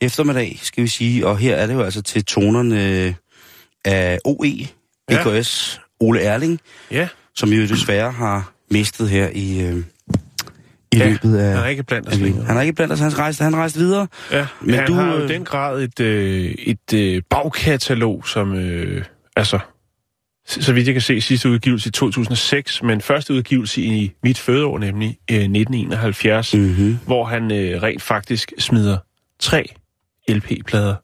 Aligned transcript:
Eftermiddag, 0.00 0.58
skal 0.62 0.82
vi 0.84 0.88
sige. 0.88 1.26
Og 1.26 1.38
her 1.38 1.56
er 1.56 1.66
det 1.66 1.74
jo 1.74 1.82
altså 1.82 2.02
til 2.02 2.24
tonerne 2.24 3.14
af 3.84 4.18
OE, 4.24 4.66
BKS, 5.08 5.80
Ole 6.00 6.20
Erling, 6.22 6.60
Ja, 6.90 7.08
som 7.34 7.48
jo 7.48 7.62
desværre 7.62 8.10
har 8.12 8.52
mistet 8.70 9.08
her 9.08 9.28
i, 9.32 9.60
øh, 9.62 9.76
i 10.92 10.96
Ja, 10.96 11.08
løbet 11.08 11.36
af... 11.38 11.54
han 11.54 11.64
er 11.64 11.66
ikke 11.68 11.82
blandt 11.82 12.08
os 12.08 12.18
længere. 12.18 12.44
Han 12.44 12.56
er 12.56 12.60
ikke 12.60 12.72
blandt 12.72 12.92
os, 12.92 12.98
han 12.98 13.18
rejste, 13.18 13.44
han 13.44 13.56
rejste 13.56 13.78
videre. 13.78 14.06
ja. 14.32 14.46
Men 14.60 14.74
han 14.74 14.86
du, 14.86 14.92
har 14.94 15.12
jo 15.12 15.18
i 15.18 15.22
øh, 15.22 15.28
den 15.28 15.44
grad 15.44 15.82
et, 15.82 16.00
øh, 16.00 16.54
et 16.58 16.94
øh, 16.94 17.22
bagkatalog, 17.30 18.28
som 18.28 18.54
øh, 18.54 19.04
altså, 19.36 19.58
så 20.46 20.72
vidt 20.72 20.86
jeg 20.86 20.94
kan 20.94 21.02
se, 21.02 21.20
sidste 21.20 21.48
udgivelse 21.50 21.88
i 21.88 21.92
2006, 21.92 22.82
men 22.82 23.00
første 23.00 23.34
udgivelse 23.34 23.82
i 23.82 24.12
mit 24.22 24.38
fødeår, 24.38 24.78
nemlig 24.78 25.08
øh, 25.30 25.36
1971, 25.36 26.54
mm. 26.54 26.60
Mm-hmm. 26.60 26.98
hvor 27.06 27.24
han 27.24 27.52
øh, 27.52 27.82
rent 27.82 28.02
faktisk 28.02 28.52
smider 28.58 28.98
tre 29.40 29.74
LP-plader 30.34 30.94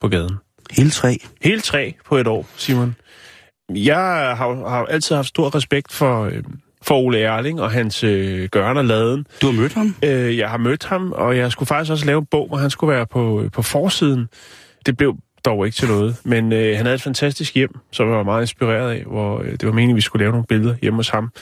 på 0.00 0.08
gaden. 0.08 0.36
Hele 0.70 0.90
tre. 0.90 1.18
Hele 1.42 1.60
tre 1.60 1.94
på 2.04 2.16
et 2.16 2.26
år, 2.26 2.46
Simon. 2.56 2.96
Jeg 3.74 3.96
har, 4.36 4.68
har 4.68 4.84
altid 4.84 5.16
haft 5.16 5.28
stor 5.28 5.54
respekt 5.54 5.92
for, 5.92 6.24
øh, 6.24 6.42
for 6.82 6.98
Ole 6.98 7.20
Erling 7.20 7.60
og 7.60 7.70
hans 7.70 8.04
øh, 8.04 8.48
gøren 8.48 8.76
og 8.76 8.84
laden. 8.84 9.26
Du 9.42 9.46
har 9.46 9.60
mødt 9.60 9.74
ham? 9.74 9.94
Øh, 10.04 10.38
jeg 10.38 10.50
har 10.50 10.56
mødt 10.56 10.84
ham, 10.84 11.12
og 11.12 11.36
jeg 11.36 11.52
skulle 11.52 11.66
faktisk 11.66 11.90
også 11.90 12.06
lave 12.06 12.18
en 12.18 12.26
bog, 12.26 12.48
hvor 12.48 12.56
han 12.56 12.70
skulle 12.70 12.94
være 12.94 13.06
på, 13.06 13.44
på 13.52 13.62
forsiden. 13.62 14.28
Det 14.86 14.96
blev 14.96 15.16
dog 15.44 15.66
ikke 15.66 15.76
til 15.76 15.88
noget, 15.88 16.16
men 16.24 16.52
øh, 16.52 16.76
han 16.76 16.86
havde 16.86 16.94
et 16.94 17.02
fantastisk 17.02 17.54
hjem, 17.54 17.70
som 17.92 18.08
jeg 18.08 18.16
var 18.16 18.22
meget 18.22 18.42
inspireret 18.42 18.90
af, 18.90 19.04
hvor 19.04 19.40
øh, 19.42 19.52
det 19.52 19.66
var 19.66 19.72
meningen, 19.72 19.94
at 19.94 19.96
vi 19.96 20.00
skulle 20.00 20.22
lave 20.22 20.32
nogle 20.32 20.46
billeder 20.46 20.74
hjemme 20.82 20.96
hos 20.96 21.08
ham. 21.08 21.32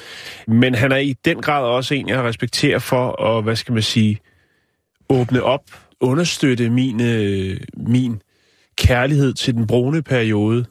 Men 0.47 0.75
han 0.75 0.93
er 0.93 0.97
i 0.97 1.15
den 1.25 1.43
grad 1.43 1.65
også 1.65 1.95
en, 1.95 2.09
jeg 2.09 2.23
respekterer 2.23 2.79
for 2.79 3.23
at, 3.23 3.45
hvad 3.45 3.57
skal 3.57 3.75
man 3.75 3.83
sige, 3.83 4.21
åbne 5.09 5.43
op, 5.43 5.63
understøtte 6.01 6.71
min, 6.71 7.01
øh, 7.01 7.61
min 7.77 8.23
kærlighed 8.77 9.35
til 9.35 9.55
den 9.55 9.67
brune 9.67 10.03
periode. 10.03 10.65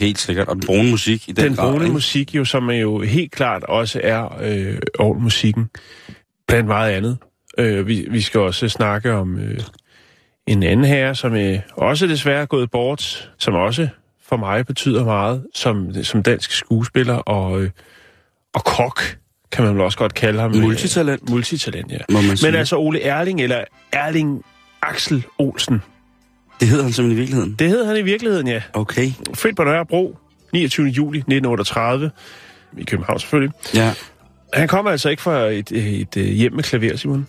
Helt 0.00 0.18
sikkert. 0.18 0.48
Og 0.48 0.54
den 0.54 0.62
brune 0.66 0.90
musik 0.90 1.28
i 1.28 1.32
den, 1.32 1.44
Den 1.44 1.54
grad. 1.54 1.70
brune 1.72 1.84
ikke? 1.84 1.92
musik 1.92 2.34
jo, 2.34 2.44
som 2.44 2.70
er 2.70 2.74
jo 2.76 3.00
helt 3.00 3.32
klart 3.32 3.64
også 3.64 4.00
er 4.04 4.38
øh, 4.40 5.20
musikken 5.22 5.70
blandt 6.48 6.66
meget 6.66 6.92
andet. 6.92 7.18
Øh, 7.58 7.86
vi, 7.86 8.06
vi 8.10 8.20
skal 8.20 8.40
også 8.40 8.68
snakke 8.68 9.12
om 9.12 9.38
øh, 9.38 9.60
en 10.46 10.62
anden 10.62 10.86
herre, 10.86 11.14
som 11.14 11.34
øh, 11.36 11.58
også 11.72 12.06
desværre 12.06 12.42
er 12.42 12.46
gået 12.46 12.70
bort, 12.70 13.30
som 13.38 13.54
også 13.54 13.88
for 14.28 14.36
mig 14.36 14.66
betyder 14.66 15.04
meget 15.04 15.46
som, 15.54 16.02
som 16.02 16.22
dansk 16.22 16.50
skuespiller 16.52 17.14
og, 17.14 17.62
øh, 17.62 17.70
og 18.54 18.64
kok, 18.64 19.00
kan 19.52 19.64
man 19.64 19.74
vel 19.74 19.82
også 19.82 19.98
godt 19.98 20.14
kalde 20.14 20.40
ham. 20.40 20.56
Multitalent. 20.56 21.30
Multitalent, 21.30 21.92
ja. 21.92 21.98
Må 22.08 22.20
man 22.20 22.36
sige. 22.36 22.50
Men 22.50 22.58
altså 22.58 22.76
Ole 22.76 23.02
Erling, 23.02 23.40
eller 23.40 23.64
Erling 23.92 24.42
Axel 24.82 25.24
Olsen, 25.38 25.82
Det 26.60 26.68
hedder 26.68 26.84
han 26.84 26.92
simpelthen 26.92 27.16
i 27.18 27.20
virkeligheden. 27.20 27.56
det 27.58 27.68
hed 27.68 27.84
han 27.86 27.96
i 27.96 28.02
virkeligheden, 28.02 28.48
ja. 28.48 28.62
Okay. 28.72 29.10
Født 29.34 29.56
på 29.56 29.64
Nørrebro, 29.64 30.18
29. 30.52 30.86
juli 30.88 31.18
1938, 31.18 32.10
i 32.78 32.84
København 32.84 33.18
selvfølgelig. 33.20 33.54
Ja. 33.74 33.92
Han 34.54 34.68
kommer 34.68 34.90
altså 34.90 35.08
ikke 35.08 35.22
fra 35.22 35.44
et, 35.46 35.72
et, 35.72 36.16
et 36.16 36.34
hjem 36.34 36.52
med 36.52 36.62
klaver, 36.62 36.96
Simon. 36.96 37.26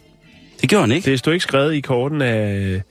Det 0.62 0.70
gjorde 0.70 0.82
han 0.84 0.92
ikke. 0.92 1.12
Det 1.12 1.20
stod 1.20 1.34
ikke 1.34 1.44
skrevet 1.44 1.74
i 1.74 1.82
korten 1.82 2.22
af, 2.22 2.82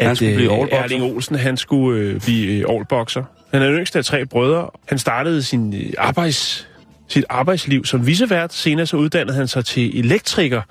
Han 0.00 0.10
at 0.10 0.16
skulle 0.16 0.34
blive 0.34 0.52
øh, 0.52 0.58
allboxer. 0.58 0.78
Erling 0.82 1.02
Olsen 1.02 1.36
han 1.36 1.56
skulle 1.56 2.00
øh, 2.00 2.20
blive 2.20 2.52
øh, 2.52 2.64
allboxer. 2.76 3.24
Han 3.52 3.62
er 3.62 3.66
den 3.66 3.76
yngste 3.78 3.98
af 3.98 4.04
tre 4.04 4.26
brødre. 4.26 4.70
Han 4.88 4.98
startede 4.98 5.42
sin 5.42 5.74
øh, 5.74 5.92
arbejds, 5.98 6.68
sit 7.08 7.24
arbejdsliv 7.28 7.84
som 7.84 8.06
visevært. 8.06 8.54
Senere 8.54 8.86
så 8.86 8.96
uddannede 8.96 9.36
han 9.36 9.48
sig 9.48 9.64
til 9.64 9.98
elektriker. 9.98 10.62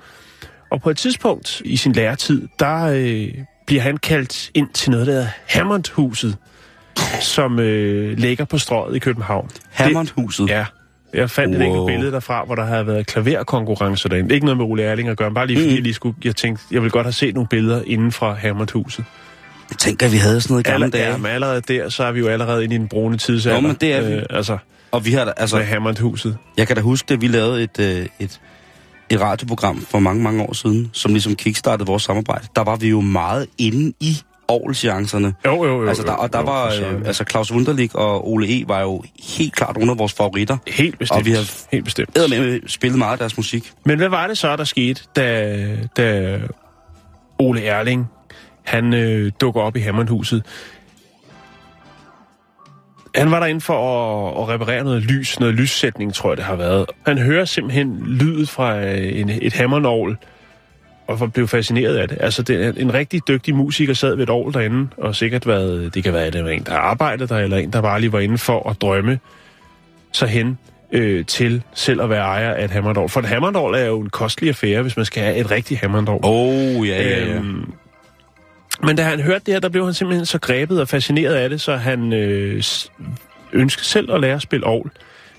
Og 0.70 0.82
på 0.82 0.90
et 0.90 0.96
tidspunkt 0.96 1.62
i 1.64 1.76
sin 1.76 1.92
læretid, 1.92 2.48
der 2.58 2.84
øh, 2.84 3.28
bliver 3.66 3.82
han 3.82 3.96
kaldt 3.96 4.50
ind 4.54 4.68
til 4.74 4.90
noget, 4.90 5.06
der 5.06 5.12
hedder 5.12 5.28
Hammondhuset, 5.46 6.36
som 7.20 7.58
øh, 7.58 8.18
ligger 8.18 8.44
på 8.44 8.58
strøget 8.58 8.96
i 8.96 8.98
København. 8.98 9.50
Hammondhuset. 9.70 10.48
Ja. 10.48 10.64
Jeg 11.14 11.30
fandt 11.30 11.54
wow. 11.56 11.62
et 11.62 11.66
enkelt 11.66 11.86
billede 11.86 12.12
derfra, 12.12 12.44
hvor 12.44 12.54
der 12.54 12.64
havde 12.64 12.86
været 12.86 13.06
klaverkonkurrencer 13.06 14.08
derinde. 14.08 14.34
Ikke 14.34 14.46
noget 14.46 14.56
med 14.56 14.66
Ole 14.66 14.82
Erling 14.82 15.08
at 15.08 15.16
gøre, 15.16 15.30
bare 15.34 15.46
lige 15.46 15.56
fordi 15.56 15.68
Mm. 15.68 15.74
jeg 15.74 15.82
lige 15.82 15.94
skulle, 15.94 16.16
jeg 16.24 16.36
tænkte, 16.36 16.64
jeg 16.70 16.82
ville 16.82 16.90
godt 16.90 17.06
have 17.06 17.12
set 17.12 17.34
nogle 17.34 17.48
billeder 17.48 17.82
inden 17.86 18.12
fra 18.12 18.34
Hammondhuset. 18.34 19.04
Jeg 19.70 19.78
tænker, 19.78 20.06
at 20.06 20.12
vi 20.12 20.16
havde 20.16 20.40
sådan 20.40 20.52
noget 20.54 20.66
i 20.66 20.70
gamle 20.70 20.84
Aller, 20.84 20.98
dage. 20.98 21.10
ja, 21.10 21.16
men 21.16 21.26
allerede 21.26 21.60
der, 21.60 21.88
så 21.88 22.04
er 22.04 22.12
vi 22.12 22.18
jo 22.20 22.28
allerede 22.28 22.64
inde 22.64 22.74
i 22.74 22.78
den 22.78 22.88
brune 22.88 23.16
tidsalder. 23.16 23.60
Nå, 23.60 23.68
men 23.68 23.76
det 23.80 23.92
er 23.94 24.00
vi. 24.08 24.12
Øh, 24.14 24.22
altså, 24.30 24.58
Og 24.90 25.04
vi 25.04 25.12
har 25.12 25.24
da- 25.24 25.32
altså, 25.36 25.56
med 25.56 25.64
Hammondhuset. 25.64 26.36
Jeg 26.56 26.66
kan 26.66 26.76
da 26.76 26.82
huske, 26.82 27.14
at 27.14 27.20
vi 27.20 27.28
lavede 27.28 27.62
et, 27.62 27.78
øh, 27.80 28.06
et, 28.18 28.40
et 29.10 29.20
radioprogram 29.20 29.80
for 29.80 29.98
mange, 29.98 30.22
mange 30.22 30.42
år 30.42 30.52
siden, 30.52 30.90
som 30.92 31.12
ligesom 31.12 31.34
kickstartede 31.36 31.86
vores 31.86 32.02
samarbejde. 32.02 32.46
Der 32.56 32.64
var 32.64 32.76
vi 32.76 32.88
jo 32.88 33.00
meget 33.00 33.46
inde 33.58 33.92
i 34.00 34.16
Aarhus-chancerne. 34.48 35.34
Jo, 35.46 35.64
jo, 35.64 35.82
jo. 35.82 35.88
Altså, 35.88 36.02
der, 36.02 36.12
og 36.12 36.32
der 36.32 36.38
jo, 36.38 36.44
var, 36.44 36.66
øh, 36.66 37.02
altså 37.06 37.24
Claus 37.30 37.52
Wunderlich 37.52 37.90
og 37.96 38.28
Ole 38.32 38.60
E. 38.60 38.64
var 38.68 38.80
jo 38.80 39.02
helt 39.38 39.54
klart 39.54 39.76
nogle 39.76 39.90
af 39.92 39.98
vores 39.98 40.12
favoritter. 40.12 40.56
Helt 40.66 40.98
bestemt. 40.98 41.18
og 41.18 41.26
vi 41.26 41.30
har- 41.32 41.52
Helt 41.72 41.84
bestemt. 41.84 42.16
med 42.16 42.60
spillet 42.68 42.98
meget 42.98 43.12
af 43.12 43.18
deres 43.18 43.36
musik. 43.36 43.72
Men 43.84 43.98
hvad 43.98 44.08
var 44.08 44.26
det 44.26 44.38
så, 44.38 44.56
der 44.56 44.64
skete, 44.64 45.02
da, 45.16 45.76
da 45.96 46.38
Ole 47.38 47.64
Erling, 47.64 48.06
han 48.64 48.94
øh, 48.94 49.32
dukker 49.40 49.60
op 49.60 49.76
i 49.76 49.80
Hammondhuset? 49.80 50.42
Han 53.18 53.30
var 53.30 53.40
derinde 53.40 53.60
for 53.60 53.74
at, 53.74 54.42
at 54.42 54.48
reparere 54.54 54.84
noget 54.84 55.02
lys, 55.02 55.40
noget 55.40 55.54
lyssætning, 55.54 56.14
tror 56.14 56.30
jeg, 56.30 56.36
det 56.36 56.44
har 56.44 56.56
været. 56.56 56.86
Han 57.06 57.18
hører 57.18 57.44
simpelthen 57.44 58.02
lydet 58.06 58.48
fra 58.48 58.80
øh, 58.80 59.20
en, 59.20 59.30
et 59.42 59.52
hammernål, 59.52 60.18
og 61.06 61.32
blev 61.32 61.48
fascineret 61.48 61.96
af 61.96 62.08
det. 62.08 62.18
Altså, 62.20 62.42
det 62.42 62.66
er 62.66 62.72
en 62.76 62.94
rigtig 62.94 63.28
dygtig 63.28 63.54
musiker 63.54 63.94
sad 63.94 64.14
ved 64.14 64.22
et 64.22 64.30
år 64.30 64.50
derinde, 64.50 64.88
og 64.96 65.16
sikkert 65.16 65.46
været, 65.46 65.94
det 65.94 66.04
kan 66.04 66.12
være, 66.12 66.24
at 66.24 66.32
det 66.32 66.44
var 66.44 66.50
en, 66.50 66.62
der 66.62 66.74
arbejdede 66.74 67.28
der, 67.28 67.38
eller 67.38 67.56
en, 67.56 67.72
der 67.72 67.82
bare 67.82 68.00
lige 68.00 68.12
var 68.12 68.20
inde 68.20 68.38
for 68.38 68.70
at 68.70 68.80
drømme 68.80 69.18
sig 70.12 70.28
hen 70.28 70.58
øh, 70.92 71.24
til 71.24 71.62
selv 71.74 72.02
at 72.02 72.10
være 72.10 72.24
ejer 72.24 72.54
af 72.54 72.64
et 72.64 72.70
hammerdål. 72.70 73.08
For 73.08 73.20
et 73.20 73.26
hammerdål 73.26 73.74
er 73.74 73.84
jo 73.84 74.00
en 74.00 74.10
kostelig 74.10 74.48
affære, 74.48 74.82
hvis 74.82 74.96
man 74.96 75.06
skal 75.06 75.22
have 75.22 75.36
et 75.36 75.50
rigtigt 75.50 75.80
hammerdål. 75.80 76.20
Oh, 76.22 76.88
ja, 76.88 77.02
ja, 77.02 77.26
ja. 77.26 77.34
Øhm, 77.34 77.72
men 78.82 78.96
da 78.96 79.02
han 79.02 79.20
hørte 79.20 79.44
det 79.46 79.54
her, 79.54 79.60
der 79.60 79.68
blev 79.68 79.84
han 79.84 79.94
simpelthen 79.94 80.26
så 80.26 80.38
grebet 80.38 80.80
og 80.80 80.88
fascineret 80.88 81.34
af 81.34 81.50
det, 81.50 81.60
så 81.60 81.76
han 81.76 82.12
øh, 82.12 82.62
ønskede 83.52 83.84
selv 83.84 84.12
at 84.12 84.20
lære 84.20 84.34
at 84.34 84.42
spille 84.42 84.66
ovl. 84.66 84.90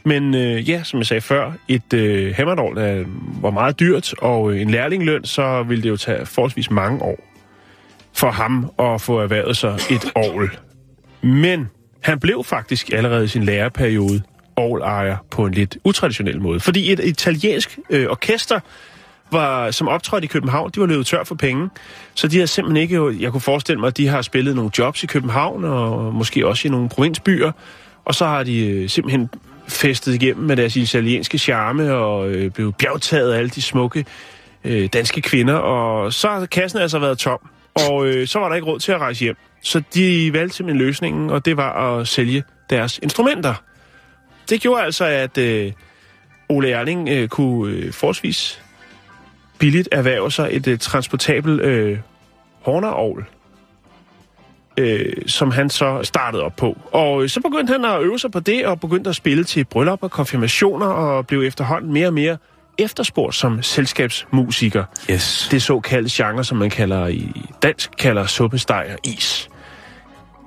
Men 0.04 0.36
øh, 0.36 0.70
ja, 0.70 0.84
som 0.84 1.00
jeg 1.00 1.08
sagde 1.08 1.22
før, 1.22 1.52
et 1.68 1.94
øh, 1.94 2.36
hammerdål 2.36 3.06
var 3.42 3.50
meget 3.50 3.80
dyrt, 3.80 4.14
og 4.18 4.52
øh, 4.52 4.62
en 4.62 4.70
lærlingløn, 4.70 5.26
så 5.26 5.64
ville 5.64 5.84
det 5.84 5.90
jo 5.90 5.98
tage 5.98 6.26
forholdsvis 6.26 6.72
mange 6.72 7.02
år 7.02 7.30
for 8.14 8.32
ham 8.32 8.72
at 8.80 9.02
få 9.02 9.20
erhvervet 9.20 9.58
sig 9.58 9.80
et 9.92 10.12
ovl. 10.16 10.58
Men 11.22 11.70
han 12.02 12.20
blev 12.20 12.44
faktisk 12.44 12.90
allerede 12.94 13.26
i 13.26 13.28
sin 13.28 13.44
læreperiode 13.44 14.22
ovlejer 14.56 15.18
på 15.32 15.46
en 15.46 15.54
lidt 15.54 15.78
utraditionel 15.84 16.42
måde. 16.42 16.60
Fordi 16.60 16.92
et 16.92 17.00
italiensk 17.00 17.80
øh, 17.90 18.08
orkester 18.10 18.60
var, 19.32 19.72
som 19.72 19.88
optrådte 19.88 20.26
i 20.26 20.28
København, 20.28 20.72
de 20.76 20.80
var 20.80 20.86
løbet 20.86 21.06
tør 21.06 21.24
for 21.24 21.36
penge. 21.36 21.70
Så 22.16 22.28
de 22.28 22.40
har 22.40 22.46
simpelthen 22.46 22.82
ikke... 22.82 23.24
Jeg 23.24 23.32
kunne 23.32 23.42
forestille 23.42 23.80
mig, 23.80 23.88
at 23.88 23.98
de 23.98 24.08
har 24.08 24.22
spillet 24.22 24.56
nogle 24.56 24.72
jobs 24.78 25.04
i 25.04 25.08
København, 25.08 25.64
og 25.64 26.14
måske 26.14 26.48
også 26.48 26.68
i 26.68 26.72
nogle 26.72 26.90
provinsbyer. 26.90 27.52
Og 28.06 28.16
så 28.16 28.26
har 28.26 28.44
de 28.44 28.68
øh, 28.68 28.90
simpelthen 28.90 29.30
festet 29.68 30.14
igennem 30.14 30.46
med 30.46 30.56
deres 30.56 30.76
italienske 30.76 31.38
charme, 31.38 31.94
og 31.94 32.30
øh, 32.30 32.52
blev 32.52 32.74
bjergtaget 32.74 33.34
af 33.34 33.38
alle 33.38 33.50
de 33.50 33.62
smukke 33.62 34.06
øh, 34.64 34.90
danske 34.94 35.22
kvinder. 35.22 35.54
Og 35.54 36.14
så 36.14 36.28
har 36.28 36.46
kassen 36.46 36.80
altså 36.80 37.00
været 37.00 37.18
tom. 37.18 37.40
Og 37.88 38.08
øh, 38.08 38.28
så 38.28 38.40
var 38.40 38.50
der 38.50 38.56
ikke 38.56 38.68
råd 38.68 38.80
til 38.80 38.92
at 38.92 39.00
rejse 39.00 39.24
hjem. 39.24 39.36
Så 39.62 39.82
de 39.94 40.34
valgte 40.34 40.56
simpelthen 40.56 40.86
løsningen, 40.86 41.30
og 41.30 41.46
det 41.46 41.58
var 41.58 42.00
at 42.00 42.08
sælge 42.08 42.44
deres 42.70 43.00
instrumenter. 43.04 43.54
Det 44.50 44.62
gjorde 44.62 44.84
altså, 44.84 45.06
at 45.06 45.38
øh, 45.38 45.72
Ole 46.50 46.72
Erling 46.72 47.10
øh, 47.10 47.28
kunne 47.28 47.74
øh, 47.74 47.94
forholdsvis 47.94 48.62
billigt 49.60 49.90
erhverve 49.92 50.32
sig 50.32 50.50
et 50.52 50.68
øh, 50.68 50.80
transportabel 50.80 51.60
øh, 51.60 52.00
hornerovl. 52.62 53.26
øh, 54.78 55.14
som 55.28 55.52
han 55.52 55.70
så 55.70 56.00
startede 56.04 56.44
op 56.44 56.56
på. 56.56 56.78
Og 56.92 57.24
øh, 57.24 57.30
så 57.30 57.42
begyndte 57.42 57.72
han 57.72 57.86
at 57.86 58.02
øve 58.02 58.20
sig 58.20 58.32
på 58.32 58.40
det, 58.40 58.66
og 58.66 58.80
begyndte 58.80 59.10
at 59.10 59.16
spille 59.16 59.44
til 59.44 59.66
bryllupper, 59.66 60.08
konfirmationer, 60.08 60.86
og 60.88 61.28
blev 61.28 61.42
efterhånden 61.42 61.94
mere 61.94 62.08
og 62.08 62.14
mere 62.14 62.38
efterspurgt 62.78 63.36
som 63.36 63.62
selskabsmusiker. 63.64 64.84
Yes. 65.12 65.48
Det 65.52 65.62
såkaldte 65.62 66.24
genre, 66.24 66.44
som 66.44 66.58
man 66.58 66.70
kalder 66.70 67.08
i 67.08 67.32
dansk, 67.64 67.92
kalder 67.98 68.26
suppesteg 68.26 68.90
og 68.94 69.00
is. 69.04 69.49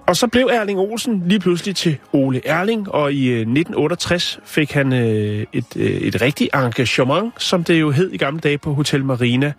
Og 0.07 0.17
så 0.17 0.27
blev 0.27 0.49
Erling 0.53 0.79
Olsen 0.79 1.23
lige 1.27 1.41
pludselig 1.41 1.77
til 1.77 1.99
Ole 2.13 2.47
Erling, 2.47 2.91
og 2.91 3.13
i 3.13 3.27
øh, 3.29 3.37
1968 3.37 4.41
fik 4.45 4.73
han 4.73 4.93
øh, 4.93 5.47
et, 5.53 5.77
øh, 5.77 5.91
et 5.91 6.23
rigtigt 6.23 6.51
engagement, 6.55 7.43
som 7.43 7.65
det 7.65 7.81
jo 7.81 7.91
hed 7.91 8.11
i 8.11 8.17
gamle 8.17 8.41
dage 8.41 8.59
på 8.59 8.75
Hotel 8.75 9.05
Marina. 9.05 9.53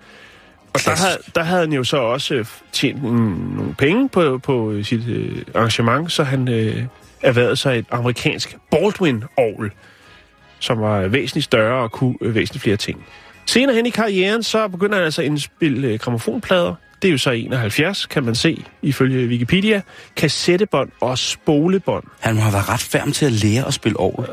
Og 0.73 0.79
der 0.85 0.95
havde, 0.95 1.17
der 1.35 1.43
havde 1.43 1.61
han 1.61 1.73
jo 1.73 1.83
så 1.83 1.97
også 1.97 2.35
øh, 2.35 2.45
tjent 2.71 3.01
en, 3.01 3.09
nogle 3.55 3.75
penge 3.77 4.09
på, 4.09 4.37
på 4.37 4.83
sit 4.83 5.07
øh, 5.07 5.41
arrangement, 5.55 6.11
så 6.11 6.23
han 6.23 6.47
øh, 6.47 6.83
erhvervede 7.21 7.55
sig 7.55 7.79
et 7.79 7.85
amerikansk 7.91 8.57
Baldwin-orgel, 8.71 9.71
som 10.59 10.81
var 10.81 11.07
væsentligt 11.07 11.45
større 11.45 11.83
og 11.83 11.91
kunne 11.91 12.15
øh, 12.21 12.35
væsentligt 12.35 12.63
flere 12.63 12.77
ting. 12.77 13.05
Senere 13.45 13.75
hen 13.75 13.85
i 13.85 13.89
karrieren, 13.89 14.43
så 14.43 14.67
begynder 14.67 14.95
han 14.95 15.05
altså 15.05 15.21
at 15.21 15.25
indspille 15.25 15.87
øh, 15.87 15.99
gramofonplader. 15.99 16.75
Det 17.03 17.09
er 17.09 17.11
jo 17.11 17.17
så 17.17 17.31
71, 17.31 18.05
kan 18.05 18.23
man 18.23 18.35
se, 18.35 18.63
ifølge 18.81 19.27
Wikipedia. 19.27 19.81
Kassettebånd 20.15 20.89
og 21.01 21.17
spolebånd. 21.17 22.03
Han 22.19 22.35
må 22.35 22.41
have 22.41 22.53
været 22.53 22.69
ret 22.69 22.79
færm 22.79 23.11
til 23.11 23.25
at 23.25 23.31
lære 23.31 23.67
at 23.67 23.73
spille 23.73 23.99
over. 23.99 24.25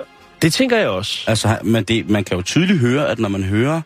Det 0.42 0.52
tænker 0.52 0.78
jeg 0.78 0.88
også. 0.88 1.24
Altså, 1.26 1.58
men 1.62 1.84
det, 1.84 2.10
man 2.10 2.24
kan 2.24 2.36
jo 2.36 2.42
tydeligt 2.42 2.78
høre, 2.78 3.08
at 3.08 3.18
når 3.18 3.28
man 3.28 3.42
hører, 3.42 3.80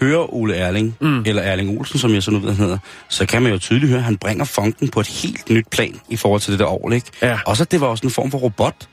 hører 0.00 0.34
Ole 0.34 0.54
Erling, 0.54 0.96
mm. 1.00 1.22
eller 1.26 1.42
Erling 1.42 1.78
Olsen, 1.78 1.98
som 1.98 2.14
jeg 2.14 2.22
så 2.22 2.30
nu 2.30 2.38
ved, 2.38 2.48
han 2.48 2.64
hedder, 2.64 2.78
så 3.08 3.26
kan 3.26 3.42
man 3.42 3.52
jo 3.52 3.58
tydeligt 3.58 3.88
høre, 3.88 3.98
at 3.98 4.04
han 4.04 4.16
bringer 4.16 4.44
funken 4.44 4.88
på 4.88 5.00
et 5.00 5.06
helt 5.06 5.50
nyt 5.50 5.66
plan 5.70 6.00
i 6.08 6.16
forhold 6.16 6.40
til 6.40 6.52
det 6.52 6.60
der 6.60 6.66
år, 6.66 6.92
ikke? 6.92 7.06
Ja. 7.22 7.38
Også 7.46 7.62
at 7.62 7.70
det 7.70 7.80
var 7.80 7.86
også 7.86 8.06
en 8.06 8.10
form 8.10 8.30
for 8.30 8.38
robot 8.38 8.88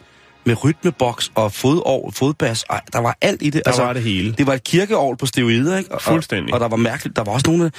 med 0.47 0.63
rytmeboks 0.63 1.31
og 1.35 1.51
fodår, 1.53 2.11
fodbas. 2.15 2.65
Ej, 2.69 2.81
der 2.93 2.99
var 2.99 3.17
alt 3.21 3.41
i 3.41 3.49
det. 3.49 3.61
Der 3.65 3.81
var 3.81 3.93
det 3.93 4.01
hele. 4.01 4.31
Det 4.37 4.47
var 4.47 4.53
et 4.53 4.63
kirkeovl 4.63 5.17
på 5.17 5.25
steroider, 5.25 5.77
ikke? 5.77 5.91
Og, 5.91 6.01
Fuldstændig. 6.01 6.53
Og, 6.53 6.57
og 6.57 6.59
der 6.59 6.67
var 6.67 6.77
mærkeligt. 6.77 7.15
Der 7.15 7.23
var 7.23 7.31
også 7.31 7.47
nogle... 7.51 7.71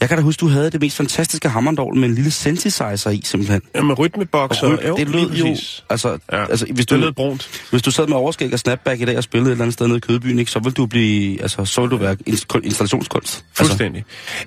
Jeg 0.00 0.08
kan 0.08 0.18
da 0.18 0.22
huske, 0.24 0.40
du 0.40 0.48
havde 0.48 0.70
det 0.70 0.80
mest 0.80 0.96
fantastiske 0.96 1.48
hammondorgel 1.48 1.98
med 2.00 2.08
en 2.08 2.14
lille 2.14 2.30
synthesizer 2.30 3.10
i, 3.10 3.20
simpelthen. 3.24 3.62
Ja, 3.74 3.82
med 3.82 3.98
rytmeboks 3.98 4.62
Og 4.62 4.70
og... 4.70 4.78
ryt, 4.78 4.96
det 4.98 5.08
lød 5.08 5.30
jo... 5.30 5.56
Altså, 5.90 6.18
Ja. 6.32 6.46
altså, 6.50 6.66
hvis 6.74 6.86
du, 6.86 6.94
Det 6.94 7.04
lød 7.04 7.12
brunt. 7.12 7.48
hvis 7.70 7.82
du 7.82 7.90
sad 7.90 8.06
med 8.06 8.16
overskæg 8.16 8.52
og 8.52 8.58
snapback 8.58 9.00
i 9.00 9.04
dag 9.04 9.16
og 9.16 9.22
spillede 9.22 9.50
et 9.50 9.52
eller 9.52 9.64
andet 9.64 9.74
sted 9.74 9.86
nede 9.86 9.96
i 9.96 10.00
Kødbyen, 10.00 10.38
ikke, 10.38 10.50
så 10.50 10.58
ville 10.58 10.74
du 10.74 10.86
blive, 10.86 11.42
altså, 11.42 11.64
så 11.64 11.80
ville 11.80 11.90
du 11.90 11.96
være 12.02 12.16
ins- 12.28 12.44
kun- 12.48 12.64
installationskunst. 12.64 13.44
Altså, 13.48 13.64
Fuldstændig. 13.64 14.04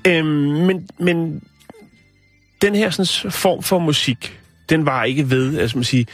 Øhm, 0.07 0.25
men, 0.27 0.87
men 0.99 1.41
den 2.61 2.75
her 2.75 2.89
sådan, 2.89 3.31
form 3.31 3.63
for 3.63 3.79
musik, 3.79 4.39
den 4.69 4.85
var 4.85 5.03
ikke 5.03 5.29
ved, 5.29 5.57
altså 5.59 5.77
man 5.77 5.83
sige, 5.83 6.05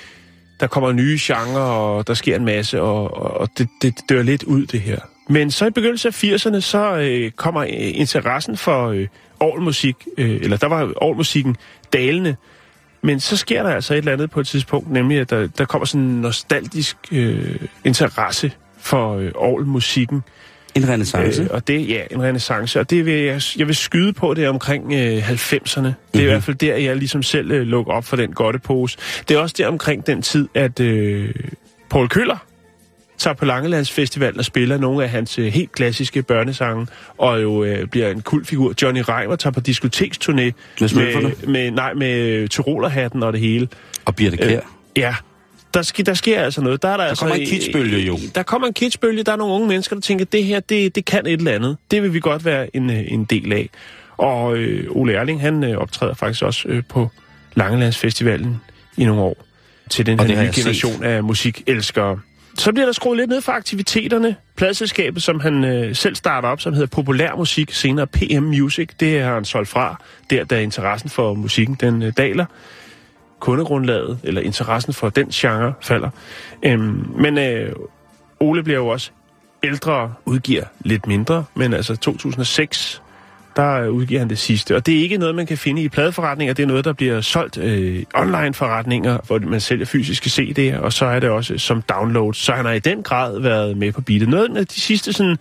der 0.60 0.68
kommer 0.68 0.92
nye 0.92 1.18
genrer, 1.22 1.62
og 1.62 2.08
der 2.08 2.14
sker 2.14 2.36
en 2.36 2.46
masse, 2.46 2.82
og, 2.82 3.14
og 3.42 3.50
det, 3.58 3.70
det 3.82 3.94
dør 4.10 4.22
lidt 4.22 4.44
ud, 4.44 4.66
det 4.66 4.82
her. 4.82 5.00
Men 5.30 5.52
så 5.52 5.66
i 5.66 5.70
begyndelsen 5.70 6.08
af 6.08 6.24
80'erne, 6.24 6.60
så 6.60 6.98
øh, 6.98 7.32
kommer 7.32 7.62
øh, 7.62 7.70
interessen 7.72 8.58
for 8.58 8.88
øh, 8.88 9.08
orgelmusik, 9.40 9.96
øh, 10.18 10.40
eller 10.42 10.58
der 10.58 10.68
var 10.68 10.94
orgelmusikken 10.96 11.56
dalende, 11.94 12.36
men 13.02 13.20
så 13.20 13.38
sker 13.38 13.64
der 13.64 13.70
altså 13.70 13.94
et 13.94 13.98
eller 13.98 14.14
andet 14.14 14.32
på 14.32 14.40
et 14.40 14.48
tidspunkt, 14.48 14.92
nemlig 14.92 15.20
at 15.20 15.30
der, 15.30 15.48
der 15.48 15.66
kommer 15.66 15.86
sådan 15.86 16.08
en 16.08 16.22
nostalgisk 16.22 16.98
øh, 17.12 17.56
interesse 17.86 18.52
for 18.78 19.16
øh, 19.16 19.32
orgelmusikken 19.36 20.24
en 20.78 20.90
renaissance. 20.90 21.42
Øh, 21.42 21.48
og 21.52 21.68
det, 21.68 21.90
ja, 21.90 22.02
en 22.12 22.24
renaissance. 22.24 22.80
Og 22.80 22.90
det 22.90 23.06
vil 23.06 23.14
jeg, 23.14 23.42
jeg 23.58 23.68
vil 23.68 23.76
skyde 23.76 24.14
på 24.14 24.34
det 24.34 24.48
omkring 24.48 24.94
øh, 24.94 25.30
90'erne. 25.30 25.38
Det 25.38 25.86
er 25.86 25.90
mm-hmm. 25.90 26.20
i 26.20 26.24
hvert 26.24 26.44
fald 26.44 26.58
der, 26.58 26.76
jeg 26.76 26.96
ligesom 26.96 27.24
selv 27.24 27.52
øh, 27.52 27.62
lukker 27.62 27.94
op 27.94 28.06
for 28.06 28.16
den 28.16 28.34
godtepose. 28.34 28.98
Det 29.30 29.36
er 29.36 29.40
også 29.40 29.56
der 29.58 29.68
omkring 29.68 30.08
den 30.08 30.22
tid, 30.22 30.48
at 30.54 30.80
øh, 30.80 31.30
Paul 31.90 32.10
Køller 32.10 32.38
tager 33.18 33.34
på 33.34 33.46
Langelandsfestivalen 33.46 34.40
og 34.40 34.46
spiller 34.46 34.78
nogle 34.78 35.04
af 35.04 35.10
hans 35.10 35.40
øh, 35.40 35.46
helt 35.46 35.72
klassiske 35.72 36.24
børnesange, 36.24 36.88
og 37.18 37.42
jo 37.42 37.64
øh, 37.64 37.88
bliver 37.88 38.10
en 38.10 38.22
kultfigur. 38.22 38.74
Johnny 38.82 39.02
Reimer 39.10 39.36
tager 39.36 39.52
på 39.52 39.62
diskoteksturné 39.68 40.52
Med 40.82 41.22
med, 41.22 41.48
med, 41.48 41.72
nej, 41.72 41.94
med 41.94 42.48
tyrolerhatten 42.48 43.24
og 43.24 43.34
det 43.34 43.42
hele. 43.42 43.68
Og 44.06 44.16
Birte 44.16 44.38
Kjær. 44.38 44.56
Øh, 44.56 44.62
ja, 44.96 45.16
der, 45.78 45.84
sker, 45.84 46.04
der 46.04 46.14
sker 46.14 46.42
altså 46.42 46.62
noget. 46.62 46.82
Der, 46.82 46.90
er 46.90 46.98
der, 46.98 47.04
altså, 47.04 47.26
kommer 47.26 47.36
en 47.36 47.48
kidsbølge 47.48 48.00
jo. 48.00 48.18
Der 48.36 48.44
kommer 48.44 48.68
en 48.68 48.74
kidsbølge. 48.74 49.24
Der 49.24 49.32
er 49.32 49.36
nogle 49.36 49.54
unge 49.54 49.68
mennesker, 49.68 49.96
der 49.96 50.02
tænker, 50.02 50.26
det 50.26 50.44
her, 50.44 50.60
det, 50.60 50.96
det 50.96 51.06
kan 51.06 51.26
et 51.26 51.34
eller 51.34 51.52
andet. 51.52 51.78
Det 51.92 52.04
vil 52.04 52.14
vi 52.14 52.20
godt 52.20 52.46
være 52.46 52.76
en, 52.76 52.90
øh, 52.90 53.04
en 53.08 53.26
del 53.26 53.54
af. 53.54 53.70
Og 54.18 54.58
øh, 54.58 54.88
Ole 54.90 55.14
Erling, 55.14 55.42
han 55.42 55.64
øh, 55.64 55.78
optræder 55.78 56.14
faktisk 56.14 56.44
også 56.44 56.68
øh, 56.68 56.84
på 56.90 57.10
Langelandsfestivalen 57.56 58.62
i 58.98 59.06
nogle 59.06 59.22
år 59.22 59.46
til 59.90 60.06
den 60.06 60.20
her 60.20 60.28
nye 60.28 60.38
jeg 60.38 60.54
set. 60.54 60.64
generation 60.64 61.04
af 61.04 61.24
musikelskere. 61.24 62.20
Så 62.58 62.72
bliver 62.72 62.86
der 62.86 62.94
skruet 62.94 63.18
lidt 63.18 63.30
ned 63.30 63.42
for 63.42 63.52
aktiviteterne. 63.52 64.36
Pladselskabet, 64.56 65.24
som 65.24 65.40
han 65.40 65.64
øh, 65.64 65.96
selv 65.96 66.16
starter 66.16 66.50
op, 66.50 66.62
som 66.62 66.74
hedder 66.74 66.88
Populær 66.88 67.36
Musik, 67.36 67.74
senere 67.74 68.08
PM 68.08 68.44
Music, 68.44 68.90
det 69.00 69.22
har 69.22 69.34
han 69.34 69.46
solgt 69.46 69.70
fra, 69.70 70.02
der 70.30 70.44
da 70.44 70.62
interessen 70.62 71.10
for 71.10 71.34
musikken 71.34 71.78
den 71.80 72.04
øh, 72.04 72.14
daler 72.18 72.46
kundegrundlaget, 73.40 74.20
eller 74.24 74.42
interessen 74.42 74.94
for 74.94 75.10
den 75.10 75.28
genre, 75.28 75.74
falder. 75.82 76.10
Øhm, 76.64 77.06
men 77.16 77.38
øh, 77.38 77.76
Ole 78.40 78.64
bliver 78.64 78.80
jo 78.80 78.88
også 78.88 79.12
ældre, 79.64 80.14
udgiver 80.26 80.64
lidt 80.80 81.08
mindre, 81.08 81.46
men 81.56 81.74
altså 81.74 81.96
2006, 81.96 83.02
der 83.56 83.82
øh, 83.82 83.92
udgiver 83.92 84.20
han 84.20 84.30
det 84.30 84.38
sidste. 84.38 84.76
Og 84.76 84.86
det 84.86 84.98
er 84.98 85.02
ikke 85.02 85.18
noget, 85.18 85.36
man 85.36 85.46
kan 85.46 85.58
finde 85.58 85.82
i 85.82 85.90
pladeforretninger, 85.90 86.54
det 86.54 86.64
er 86.64 86.68
noget, 86.68 86.86
der 86.86 86.94
bliver 86.94 87.22
solgt 87.22 87.58
øh, 87.58 88.04
online-forretninger, 88.16 89.18
hvor 89.28 89.40
man 89.40 89.60
sælger 89.60 89.86
fysiske 89.86 90.28
CD'er, 90.28 90.80
og 90.80 90.94
så 90.94 91.06
er 91.06 91.20
det 91.20 91.30
også 91.30 91.54
øh, 91.54 91.60
som 91.60 91.82
download. 91.82 92.34
Så 92.34 92.52
han 92.52 92.66
har 92.66 92.72
i 92.72 92.80
den 92.80 93.04
grad 93.04 93.40
været 93.40 93.78
med 93.78 93.92
på 93.92 94.02
beatet. 94.02 94.30
Noget 94.30 94.58
af 94.58 94.68
de 94.68 94.82
sidste 94.82 95.14
sådan, 95.14 95.38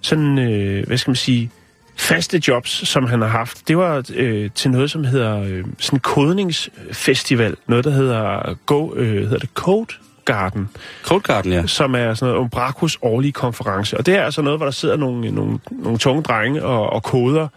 sådan 0.00 0.38
øh, 0.38 0.86
hvad 0.86 0.96
skal 0.96 1.10
man 1.10 1.16
sige, 1.16 1.50
faste 1.96 2.42
jobs, 2.48 2.88
som 2.88 3.06
han 3.06 3.20
har 3.20 3.28
haft, 3.28 3.68
det 3.68 3.76
var 3.76 4.02
øh, 4.14 4.50
til 4.54 4.70
noget, 4.70 4.90
som 4.90 5.04
hedder 5.04 5.42
øh, 5.42 5.64
sådan 5.78 6.00
kodningsfestival. 6.00 7.56
Noget, 7.66 7.84
der 7.84 7.90
hedder, 7.90 8.54
Go, 8.66 8.94
øh, 8.94 9.22
hedder 9.22 9.38
det 9.38 9.50
Code 9.54 9.94
Garden, 10.24 10.68
Cold 11.02 11.22
Garden, 11.22 11.52
ja. 11.52 11.66
som 11.66 11.94
er 11.94 12.14
sådan 12.14 12.32
noget 12.32 12.44
Umbracos 12.44 12.98
årlige 13.02 13.32
konference. 13.32 13.98
Og 13.98 14.06
det 14.06 14.14
er 14.14 14.22
altså 14.22 14.42
noget, 14.42 14.58
hvor 14.58 14.66
der 14.66 14.72
sidder 14.72 14.96
nogle, 14.96 15.30
nogle, 15.30 15.58
nogle 15.70 15.98
tunge 15.98 16.22
drenge 16.22 16.62
og, 16.62 16.90
og 16.90 17.02
koder, 17.02 17.48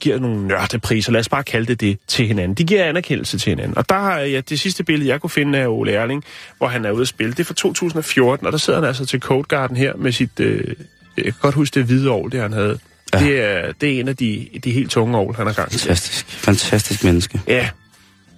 giver 0.00 0.18
nogle 0.18 0.46
nørdepriser, 0.46 1.12
lad 1.12 1.20
os 1.20 1.28
bare 1.28 1.42
kalde 1.42 1.66
det 1.66 1.80
det, 1.80 1.98
til 2.06 2.26
hinanden. 2.26 2.54
De 2.54 2.64
giver 2.64 2.84
anerkendelse 2.84 3.38
til 3.38 3.50
hinanden. 3.50 3.78
Og 3.78 3.88
der 3.88 3.98
har 3.98 4.18
jeg, 4.18 4.48
det 4.48 4.60
sidste 4.60 4.84
billede, 4.84 5.10
jeg 5.10 5.20
kunne 5.20 5.30
finde 5.30 5.58
af 5.58 5.66
Ole 5.66 5.92
Erling, 5.92 6.24
hvor 6.58 6.66
han 6.66 6.84
er 6.84 6.90
ude 6.90 7.00
at 7.02 7.08
spille, 7.08 7.32
det 7.32 7.40
er 7.40 7.44
fra 7.44 7.54
2014, 7.54 8.46
og 8.46 8.52
der 8.52 8.58
sidder 8.58 8.78
han 8.78 8.88
altså 8.88 9.06
til 9.06 9.20
Code 9.20 9.42
Garden 9.42 9.76
her 9.76 9.96
med 9.96 10.12
sit, 10.12 10.40
øh, 10.40 10.74
jeg 11.16 11.24
kan 11.24 11.34
godt 11.40 11.54
huske 11.54 11.74
det 11.74 11.84
hvide 11.84 12.10
år, 12.10 12.28
det 12.28 12.40
han 12.40 12.52
havde. 12.52 12.78
Ja. 13.14 13.18
Det, 13.18 13.40
er, 13.40 13.72
det 13.80 13.96
er 13.96 14.00
en 14.00 14.08
af 14.08 14.16
de, 14.16 14.48
de 14.64 14.70
helt 14.70 14.90
tunge 14.90 15.18
år, 15.18 15.32
han 15.32 15.46
har 15.46 15.54
gang. 15.54 15.70
Fantastisk. 15.70 16.26
Fantastisk 16.26 17.04
menneske. 17.04 17.40
Ja. 17.46 17.68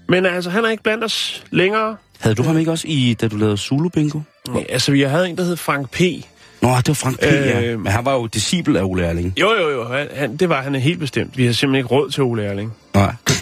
Men 0.08 0.26
altså, 0.26 0.50
han 0.50 0.64
er 0.64 0.70
ikke 0.70 0.82
blandt 0.82 1.04
os 1.04 1.44
længere. 1.50 1.96
Havde 2.20 2.34
du 2.34 2.42
ham 2.42 2.58
ikke 2.58 2.70
også 2.70 2.84
i, 2.88 3.16
da 3.20 3.28
du 3.28 3.36
lavede 3.36 3.56
Zulu 3.56 3.88
Bingo? 3.88 4.20
Ja, 4.54 4.62
altså, 4.68 4.92
jeg 4.92 5.10
havde 5.10 5.28
en, 5.28 5.36
der 5.36 5.44
hed 5.44 5.56
Frank 5.56 5.90
P. 5.90 6.00
Nå, 6.62 6.68
det 6.76 6.88
var 6.88 6.94
Frank 6.94 7.20
P, 7.20 7.24
øh, 7.24 7.32
ja. 7.32 7.76
Men 7.76 7.86
han 7.86 8.04
var 8.04 8.14
jo 8.14 8.26
disciple 8.26 8.78
af 8.78 8.82
Ole 8.82 9.04
Erling. 9.06 9.32
Jo, 9.40 9.50
jo, 9.52 9.70
jo. 9.70 9.84
Han, 9.84 10.08
han, 10.14 10.36
det 10.36 10.48
var 10.48 10.62
han 10.62 10.74
helt 10.74 11.00
bestemt. 11.00 11.36
Vi 11.38 11.46
har 11.46 11.52
simpelthen 11.52 11.78
ikke 11.84 11.94
råd 11.94 12.10
til 12.10 12.22
Ole 12.22 12.44
Erling. 12.44 12.74
Nej. 12.94 13.14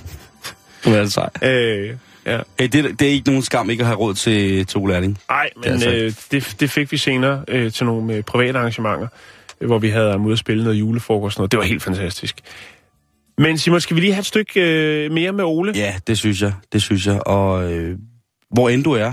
Du 0.85 0.91
er 0.91 0.99
altså 0.99 1.29
sej. 1.43 1.51
Øh, 1.51 1.97
ja. 2.27 2.39
Hey, 2.59 2.69
det, 2.73 3.01
det 3.01 3.09
er 3.09 3.13
ikke 3.13 3.29
nogen 3.29 3.43
skam 3.43 3.71
ikke 3.71 3.81
at 3.81 3.87
have 3.87 3.99
råd 3.99 4.15
til, 4.15 4.67
til 4.67 4.79
Ole 4.79 4.95
Erling. 4.95 5.19
Ej, 5.31 5.49
Det 5.63 5.67
er 5.67 5.73
men 5.73 5.83
altså- 5.83 5.91
øh, 5.91 6.13
det, 6.31 6.57
det 6.61 6.71
fik 6.71 6.93
vi 6.93 6.97
senere 6.97 7.45
øh, 7.49 7.73
til 7.73 7.87
nogle 7.87 8.15
øh, 8.15 8.23
private 8.23 8.59
arrangementer, 8.59 9.09
hvor 9.67 9.79
vi 9.79 9.89
havde 9.89 10.11
ham 10.11 10.25
ude 10.27 10.33
at 10.33 10.39
spille 10.39 10.65
noget 10.65 10.79
julefrokost 10.81 11.37
og 11.37 11.41
noget. 11.41 11.53
Det 11.53 11.59
var 11.59 11.65
helt 11.65 11.83
fantastisk. 11.83 12.41
Men 13.39 13.59
Simon, 13.59 13.81
skal 13.81 13.97
vi 13.97 14.01
lige 14.01 14.13
have 14.13 14.21
et 14.21 14.27
stykke 14.27 14.61
øh, 14.61 15.11
mere 15.13 15.33
med 15.33 15.45
Ole? 15.45 15.73
Ja, 15.77 15.95
det 16.07 16.19
synes 16.19 16.43
jeg. 16.43 16.53
Det 16.73 16.83
synes 16.83 17.07
jeg. 17.07 17.27
Og 17.27 17.73
øh, 17.73 17.99
hvor 18.51 18.69
end 18.69 18.85
du 18.85 18.93
er, 18.93 19.13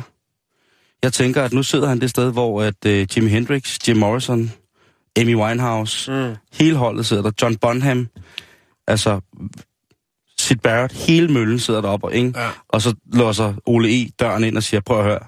jeg 1.04 1.14
tænker, 1.14 1.44
at 1.44 1.54
nu 1.54 1.64
sidder 1.64 1.88
han 1.88 2.02
det 2.02 2.10
sted, 2.10 2.32
hvor 2.32 2.64
at 2.64 2.86
øh, 2.86 3.08
Jimi 3.18 3.30
Hendrix, 3.30 3.88
Jim 3.88 3.98
Morrison, 3.98 4.52
Amy 5.20 5.36
Winehouse, 5.36 6.12
Mm. 6.12 6.36
hele 6.54 6.76
holdet 6.76 7.06
sidder 7.06 7.24
der. 7.24 7.32
John 7.42 7.56
Bonham, 7.58 8.08
altså 8.88 9.20
Sid 10.40 10.56
Barrett, 10.56 10.94
hele 10.94 11.28
møllen 11.28 11.60
sidder 11.60 11.82
deroppe, 11.82 12.14
ikke? 12.14 12.34
Ja. 12.40 12.50
Og 12.70 12.82
så 12.82 12.94
låser 13.14 13.54
Ole 13.66 14.02
E. 14.04 14.10
døren 14.20 14.44
ind 14.44 14.58
og 14.58 14.64
siger, 14.64 14.82
prøv 14.82 14.98
at 15.00 15.04
høre, 15.06 15.20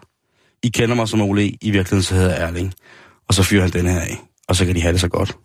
I 0.63 0.69
kender 0.69 0.95
mig 0.95 1.07
som 1.07 1.21
Ole 1.21 1.43
E. 1.45 1.57
I 1.61 1.71
virkeligheden 1.71 2.03
så 2.03 2.15
hedder 2.15 2.35
jeg 2.35 2.47
Erling. 2.47 2.73
Og 3.27 3.33
så 3.33 3.43
fyrer 3.43 3.61
han 3.61 3.71
den 3.71 3.85
her 3.87 3.99
af, 3.99 4.17
og 4.47 4.55
så 4.55 4.65
kan 4.65 4.75
de 4.75 4.81
have 4.81 4.93
det 4.93 5.01
så 5.01 5.07
godt. 5.07 5.37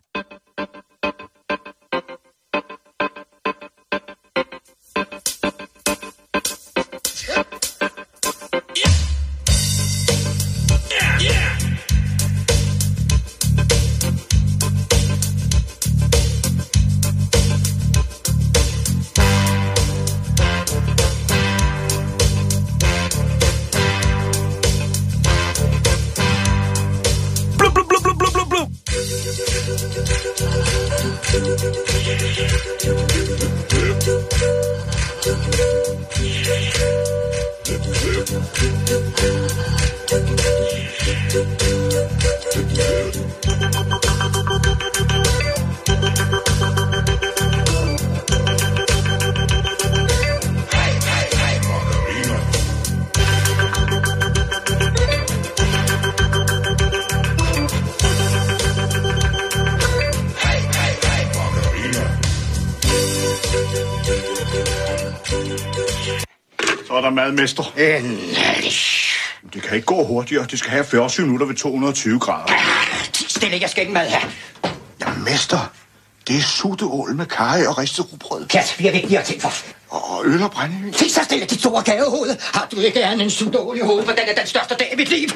Er 67.27 67.31
der 67.31 67.37
madmester. 67.37 67.75
Endelig. 67.77 68.73
Det 69.55 69.63
kan 69.63 69.75
ikke 69.77 69.87
gå 69.87 70.05
hurtigere. 70.05 70.47
Det 70.51 70.59
skal 70.59 70.71
have 70.71 70.85
40 70.85 71.11
minutter 71.19 71.47
ved 71.47 71.55
220 71.55 72.19
grader. 72.19 72.53
Ti 73.13 73.25
stille, 73.29 73.59
jeg 73.61 73.71
skal 73.71 73.81
ikke 73.81 73.93
mad 73.93 74.09
have. 74.09 74.33
Ja, 75.01 75.07
mester. 75.25 75.73
Det 76.29 76.37
er 76.37 76.41
sutteål 76.41 77.15
med 77.15 77.27
kaj 77.27 77.65
og 77.69 77.79
ristet 77.79 78.13
rugbrød. 78.13 78.47
Pjat, 78.47 78.75
vi 78.79 78.85
har 78.85 78.93
vigtigere 78.93 79.25
ting 79.25 79.43
for. 79.43 79.53
Og 79.89 80.27
øl 80.27 80.43
og 80.43 80.51
brændevin. 80.51 80.93
Ti 80.93 81.09
så 81.09 81.21
stille, 81.25 81.47
dit 81.47 81.61
store 81.61 81.83
gavehoved. 81.83 82.37
Har 82.55 82.69
du 82.73 82.81
ikke 82.81 83.05
andet 83.05 83.25
en 83.25 83.31
sudål 83.31 83.77
i 83.77 83.81
hovedet, 83.81 84.05
for 84.05 84.13
den 84.13 84.29
er 84.29 84.35
den 84.35 84.47
største 84.47 84.75
dag 84.75 84.91
i 84.93 84.97
mit 84.97 85.09
liv? 85.09 85.29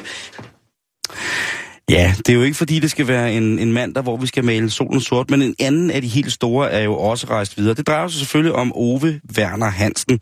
Ja, 1.89 2.13
det 2.17 2.29
er 2.29 2.33
jo 2.33 2.43
ikke 2.43 2.57
fordi, 2.57 2.79
det 2.79 2.91
skal 2.91 3.07
være 3.07 3.33
en, 3.33 3.59
en 3.59 3.73
mandag, 3.73 4.03
hvor 4.03 4.17
vi 4.17 4.27
skal 4.27 4.43
male 4.43 4.69
solen 4.69 5.01
sort, 5.01 5.29
men 5.29 5.41
en 5.41 5.55
anden 5.59 5.91
af 5.91 6.01
de 6.01 6.07
helt 6.07 6.31
store 6.31 6.71
er 6.71 6.83
jo 6.83 6.97
også 6.97 7.27
rejst 7.29 7.57
videre. 7.57 7.73
Det 7.75 7.87
drejer 7.87 8.07
sig 8.07 8.19
selvfølgelig 8.19 8.53
om 8.53 8.71
Ove 8.75 9.21
Werner 9.37 9.69
Hansen, 9.69 10.19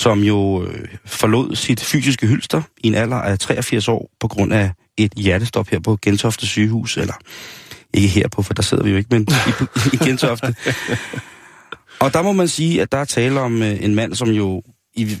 som 0.00 0.20
jo 0.20 0.64
øh, 0.64 0.88
forlod 1.04 1.56
sit 1.56 1.80
fysiske 1.80 2.26
hylster 2.26 2.62
i 2.78 2.86
en 2.86 2.94
alder 2.94 3.16
af 3.16 3.38
83 3.38 3.88
år 3.88 4.10
på 4.20 4.28
grund 4.28 4.52
af 4.52 4.72
et 4.96 5.12
hjertestop 5.16 5.68
her 5.68 5.80
på 5.80 5.98
Gentofte 6.02 6.46
sygehus, 6.46 6.96
eller 6.96 7.14
ikke 7.94 8.08
her 8.08 8.28
på, 8.28 8.42
for 8.42 8.54
der 8.54 8.62
sidder 8.62 8.84
vi 8.84 8.90
jo 8.90 8.96
ikke, 8.96 9.08
men 9.10 9.28
i, 9.30 9.66
i 9.92 9.96
Gentofte. 9.96 10.54
Og 12.00 12.12
der 12.12 12.22
må 12.22 12.32
man 12.32 12.48
sige, 12.48 12.82
at 12.82 12.92
der 12.92 12.98
er 12.98 13.04
tale 13.04 13.40
om 13.40 13.62
øh, 13.62 13.84
en 13.84 13.94
mand, 13.94 14.14
som 14.14 14.28
jo 14.28 14.62
i, 14.94 15.16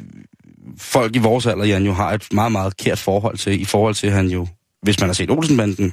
folk 0.78 1.16
i 1.16 1.18
vores 1.18 1.46
alder, 1.46 1.64
Jan, 1.64 1.86
jo 1.86 1.92
har 1.92 2.12
et 2.12 2.32
meget, 2.32 2.52
meget 2.52 2.76
kært 2.76 2.98
forhold 2.98 3.38
til, 3.38 3.60
i 3.60 3.64
forhold 3.64 3.94
til, 3.94 4.06
at 4.06 4.12
han 4.12 4.26
jo, 4.26 4.46
hvis 4.82 5.00
man 5.00 5.08
har 5.08 5.14
set 5.14 5.30
Olsenbanden, 5.30 5.92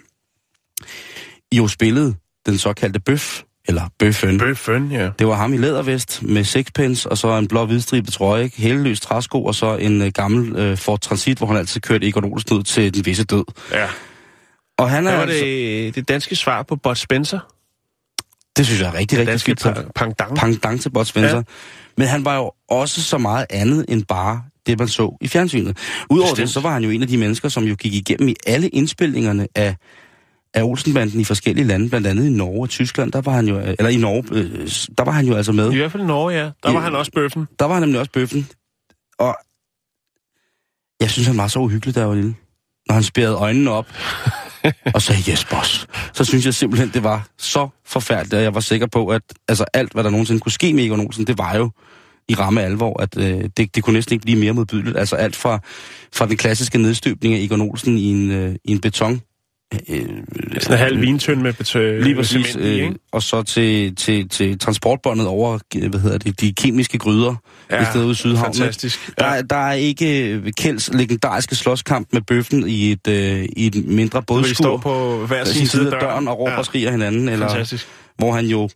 jo 1.51 1.67
spillede 1.67 2.15
den 2.46 2.58
såkaldte 2.58 3.00
bøf, 3.00 3.41
eller 3.67 3.81
bøffen. 4.00 4.38
Bøffen, 4.38 4.91
ja. 4.91 5.09
Det 5.19 5.27
var 5.27 5.36
ham 5.36 5.53
i 5.53 5.57
lædervest 5.57 6.24
med 6.24 6.43
sixpence, 6.43 7.09
og 7.09 7.17
så 7.17 7.27
en 7.38 7.47
blå 7.47 7.65
hvidstribet 7.65 8.13
trøje, 8.13 8.43
ikke? 8.43 8.62
hæleløs 8.62 9.00
træsko, 9.00 9.43
og 9.43 9.55
så 9.55 9.75
en 9.75 10.01
øh, 10.01 10.12
gammel 10.12 10.55
øh, 10.55 10.77
Ford 10.77 11.00
Transit, 11.00 11.38
hvor 11.38 11.47
han 11.47 11.57
altid 11.57 11.81
kørte 11.81 12.07
Egon 12.07 12.24
Olsen 12.25 12.57
ud 12.57 12.63
til 12.63 12.93
den 12.93 13.05
visse 13.05 13.24
død. 13.24 13.43
Ja. 13.71 13.88
Og 14.77 14.89
han 14.89 15.07
er 15.07 15.12
Hvad 15.12 15.17
var 15.19 15.31
altså, 15.31 15.45
det, 15.45 15.95
det 15.95 16.07
danske 16.07 16.36
svar 16.36 16.63
på 16.63 16.75
Bud 16.75 16.95
Spencer? 16.95 17.39
det 18.57 18.65
synes 18.65 18.81
jeg 18.81 18.88
er 18.88 18.93
rigtig, 18.93 19.17
rigtig 19.17 19.31
Danske 19.31 19.55
skidt. 19.59 19.77
pa- 19.77 19.91
pangdang. 19.95 20.36
Pangdang 20.38 20.81
til 20.81 20.89
Bud 20.89 21.05
Spencer. 21.05 21.36
Ja. 21.38 21.43
Men 21.97 22.07
han 22.07 22.25
var 22.25 22.36
jo 22.36 22.51
også 22.69 23.03
så 23.03 23.17
meget 23.17 23.45
andet 23.50 23.86
end 23.89 24.03
bare 24.03 24.41
det, 24.67 24.79
man 24.79 24.88
så 24.88 25.17
i 25.21 25.27
fjernsynet. 25.27 25.77
Udover 26.09 26.29
Bestemt. 26.31 26.45
det, 26.47 26.53
så 26.53 26.59
var 26.59 26.71
han 26.74 26.83
jo 26.83 26.89
en 26.89 27.01
af 27.01 27.07
de 27.07 27.17
mennesker, 27.17 27.50
som 27.50 27.63
jo 27.63 27.75
gik 27.75 27.93
igennem 27.93 28.29
i 28.29 28.36
alle 28.47 28.67
indspilningerne 28.69 29.47
af, 29.55 29.75
af 30.58 30.64
Olsenbanden 30.64 31.20
i 31.20 31.24
forskellige 31.24 31.68
lande, 31.68 31.90
blandt 31.90 32.08
andet 32.08 32.26
i 32.26 32.30
Norge 32.30 32.62
og 32.62 32.70
Tyskland, 32.70 33.12
der 33.12 33.22
var 33.22 33.32
han 33.32 33.48
jo, 33.48 33.60
eller 33.60 33.88
i 33.90 33.98
Norge, 33.98 34.24
øh, 34.32 34.70
der 34.98 35.04
var 35.04 35.12
han 35.12 35.26
jo 35.26 35.36
altså 35.36 35.52
med. 35.52 35.72
I 35.72 35.76
hvert 35.76 35.92
fald 35.92 36.04
i 36.04 36.06
Norge, 36.06 36.34
ja. 36.34 36.44
Der 36.44 36.52
var 36.64 36.72
Ja. 36.74 36.80
han 36.80 36.96
også 36.96 37.12
bøffen. 37.12 37.48
Der 37.60 37.66
var 37.66 37.74
han 37.74 37.82
nemlig 37.84 38.00
også 38.00 38.12
bøffen. 38.12 38.48
Og 39.20 39.38
jeg 41.02 41.10
synes, 41.12 41.28
han 41.28 41.38
var 41.38 41.48
så 41.48 41.60
uhyggelig, 41.60 41.98
jeg 41.98 42.08
var 42.10 42.16
lille. 42.16 42.36
Når 42.88 42.94
han 42.94 43.04
spærrede 43.04 43.36
øjnene 43.36 43.72
op 43.72 43.88
og 44.96 45.02
sagde, 45.02 45.32
yes, 45.32 45.46
boss. 45.46 45.88
Så 46.14 46.24
synes 46.26 46.46
jeg 46.46 46.54
simpelthen, 46.54 46.90
det 46.94 47.04
var 47.04 47.28
så 47.38 47.68
forfærdeligt, 47.86 48.34
at 48.34 48.44
jeg 48.44 48.54
var 48.54 48.60
sikker 48.60 48.88
på, 48.88 49.08
at 49.08 49.22
altså, 49.48 49.66
alt, 49.74 49.94
hvad 49.94 50.04
der 50.04 50.10
nogensinde 50.10 50.40
kunne 50.42 50.52
ske 50.52 50.74
med 50.74 50.84
Egon 50.86 51.00
Olsen, 51.00 51.28
det 51.28 51.38
var 51.38 51.56
jo 51.58 51.72
i 52.30 52.36
ramme 52.36 52.64
alvor, 52.64 53.02
at 53.02 53.18
øh, 53.18 53.50
det, 53.58 53.76
det 53.76 53.84
kunne 53.84 53.94
næsten 53.94 54.14
ikke 54.14 54.24
blive 54.24 54.40
mere 54.40 54.54
modbydeligt. 54.54 54.98
Altså 54.98 55.16
alt 55.16 55.36
fra, 55.36 55.60
fra 56.14 56.26
den 56.28 56.38
klassiske 56.38 56.78
nedstøbning 56.78 57.34
af 57.36 57.40
Egon 57.40 57.62
Olsen 57.62 57.98
i 57.98 58.04
en, 58.12 58.32
øh, 58.32 58.56
i 58.66 58.72
en 58.72 58.82
beton. 58.82 59.22
Øh, 59.89 60.05
Sådan 60.59 60.74
en 60.74 60.77
halv 60.77 61.01
vintønd 61.01 61.41
med 61.41 61.53
betø- 61.53 62.03
Lige 62.03 62.15
præcis, 62.15 62.47
cement 62.47 62.65
i, 62.65 62.69
øh, 62.69 62.86
ikke? 62.86 62.95
og 63.12 63.24
så 63.24 63.43
til, 63.43 63.95
til, 63.95 64.29
til 64.29 64.59
transportbåndet 64.59 65.27
over, 65.27 65.59
hvad 65.89 66.00
hedder 66.00 66.17
det, 66.17 66.41
de 66.41 66.53
kemiske 66.53 66.97
gryder, 66.97 67.36
ja, 67.71 67.81
et 67.81 67.88
sted 67.88 68.03
ude 68.03 68.12
i 68.12 68.15
Sydhavn. 68.15 68.53
fantastisk. 68.53 69.12
Der, 69.19 69.25
Ja. 69.25 69.33
ja. 69.33 69.41
der 69.41 69.55
er 69.55 69.74
ikke 69.74 70.29
øh, 70.31 70.51
Kjelds 70.57 70.93
legendariske 70.93 71.55
slåskamp 71.55 72.07
med 72.13 72.21
bøffen 72.21 72.67
i 72.67 72.91
et, 72.91 73.07
øh, 73.07 73.45
i 73.57 73.67
et 73.67 73.86
mindre 73.86 74.24
Hvor 74.27 74.36
bådskur. 74.36 74.53
står 74.63 74.77
på 74.77 75.25
hver 75.27 75.43
sin 75.43 75.55
sin 75.55 75.67
side 75.67 75.93
af 75.95 76.00
døren 76.01 76.27
og 76.27 76.39
råber 76.39 76.51
Ja. 76.51 76.57
og 76.57 76.65
skriger 76.65 76.91
hinanden, 76.91 77.29
eller 77.29 77.50
Fantastisk. 77.50 77.88
hvor 78.17 78.31
han 78.33 78.45
jo 78.45 78.69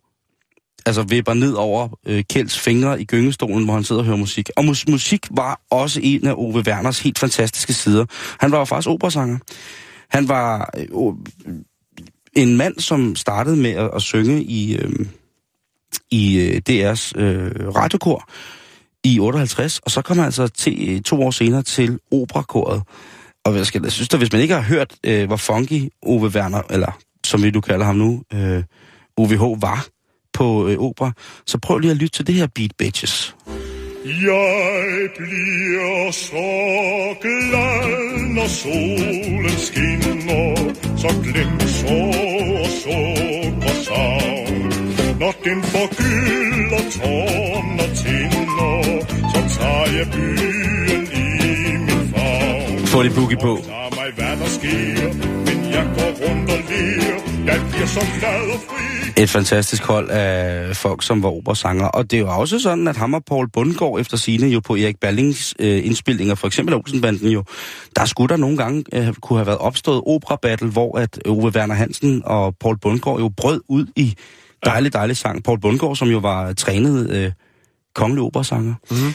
altså 0.86 1.02
vipper 1.02 1.34
ned 1.34 1.52
over 1.52 1.88
øh, 2.06 2.24
Kjelds 2.30 2.58
fingre 2.58 3.00
i 3.00 3.04
gyngestolen, 3.04 3.64
hvor 3.64 3.74
han 3.74 3.84
sidder 3.84 4.00
og 4.00 4.06
hører 4.06 4.16
musik. 4.16 4.50
Og 4.56 4.64
mus- 4.64 4.84
musik 4.88 5.26
var 5.30 5.60
også 5.70 6.00
en 6.02 6.26
af 6.26 6.32
Ove 6.36 6.64
Werners 6.66 7.00
helt 7.00 7.18
fantastiske 7.18 7.72
sider. 7.72 8.04
Han 8.40 8.52
var 8.52 8.58
jo 8.58 8.64
faktisk 8.64 8.88
operasanger. 8.88 9.38
Han 10.12 10.28
var 10.28 10.70
øh, 10.78 11.14
en 12.32 12.56
mand, 12.56 12.78
som 12.78 13.16
startede 13.16 13.56
med 13.56 13.70
at, 13.70 13.90
at 13.94 14.02
synge 14.02 14.42
i, 14.42 14.76
øh, 14.76 15.06
i 16.10 16.38
øh, 16.38 16.60
DR's 16.70 17.12
øh, 17.20 17.74
radiokor 17.76 18.28
i 19.04 19.20
58, 19.20 19.78
og 19.78 19.90
så 19.90 20.02
kom 20.02 20.16
han 20.16 20.24
altså 20.24 20.48
til, 20.48 20.88
øh, 20.88 21.00
to 21.00 21.22
år 21.22 21.30
senere 21.30 21.62
til 21.62 21.98
operakoret. 22.10 22.82
Og 23.44 23.56
jeg, 23.56 23.66
skal, 23.66 23.82
jeg 23.82 23.92
synes 23.92 24.08
da, 24.08 24.16
hvis 24.16 24.32
man 24.32 24.40
ikke 24.40 24.54
har 24.54 24.62
hørt, 24.62 24.94
øh, 25.04 25.26
hvor 25.26 25.36
funky 25.36 25.88
Ove 26.02 26.28
Werner, 26.28 26.62
eller 26.70 26.98
som 27.24 27.42
vi 27.42 27.50
nu 27.50 27.60
kalder 27.60 27.84
ham 27.84 27.96
nu, 27.96 28.22
øh, 28.32 28.62
OVH 29.16 29.62
var 29.62 29.86
på 30.32 30.68
øh, 30.68 30.78
opera, 30.78 31.12
så 31.46 31.58
prøv 31.58 31.78
lige 31.78 31.90
at 31.90 31.96
lytte 31.96 32.16
til 32.16 32.26
det 32.26 32.34
her 32.34 32.46
Beat 32.46 32.70
Bitches. 32.78 33.34
Jeg 34.04 35.10
bliver 35.16 36.10
så 36.10 36.50
glad, 37.20 38.34
når 38.34 38.48
solen 38.48 39.56
skinner, 39.58 40.72
så 40.96 41.08
glem 41.22 41.60
så 41.60 42.00
og 42.62 42.68
sukker 42.82 43.74
savn. 43.86 44.72
Når 45.20 45.34
den 45.44 45.62
forgylder 45.62 46.82
tårn 46.96 47.80
og 47.84 47.90
tinder, 48.02 49.06
så 49.32 49.58
tager 49.58 49.96
jeg 49.98 50.06
byen 50.12 51.04
i 51.12 51.26
min 51.86 52.14
favn. 52.14 52.86
Få 52.86 53.02
det 53.02 53.14
boogie 53.14 53.36
på. 53.36 53.58
Tag 53.64 53.88
mig, 53.96 54.10
hvad 54.14 54.36
der 54.42 54.48
sker, 54.58 55.08
men 55.46 55.70
jeg 55.70 55.86
går 55.96 56.10
rundt 56.22 56.50
og 56.50 56.58
ler. 56.70 57.14
Jeg 57.46 57.60
bliver 57.70 57.86
så 57.86 58.00
glad 58.18 58.42
og 58.54 58.60
fri. 58.68 58.91
Et 59.22 59.30
fantastisk 59.30 59.82
hold 59.82 60.10
af 60.10 60.76
folk, 60.76 61.02
som 61.02 61.22
var 61.22 61.28
operasanger. 61.28 61.86
Og 61.86 62.10
det 62.10 62.16
er 62.16 62.20
jo 62.20 62.28
også 62.28 62.58
sådan, 62.58 62.88
at 62.88 62.96
ham 62.96 63.14
og 63.14 63.24
Paul 63.24 63.48
Bundgaard 63.50 64.00
efter 64.00 64.16
sine 64.16 64.46
jo 64.46 64.60
på 64.60 64.76
Erik 64.76 65.00
Ballings 65.00 65.54
øh, 65.58 65.86
indspillinger, 65.86 66.34
for 66.34 66.46
eksempel 66.46 66.74
Olsenbanden 66.74 67.28
jo, 67.28 67.44
der 67.96 68.04
skulle 68.04 68.28
der 68.28 68.36
nogle 68.36 68.56
gange 68.56 68.84
øh, 68.92 69.14
kunne 69.14 69.38
have 69.38 69.46
været 69.46 69.58
opstået 69.58 70.02
opera-battle, 70.06 70.70
hvor 70.70 70.98
at 70.98 71.18
Ove 71.26 71.52
Werner 71.56 71.74
Hansen 71.74 72.22
og 72.24 72.56
Paul 72.60 72.78
Bundgaard 72.78 73.18
jo 73.18 73.30
brød 73.36 73.60
ud 73.68 73.86
i 73.96 74.14
dejlig, 74.64 74.92
dejlig 74.92 75.16
sang. 75.16 75.44
Paul 75.44 75.60
Bundgaard, 75.60 75.96
som 75.96 76.08
jo 76.08 76.18
var 76.18 76.52
trænet 76.52 77.10
øh, 77.10 77.32
kongelig 77.94 78.24
operasanger. 78.24 78.74
Mm-hmm. 78.90 79.12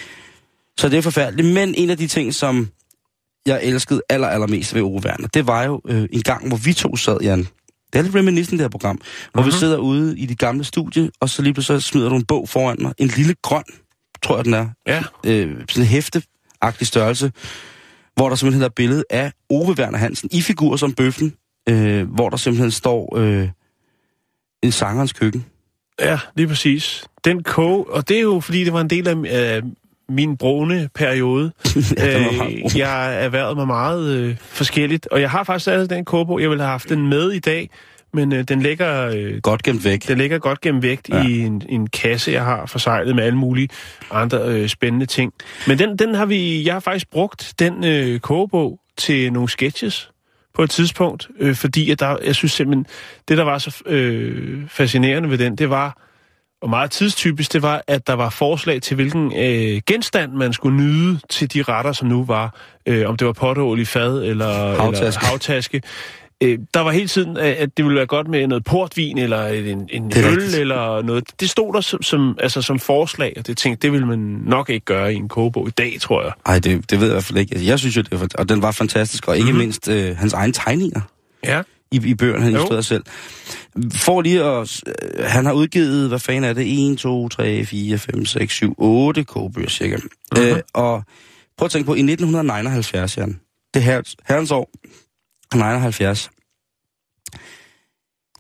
Så 0.78 0.90
det 0.90 0.98
er 0.98 1.02
forfærdeligt. 1.02 1.54
Men 1.54 1.76
en 1.78 1.90
af 1.90 1.98
de 1.98 2.08
ting, 2.08 2.34
som 2.34 2.70
jeg 3.46 3.60
elskede 3.64 4.02
aller, 4.10 4.28
allermest 4.28 4.74
ved 4.74 4.82
Ove 4.82 5.02
Werner, 5.06 5.28
det 5.28 5.48
var 5.48 5.64
jo 5.64 5.82
øh, 5.88 6.08
en 6.14 6.22
gang, 6.22 6.48
hvor 6.48 6.58
vi 6.58 6.74
to 6.74 6.96
sad, 6.96 7.18
Jan. 7.22 7.48
Det 7.94 8.00
er 8.00 8.04
lidt 8.04 8.16
reminiscent, 8.16 8.52
det 8.60 8.64
her 8.64 8.70
program. 8.70 8.96
Hvor 9.32 9.42
mm-hmm. 9.42 9.54
vi 9.54 9.60
sidder 9.60 9.78
ude 9.78 10.20
i 10.20 10.26
det 10.26 10.40
gamle 10.40 10.64
studie, 10.64 11.12
og 11.20 11.30
så 11.30 11.42
lige 11.42 11.54
pludselig 11.54 11.82
så 11.82 11.88
smider 11.88 12.10
du 12.10 12.16
en 12.16 12.26
bog 12.26 12.50
foran 12.50 12.78
mig. 12.82 12.94
En 12.98 13.08
lille 13.08 13.36
grøn, 13.42 13.64
tror 14.24 14.36
jeg 14.36 14.46
den 14.46 14.54
er. 14.54 14.70
Ja. 14.88 15.04
Øh, 15.26 15.56
sådan 15.70 15.84
en 15.84 15.88
hæfteagtig 15.88 16.88
størrelse. 16.88 17.32
Hvor 18.16 18.30
der 18.30 18.36
simpelthen 18.36 18.64
er 18.64 18.70
billede 18.70 19.04
af 19.10 19.32
Ove 19.50 19.76
Werner 19.80 19.98
Hansen 19.98 20.30
i 20.32 20.42
figur 20.42 20.76
som 20.76 20.94
bøffen. 20.94 21.34
Øh, 21.70 22.10
hvor 22.10 22.30
der 22.30 22.38
simpelthen 22.38 22.72
står 22.72 23.18
øh, 23.18 23.50
en 24.64 24.72
sangerens 24.72 25.14
køkken. 25.14 25.46
Ja, 26.00 26.20
lige 26.36 26.48
præcis. 26.48 27.06
Den 27.26 27.44
kog, 27.44 27.90
og 27.90 28.10
det 28.10 28.18
er 28.18 28.22
jo 28.22 28.40
fordi, 28.40 28.64
det 28.64 28.74
var 28.74 28.82
en 28.82 28.90
del 28.90 29.08
af 29.08 29.16
øh, 29.58 29.64
min 30.10 30.38
brune 30.38 30.90
periode. 30.96 31.52
Ja, 31.98 32.20
øh, 32.20 32.78
jeg 32.78 33.24
erhvervede 33.24 33.56
mig 33.56 33.68
meget 33.68 34.10
øh, 34.18 34.36
forskelligt, 34.40 35.08
og 35.08 35.22
jeg 35.22 35.32
har 35.32 35.44
faktisk 35.44 35.64
stadig 35.64 35.90
den 35.90 36.06
kogebog. 36.06 36.42
Jeg 36.42 36.50
ville 36.50 36.64
have 36.64 36.72
haft 36.72 36.90
den 36.90 37.08
med 37.10 37.32
i 37.32 37.40
dag, 37.40 37.70
men 38.14 38.34
øh, 38.34 38.44
den 38.44 38.62
ligger... 38.62 39.10
Øh, 39.16 39.40
Godt 39.44 39.64
gemt 39.64 39.86
væk. 39.86 40.08
den 40.08 40.18
ligger 40.18 40.40
godt 40.40 40.62
gennem 40.62 40.84
vægt 40.84 41.10
ja. 41.10 41.18
Ja. 41.18 41.28
i 41.28 41.40
en, 41.40 41.62
en 41.70 41.88
kasse, 41.88 42.32
jeg 42.32 42.44
har 42.44 42.66
forsejlet 42.66 43.16
med 43.16 43.24
alle 43.24 43.38
mulige 43.38 43.70
andre 44.12 44.40
øh, 44.48 44.68
spændende 44.68 45.06
ting. 45.06 45.34
Men 45.68 45.80
den, 45.80 45.98
den 45.98 46.16
har 46.16 46.26
vi, 46.26 46.66
jeg 46.66 46.74
har 46.76 46.80
faktisk 46.80 47.10
brugt 47.12 47.54
den 47.60 47.84
øh, 47.86 48.20
kogebog 48.20 48.80
til 48.98 49.34
nogle 49.34 49.50
sketches 49.50 50.12
på 50.56 50.64
et 50.64 50.70
tidspunkt, 50.70 51.28
øh, 51.40 51.56
fordi 51.56 51.92
at 51.92 52.00
der, 52.00 52.18
jeg 52.26 52.36
synes 52.36 52.52
simpelthen, 52.52 52.86
det 53.28 53.38
der 53.38 53.44
var 53.44 53.58
så 53.58 53.84
øh, 53.86 54.62
fascinerende 54.68 55.30
ved 55.30 55.38
den, 55.38 55.56
det 55.56 55.70
var, 55.70 56.07
og 56.62 56.70
meget 56.70 56.92
tidstypisk, 56.92 57.54
det 57.54 57.62
var, 57.62 57.84
at 57.88 58.08
der 58.08 58.14
var 58.14 58.30
forslag 58.30 58.82
til, 58.82 58.96
hvilken 58.96 59.34
øh, 59.38 59.82
genstand 59.86 60.32
man 60.32 60.54
skulle 60.54 60.78
nyde 60.78 61.20
til 61.30 61.54
de 61.54 61.64
retter, 61.64 61.92
som 61.92 62.08
nu 62.08 62.26
var, 62.26 62.56
øh, 62.86 63.10
om 63.10 63.18
det 63.18 63.28
var 63.28 63.34
potteål 63.34 63.80
i 63.80 63.86
fad 63.86 64.24
eller 64.24 64.48
Havtaske. 64.82 65.06
Eller 65.06 65.20
havtaske. 65.30 65.82
Øh, 66.44 66.60
der 66.74 66.80
var 66.80 66.92
hele 66.92 67.08
tiden, 67.08 67.38
at 67.38 67.46
at 67.46 67.78
det 67.78 67.86
ville 67.86 67.98
være 67.98 68.06
godt 68.06 68.28
med 68.28 68.48
noget 68.48 68.64
portvin, 68.64 69.18
eller 69.18 69.48
en, 69.48 69.90
en 69.92 70.12
øl, 70.18 70.26
rigtigt. 70.26 70.56
eller 70.56 71.02
noget. 71.02 71.24
Det 71.40 71.50
stod 71.50 71.74
der 71.74 71.82
som, 71.82 72.02
som, 72.02 72.38
altså 72.40 72.62
som 72.62 72.80
forslag, 72.80 73.34
og 73.38 73.48
det 73.48 73.58
tænkte, 73.58 73.82
det 73.82 73.92
ville 73.92 74.08
man 74.08 74.20
nok 74.46 74.70
ikke 74.70 74.86
gøre 74.86 75.14
i 75.14 75.16
en 75.16 75.30
kogebog 75.30 75.68
i 75.68 75.72
dag, 75.72 75.98
tror 76.02 76.24
jeg. 76.24 76.32
Ej, 76.46 76.60
det, 76.60 76.92
det 76.92 77.00
ved 77.00 77.08
jeg 77.08 77.12
i 77.12 77.16
hvert 77.16 77.24
fald 77.24 77.38
ikke. 77.38 77.56
Altså, 77.56 77.68
Jeg 77.68 77.80
synes 77.80 77.98
jo, 77.98 78.02
det 78.02 78.20
var, 78.20 78.28
og 78.38 78.50
den 78.50 78.62
var 78.62 78.72
fantastisk, 78.72 79.28
og 79.28 79.36
ikke 79.36 79.46
mm-hmm. 79.46 79.60
mindst 79.60 79.90
øh, 79.90 80.18
hans 80.18 80.34
egne 80.34 80.54
tegninger. 80.54 81.02
Ja. 81.44 81.62
I, 81.92 82.02
i 82.06 82.14
bøgerne, 82.14 82.44
han 82.44 82.52
illustrerede 82.52 82.84
selv. 82.84 83.04
For 83.94 84.22
lige 84.22 84.44
at... 84.44 84.82
øh, 84.88 85.26
Han 85.26 85.46
har 85.46 85.54
udgivet, 85.54 86.08
hvad 86.08 86.20
fanden 86.20 86.44
er 86.44 86.54
det? 86.54 86.92
1, 86.92 86.98
2, 86.98 87.30
3, 87.30 87.66
4, 87.66 87.98
5, 87.98 88.26
6, 88.26 88.54
7, 88.54 88.76
8 88.78 89.24
kogebøger 89.24 89.70
cirka. 89.70 89.96
Uh-huh. 89.96 90.40
Øh, 90.40 90.62
og 90.74 91.04
prøv 91.58 91.66
at 91.66 91.72
tænke 91.72 91.86
på, 91.86 91.94
i 91.94 92.00
1979, 92.00 93.18
Jan, 93.18 93.40
det 93.74 93.84
her, 93.84 94.02
herrens 94.28 94.52
år, 94.52 94.70
79, 95.56 96.30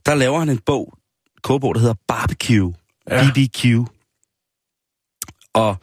der 0.06 0.16
laver 0.16 0.39
han 0.39 0.50
en 0.50 0.60
bog, 0.66 0.98
kogebog, 1.44 1.75
der 1.75 1.82
hedder 1.82 1.96
Barbecue. 2.08 2.74
Ja. 3.10 3.30
BBQ. 3.32 3.66
Og 5.54 5.75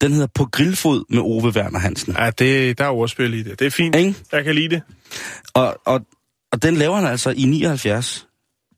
den 0.00 0.12
hedder 0.12 0.26
På 0.34 0.44
grillfod 0.44 1.04
med 1.08 1.20
Ove 1.20 1.52
Werner 1.56 1.78
Hansen. 1.78 2.14
Ja, 2.18 2.30
det, 2.30 2.78
der 2.78 2.84
er 2.84 2.88
ordspil 2.88 3.34
i 3.34 3.42
det. 3.42 3.58
Det 3.58 3.66
er 3.66 3.70
fint. 3.70 3.94
Ikke? 3.96 4.14
Jeg 4.32 4.44
kan 4.44 4.54
lide 4.54 4.68
det. 4.68 4.82
Og, 5.54 5.76
og, 5.84 6.00
og 6.54 6.62
den 6.62 6.76
laver 6.76 6.96
han 6.96 7.06
altså 7.06 7.30
i 7.30 7.44
79. 7.44 8.26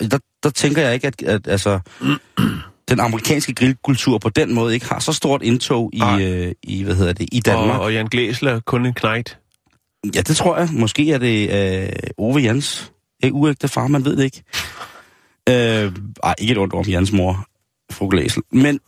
Der, 0.01 0.19
der 0.43 0.51
tænker 0.51 0.83
jeg 0.83 0.95
ikke, 0.95 1.07
at, 1.07 1.23
at 1.23 1.49
altså, 1.49 1.81
den 2.91 3.01
amerikanske 3.01 3.55
grillkultur 3.55 4.19
på 4.19 4.29
den 4.29 4.55
måde 4.55 4.75
ikke 4.75 4.87
har 4.87 4.99
så 4.99 5.13
stort 5.13 5.43
indtog 5.43 5.91
i, 5.93 6.03
øh, 6.21 6.53
i 6.63 6.83
hvad 6.83 6.95
hedder 6.95 7.13
det, 7.13 7.29
i 7.33 7.41
Danmark. 7.41 7.79
Og, 7.79 7.85
og 7.85 7.93
Jan 7.93 8.07
Glæsler 8.07 8.53
er 8.53 8.61
kun 8.61 8.87
en 8.87 8.95
knægt. 8.95 9.39
Ja, 10.15 10.21
det 10.21 10.37
tror 10.37 10.59
jeg. 10.59 10.69
Måske 10.73 11.13
er 11.13 11.19
det 11.19 11.51
øh, 11.83 11.93
Ove 12.19 12.39
Jans. 12.39 12.93
Ikke 13.23 13.35
uægte 13.35 13.69
far, 13.69 13.87
man 13.87 14.05
ved 14.05 14.17
det 14.17 14.25
ikke. 14.25 14.43
Øh, 15.49 15.93
ej, 16.23 16.35
ikke 16.39 16.53
et 16.53 16.59
ondt 16.59 16.75
om 16.75 16.85
Jans 16.85 17.13
mor, 17.13 17.47
fru 17.93 18.09
Glæsel. 18.09 18.43
Men 18.53 18.81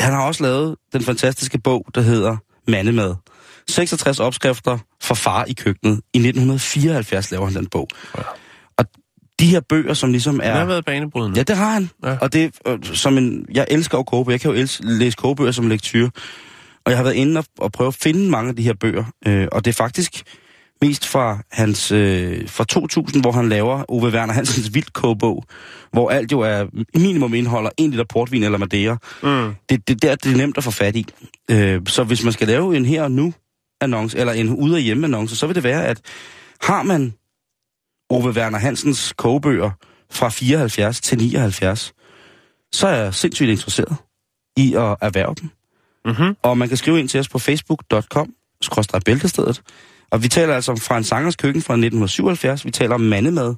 han 0.00 0.12
har 0.12 0.26
også 0.26 0.42
lavet 0.42 0.76
den 0.92 1.02
fantastiske 1.02 1.58
bog, 1.58 1.86
der 1.94 2.00
hedder 2.00 2.36
Mandemad. 2.66 3.14
66 3.68 4.20
opskrifter 4.20 4.78
for 5.02 5.14
far 5.14 5.44
i 5.44 5.52
køkkenet. 5.52 5.94
I 6.14 6.18
1974 6.18 7.30
laver 7.30 7.44
han 7.46 7.54
den 7.54 7.66
bog. 7.66 7.88
Ja. 8.18 8.22
Og 8.78 8.84
de 9.40 9.46
her 9.46 9.60
bøger, 9.68 9.94
som 9.94 10.10
ligesom 10.10 10.40
Han 10.40 10.52
har 10.52 10.60
er... 10.60 10.64
været 10.64 10.84
banebrydende. 10.84 11.36
Ja, 11.38 11.42
det 11.42 11.56
har 11.56 11.70
han. 11.72 11.90
Ja. 12.04 12.16
Og 12.20 12.32
det 12.32 12.54
øh, 12.66 12.78
som 12.82 13.18
en... 13.18 13.46
Jeg 13.54 13.66
elsker 13.70 13.98
jo 13.98 14.02
kogebøger. 14.02 14.34
Jeg 14.34 14.40
kan 14.40 14.50
jo 14.50 14.64
els- 14.64 14.80
læse 14.82 15.16
kogebøger 15.16 15.52
som 15.52 15.68
lektyr. 15.68 16.08
Og 16.84 16.90
jeg 16.92 16.96
har 16.98 17.02
været 17.04 17.14
inde 17.14 17.38
og, 17.38 17.44
og 17.58 17.72
prøve 17.72 17.88
at 17.88 17.94
finde 17.94 18.30
mange 18.30 18.48
af 18.48 18.56
de 18.56 18.62
her 18.62 18.74
bøger. 18.80 19.04
Øh, 19.26 19.48
og 19.52 19.64
det 19.64 19.70
er 19.70 19.74
faktisk 19.74 20.22
mest 20.82 21.06
fra 21.06 21.38
hans 21.52 21.92
øh, 21.92 22.48
fra 22.48 22.64
2000, 22.64 23.22
hvor 23.22 23.32
han 23.32 23.48
laver 23.48 23.84
Ove 23.88 24.12
Werner 24.12 24.32
Hansens 24.32 24.74
vildt 24.74 24.92
kogebog, 24.92 25.44
hvor 25.92 26.10
alt 26.10 26.32
jo 26.32 26.40
er 26.40 26.64
minimum 26.94 27.34
indeholder 27.34 27.70
en 27.76 27.90
liter 27.90 28.04
portvin 28.08 28.42
eller 28.42 28.58
madeira. 28.58 28.96
Mm. 29.22 29.54
Det, 29.68 29.88
det 29.88 30.02
der 30.02 30.14
det 30.14 30.32
er 30.32 30.36
nemt 30.36 30.58
at 30.58 30.64
få 30.64 30.70
fat 30.70 30.96
i. 30.96 31.06
Øh, 31.50 31.80
så 31.86 32.04
hvis 32.04 32.24
man 32.24 32.32
skal 32.32 32.46
lave 32.48 32.76
en 32.76 32.84
her 32.84 33.02
og 33.02 33.10
nu 33.12 33.32
annonce, 33.80 34.18
eller 34.18 34.32
en 34.32 34.48
ude 34.48 34.74
og 34.74 34.80
hjemme 34.80 35.06
annonce, 35.06 35.36
så 35.36 35.46
vil 35.46 35.54
det 35.54 35.62
være, 35.62 35.86
at 35.86 36.00
har 36.60 36.82
man 36.82 37.14
Ove 38.10 38.30
Werner 38.30 38.58
Hansens 38.58 39.14
kogebøger 39.16 39.70
fra 40.10 40.28
74 40.28 41.00
til 41.00 41.18
79, 41.18 41.92
så 42.72 42.88
er 42.88 42.94
jeg 42.96 43.14
sindssygt 43.14 43.50
interesseret 43.50 43.96
i 44.56 44.74
at 44.74 44.96
erhverve 45.00 45.34
dem. 45.40 45.50
Mm-hmm. 46.04 46.36
Og 46.42 46.58
man 46.58 46.68
kan 46.68 46.76
skrive 46.76 47.00
ind 47.00 47.08
til 47.08 47.20
os 47.20 47.28
på 47.28 47.38
facebook.com, 47.38 48.34
bæltestedet. 49.04 49.62
Og 50.10 50.22
vi 50.22 50.28
taler 50.28 50.54
altså 50.54 50.72
om 50.72 50.78
fra 50.78 50.98
en 50.98 51.04
sangers 51.04 51.36
køkken 51.36 51.62
fra 51.62 51.74
1977. 51.74 52.64
Vi 52.64 52.70
taler 52.70 52.94
om 52.94 53.00
mandemad. 53.00 53.54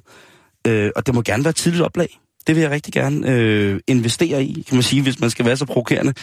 Øh, 0.67 0.91
og 0.95 1.05
det 1.05 1.15
må 1.15 1.21
gerne 1.21 1.43
være 1.43 1.53
tidligt 1.53 1.83
oplag. 1.83 2.19
Det 2.47 2.55
vil 2.55 2.61
jeg 2.61 2.71
rigtig 2.71 2.93
gerne 2.93 3.29
øh, 3.31 3.79
investere 3.87 4.43
i, 4.43 4.61
kan 4.67 4.75
man 4.75 4.83
sige, 4.83 5.01
hvis 5.01 5.19
man 5.19 5.29
skal 5.29 5.45
være 5.45 5.57
så 5.57 5.65
provokerende. 5.65 6.13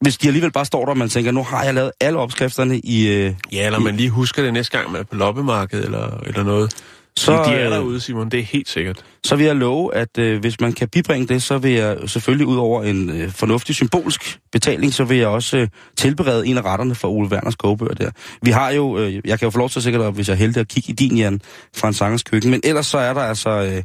Hvis 0.00 0.16
de 0.18 0.26
alligevel 0.26 0.52
bare 0.52 0.64
står 0.64 0.84
der, 0.84 0.90
og 0.90 0.98
man 0.98 1.08
tænker, 1.08 1.32
nu 1.32 1.42
har 1.42 1.64
jeg 1.64 1.74
lavet 1.74 1.90
alle 2.00 2.18
opskrifterne 2.18 2.78
i... 2.78 3.08
Øh, 3.08 3.34
Ja, 3.52 3.66
eller 3.66 3.78
man 3.78 3.96
lige 3.96 4.10
husker 4.10 4.42
det 4.42 4.52
næste 4.52 4.78
gang, 4.78 4.92
man 4.92 5.00
er 5.00 5.04
på 5.04 5.14
loppemarkedet 5.16 5.84
eller, 5.84 6.20
eller 6.26 6.42
noget. 6.42 6.74
Så, 7.16 7.32
de 7.32 7.50
er 7.50 7.66
øh, 7.66 7.72
derude, 7.72 8.00
Simon. 8.00 8.28
Det 8.28 8.40
er 8.40 8.44
helt 8.44 8.68
sikkert. 8.68 9.04
så 9.24 9.36
vil 9.36 9.46
jeg 9.46 9.56
love, 9.56 9.94
at 9.94 10.18
øh, 10.18 10.40
hvis 10.40 10.60
man 10.60 10.72
kan 10.72 10.88
bibringe 10.88 11.26
det, 11.26 11.42
så 11.42 11.58
vil 11.58 11.72
jeg 11.72 11.96
selvfølgelig 12.06 12.46
ud 12.46 12.56
over 12.56 12.82
en 12.82 13.10
øh, 13.10 13.30
fornuftig 13.30 13.74
symbolsk 13.74 14.38
betaling, 14.52 14.94
så 14.94 15.04
vil 15.04 15.18
jeg 15.18 15.28
også 15.28 15.56
øh, 15.56 15.68
tilberede 15.96 16.46
en 16.46 16.58
af 16.58 16.62
retterne 16.64 16.94
for 16.94 17.08
Ole 17.08 17.28
Werners 17.28 17.56
kogebøger 17.56 17.94
der. 17.94 18.10
Vi 18.42 18.50
har 18.50 18.70
jo, 18.70 18.98
øh, 18.98 19.14
jeg 19.24 19.38
kan 19.38 19.46
jo 19.46 19.50
få 19.50 19.58
lov 19.58 19.68
til 19.70 19.82
sikkert, 19.82 20.02
at 20.02 20.12
hvis 20.12 20.28
jeg 20.28 20.34
er 20.34 20.38
heldig 20.38 20.60
at 20.60 20.68
kigge 20.68 20.90
i 20.90 20.92
din, 20.92 21.16
Jan, 21.16 21.40
fra 21.76 21.88
en 21.88 21.94
sangers 21.94 22.22
køkken, 22.22 22.50
men 22.50 22.60
ellers 22.64 22.86
så 22.86 22.98
er 22.98 23.14
der 23.14 23.20
altså 23.20 23.50
øh, 23.50 23.82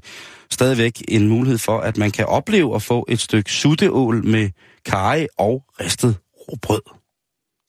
stadigvæk 0.52 1.02
en 1.08 1.28
mulighed 1.28 1.58
for, 1.58 1.80
at 1.80 1.98
man 1.98 2.12
kan 2.12 2.26
opleve 2.26 2.76
at 2.76 2.82
få 2.82 3.06
et 3.10 3.20
stykke 3.20 3.52
sutteål 3.52 4.26
med 4.26 4.50
karry 4.86 5.26
og 5.38 5.64
ristet 5.80 6.18
råbrød. 6.50 6.82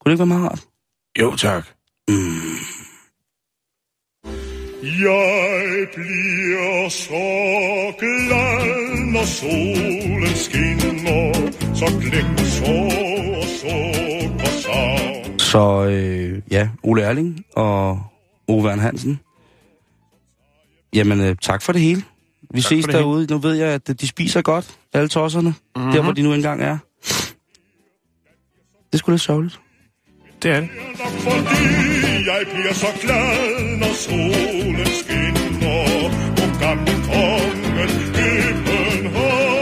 Kunne 0.00 0.04
det 0.04 0.10
ikke 0.10 0.18
være 0.18 0.26
meget 0.38 0.50
rart? 0.50 0.64
Jo, 1.20 1.36
tak. 1.36 1.64
Jeg 4.82 5.88
bliver 5.94 6.88
så 6.88 7.24
glad, 7.98 8.96
når 9.12 9.24
solen 9.24 10.34
skinner, 10.36 11.32
så 11.74 11.86
klinge 12.00 12.38
så 12.38 12.72
og 13.36 13.46
sukker 13.60 14.46
savn. 14.62 15.38
Så 15.38 15.84
øh, 15.90 16.42
ja, 16.50 16.68
Ole 16.82 17.02
Erling 17.02 17.44
og 17.56 18.02
Ove 18.48 18.64
Werner 18.64 18.82
Hansen. 18.82 19.20
Jamen, 20.94 21.20
øh, 21.20 21.36
tak 21.42 21.62
for 21.62 21.72
det 21.72 21.80
hele. 21.80 22.02
Vi 22.50 22.60
Tak 22.60 22.68
ses 22.68 22.84
det 22.84 22.94
hele. 22.94 22.98
derude. 22.98 23.26
Nu 23.30 23.38
ved 23.38 23.54
jeg, 23.54 23.68
at 23.68 24.00
de 24.00 24.08
spiser 24.08 24.42
godt, 24.42 24.78
alle 24.92 25.08
tosserne. 25.08 25.54
Mm-hmm. 25.76 25.92
Der, 25.92 26.02
hvor 26.02 26.12
de 26.12 26.22
nu 26.22 26.32
engang 26.34 26.62
er. 26.62 26.78
Det 28.94 28.98
skulle 28.98 29.14
lidt 29.14 29.22
sørgeligt. 29.22 29.60
Det 30.42 30.50
er 30.50 30.60
det. 30.60 30.68
Jeg 32.26 32.46
bliver 32.52 32.72
så 32.74 32.86
glad, 33.02 33.78
når 33.78 33.94
solen 33.94 34.86
skinner 34.86 35.48
på 36.36 36.44
gamle 36.60 36.92
kongen 36.92 37.88
København. 38.14 39.54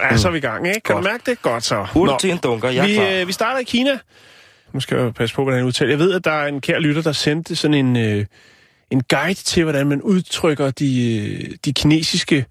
Ja, 0.00 0.16
så 0.16 0.28
er 0.28 0.32
vi 0.32 0.38
i 0.38 0.40
gang, 0.40 0.66
ikke? 0.68 0.80
Kan 0.80 0.94
Godt. 0.94 1.04
du 1.04 1.10
mærke 1.10 1.22
det? 1.30 1.42
Godt 1.42 1.64
så. 1.64 1.86
Hurtigt 1.92 2.20
til 2.20 2.30
en 2.30 2.38
dunker, 2.38 2.68
jeg 2.68 2.82
er 2.82 2.86
vi, 2.86 2.94
klar. 2.94 3.20
øh, 3.20 3.28
vi 3.28 3.32
starter 3.32 3.60
i 3.60 3.64
Kina. 3.64 3.98
Nu 4.72 4.80
skal 4.80 4.98
jeg 4.98 5.14
passe 5.14 5.34
på, 5.34 5.42
hvordan 5.42 5.58
jeg 5.58 5.66
udtaler. 5.66 5.90
Jeg 5.90 5.98
ved, 5.98 6.12
at 6.12 6.24
der 6.24 6.32
er 6.32 6.46
en 6.46 6.60
kær 6.60 6.78
lytter, 6.78 7.02
der 7.02 7.12
sendte 7.12 7.56
sådan 7.56 7.74
en, 7.74 7.96
øh, 7.96 8.24
en 8.90 9.02
guide 9.08 9.34
til, 9.34 9.62
hvordan 9.62 9.86
man 9.86 10.02
udtrykker 10.02 10.70
de, 10.70 11.16
øh, 11.18 11.50
de 11.64 11.72
kinesiske 11.72 12.44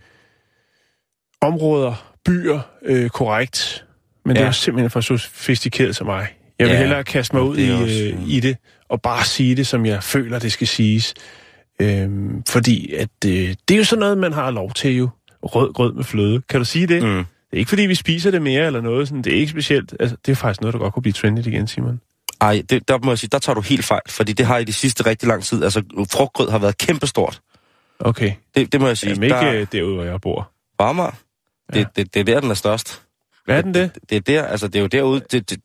områder, 1.41 2.13
byer, 2.25 2.59
øh, 2.85 3.09
korrekt. 3.09 3.85
Men 4.25 4.35
ja. 4.35 4.39
det 4.39 4.43
Ja. 4.43 4.47
er 4.47 4.51
simpelthen 4.51 4.89
for 4.89 5.01
sofistikeret 5.01 5.95
til 5.95 6.05
mig. 6.05 6.27
Jeg 6.59 6.67
vil 6.67 6.73
Ja, 6.73 6.79
hellere 6.79 7.03
kaste 7.03 7.35
mig 7.35 7.43
ud 7.43 7.57
i, 7.57 7.71
også, 7.71 8.03
øh, 8.03 8.21
øh, 8.21 8.29
i 8.29 8.39
det, 8.39 8.57
og 8.89 9.01
bare 9.01 9.23
sige 9.25 9.55
det, 9.55 9.67
som 9.67 9.85
jeg 9.85 10.03
føler, 10.03 10.39
det 10.39 10.51
skal 10.51 10.67
siges. 10.67 11.13
Øhm, 11.81 12.43
fordi 12.49 12.93
at, 12.93 13.09
øh, 13.25 13.31
det 13.67 13.71
er 13.71 13.77
jo 13.77 13.83
sådan 13.83 13.99
noget, 13.99 14.17
man 14.17 14.33
har 14.33 14.51
lov 14.51 14.71
til 14.73 14.95
jo. 14.95 15.09
Rød 15.43 15.73
grød 15.73 15.93
med 15.93 16.03
fløde. 16.03 16.41
Kan 16.49 16.59
du 16.59 16.65
sige 16.65 16.87
det? 16.87 17.03
Mm. 17.03 17.09
Det 17.09 17.25
er 17.53 17.57
ikke, 17.57 17.69
fordi 17.69 17.81
vi 17.81 17.95
spiser 17.95 18.31
det 18.31 18.41
mere 18.41 18.65
eller 18.65 18.81
noget. 18.81 19.07
Sådan. 19.07 19.21
Det 19.21 19.33
er 19.33 19.37
ikke 19.37 19.51
specielt. 19.51 19.95
Altså, 19.99 20.15
det 20.25 20.31
er 20.31 20.35
faktisk 20.35 20.61
noget, 20.61 20.73
der 20.73 20.79
godt 20.79 20.93
kunne 20.93 21.01
blive 21.03 21.13
trendigt 21.13 21.47
igen, 21.47 21.67
Simon. 21.67 22.01
Ej, 22.45 22.63
det, 22.69 22.87
der 22.87 22.97
må 23.03 23.11
jeg 23.11 23.19
sige, 23.19 23.29
der 23.31 23.39
tager 23.39 23.53
du 23.53 23.61
helt 23.61 23.85
fejl, 23.85 24.01
fordi 24.09 24.33
det 24.33 24.45
har 24.45 24.57
i 24.57 24.63
de 24.63 24.73
sidste 24.73 25.05
rigtig 25.05 25.27
lang 25.27 25.43
tid, 25.43 25.63
altså 25.63 25.81
frugtgrød 26.11 26.49
har 26.49 26.57
været 26.59 26.77
kæmpestort. 26.77 27.39
Okay. 27.99 28.31
Det, 28.55 28.71
det 28.71 28.81
må 28.81 28.87
jeg 28.87 28.97
sige. 28.97 29.09
Jamen 29.09 29.23
ikke 29.23 29.35
der, 29.35 29.51
der... 29.51 29.65
derude, 29.65 29.95
hvor 29.95 30.03
jeg 30.03 30.21
bor. 30.21 30.51
Varmer. 30.79 31.11
Det, 31.73 31.79
Ja. 31.79 31.85
det, 31.95 32.13
det, 32.13 32.19
er 32.19 32.23
der, 32.23 32.39
den 32.39 32.49
er 32.49 32.53
størst. 32.55 33.01
Hvad 33.45 33.57
er 33.57 33.61
den 33.61 33.73
det? 33.73 33.91
Det 34.09 34.15
er 34.15 34.19
der, 34.21 34.43
altså 34.45 34.67
det 34.67 34.75
er 34.75 34.81
jo 34.81 34.87
derude, 34.87 35.21
det, 35.31 35.49
det, 35.49 35.59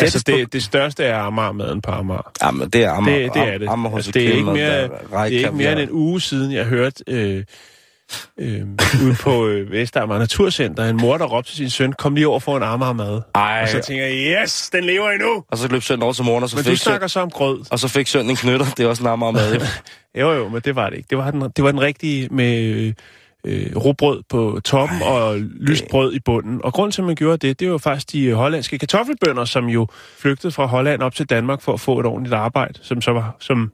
Altså, 0.00 0.22
det, 0.26 0.52
det 0.52 0.62
største 0.62 1.04
er 1.04 1.18
Amager-maden 1.18 1.80
på 1.80 1.90
Amager. 1.90 2.32
Jamen, 2.42 2.68
det 2.70 2.84
er 2.84 2.90
Amager. 2.90 3.18
Det, 3.22 3.34
det 3.34 3.42
er 3.54 3.58
det. 3.58 3.68
Amager 3.68 3.96
altså, 3.96 4.10
det, 4.10 4.28
er 4.28 4.32
ikke 4.32 4.44
mere, 4.44 4.84
og 4.84 4.90
det 5.00 5.10
der- 5.10 5.18
er 5.18 5.24
ikke 5.24 5.50
mere 5.52 5.72
end 5.72 5.80
en 5.80 5.90
uge 5.90 6.20
siden, 6.20 6.52
jeg 6.52 6.64
hørte 6.64 7.04
øh, 7.08 7.44
øh, 8.38 8.60
ude 9.04 9.14
på 9.20 9.46
øh, 9.46 9.70
Vestamager 9.72 10.18
Naturcenter, 10.18 10.84
en 10.84 10.96
mor, 10.96 11.18
der 11.18 11.24
råbte 11.24 11.50
til 11.50 11.56
sin 11.56 11.70
søn, 11.70 11.92
kom 11.92 12.14
lige 12.14 12.28
over 12.28 12.40
for 12.40 12.56
en 12.56 12.62
Amager-mad. 12.62 13.20
Ej, 13.34 13.60
Og 13.62 13.68
så 13.68 13.80
tænker 13.80 14.04
jeg, 14.06 14.42
yes, 14.42 14.70
den 14.70 14.84
lever 14.84 15.10
endnu! 15.10 15.44
og 15.50 15.58
så 15.58 15.68
løb 15.68 15.82
sønnen 15.82 16.02
over 16.02 16.12
til 16.12 16.24
morgen, 16.24 16.42
og 16.42 16.48
så, 16.50 16.56
Men 16.56 16.64
du 16.64 16.70
fik, 16.70 16.78
søn, 16.78 16.90
snakker 16.90 17.06
så 17.06 17.20
om 17.20 17.30
grød. 17.30 17.60
og 17.70 17.78
så 17.78 17.88
fik 17.88 18.06
sønnen 18.06 18.30
en 18.30 18.36
knytter. 18.36 18.66
Det 18.76 18.84
er 18.84 18.88
også 18.88 19.02
en 19.02 19.08
Amager 19.08 19.32
mad. 19.32 19.54
jo. 19.54 19.60
Jo, 20.20 20.32
jo, 20.32 20.48
men 20.48 20.60
det 20.64 20.76
var 20.76 20.90
det 20.90 20.96
ikke. 20.96 21.06
Det 21.10 21.18
var 21.18 21.30
den, 21.30 21.40
det 21.56 21.64
var 21.64 21.70
den 21.70 21.80
rigtige 21.80 22.28
med 22.30 22.58
øh, 22.62 22.92
øh, 23.46 23.76
råbrød 23.76 24.22
på 24.28 24.60
toppen 24.64 25.02
Ej, 25.02 25.08
og 25.08 25.38
lyst 25.60 25.84
brød 25.90 26.12
i 26.14 26.20
bunden. 26.24 26.60
Og 26.64 26.72
grunden 26.72 26.92
til, 26.92 27.02
at 27.02 27.06
man 27.06 27.16
gjorde 27.16 27.48
det, 27.48 27.60
det 27.60 27.70
var 27.70 27.78
faktisk 27.78 28.12
de 28.12 28.32
hollandske 28.32 28.78
kartoffelbønder, 28.78 29.44
som 29.44 29.66
jo 29.66 29.86
flygtede 30.18 30.52
fra 30.52 30.66
Holland 30.66 31.02
op 31.02 31.14
til 31.14 31.26
Danmark 31.26 31.62
for 31.62 31.72
at 31.72 31.80
få 31.80 32.00
et 32.00 32.06
ordentligt 32.06 32.34
arbejde, 32.34 32.78
som 32.82 33.00
så 33.00 33.10
var 33.12 33.36
som 33.40 33.72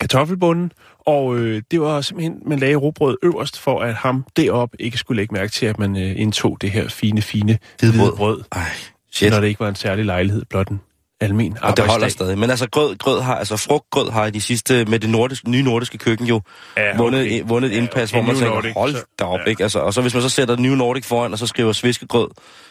kartoffelbunden. 0.00 0.72
Og 1.08 1.36
øh, 1.38 1.62
det 1.70 1.80
var 1.80 2.00
simpelthen, 2.00 2.42
man 2.46 2.58
lagde 2.58 2.76
råbrød 2.76 3.16
øverst, 3.22 3.58
for 3.58 3.80
at 3.80 3.94
ham 3.94 4.24
deroppe 4.36 4.82
ikke 4.82 4.98
skulle 4.98 5.16
lægge 5.22 5.34
mærke 5.34 5.52
til, 5.52 5.66
at 5.66 5.78
man 5.78 5.96
øh, 5.96 6.20
indtog 6.20 6.58
det 6.60 6.70
her 6.70 6.88
fine, 6.88 7.22
fine 7.22 7.58
Hvidbrød. 7.80 8.16
brød, 8.16 8.42
Ej, 8.52 8.62
shit. 9.10 9.30
når 9.30 9.40
det 9.40 9.48
ikke 9.48 9.60
var 9.60 9.68
en 9.68 9.74
særlig 9.74 10.04
lejlighed, 10.04 10.44
blot 10.44 10.68
en, 10.68 10.80
almen 11.20 11.56
Og 11.62 11.76
det 11.76 11.84
holder 11.84 12.08
stadig. 12.08 12.38
Men 12.38 12.50
altså, 12.50 12.68
grød, 12.70 12.96
grød 12.96 13.20
har, 13.20 13.34
altså 13.36 13.56
frugtgrød 13.56 14.10
har 14.10 14.26
i 14.26 14.30
de 14.30 14.40
sidste, 14.40 14.84
med 14.84 14.98
det 14.98 15.10
nordiske, 15.10 15.50
nye 15.50 15.62
nordiske 15.62 15.98
køkken 15.98 16.26
jo, 16.26 16.40
Ja, 16.76 16.96
vundet, 16.96 17.20
okay. 17.20 17.42
vundet 17.44 17.70
et 17.70 17.74
Ja, 17.74 17.80
indpas, 17.80 18.10
okay, 18.12 18.18
hvor 18.18 18.26
man 18.26 18.34
New 18.34 18.40
tænker, 18.40 18.54
Nordic, 18.54 18.72
hold 18.76 18.94
da 19.18 19.24
op, 19.24 19.38
ja. 19.46 19.50
ikke? 19.50 19.62
Altså, 19.62 19.78
og 19.78 19.94
så 19.94 20.00
hvis 20.00 20.14
man 20.14 20.22
så 20.22 20.28
sætter 20.28 20.56
New 20.56 20.74
Nordic 20.74 21.04
foran, 21.04 21.32
og 21.32 21.38
så 21.38 21.46
skriver 21.46 21.72
sviskegrød, 21.72 22.28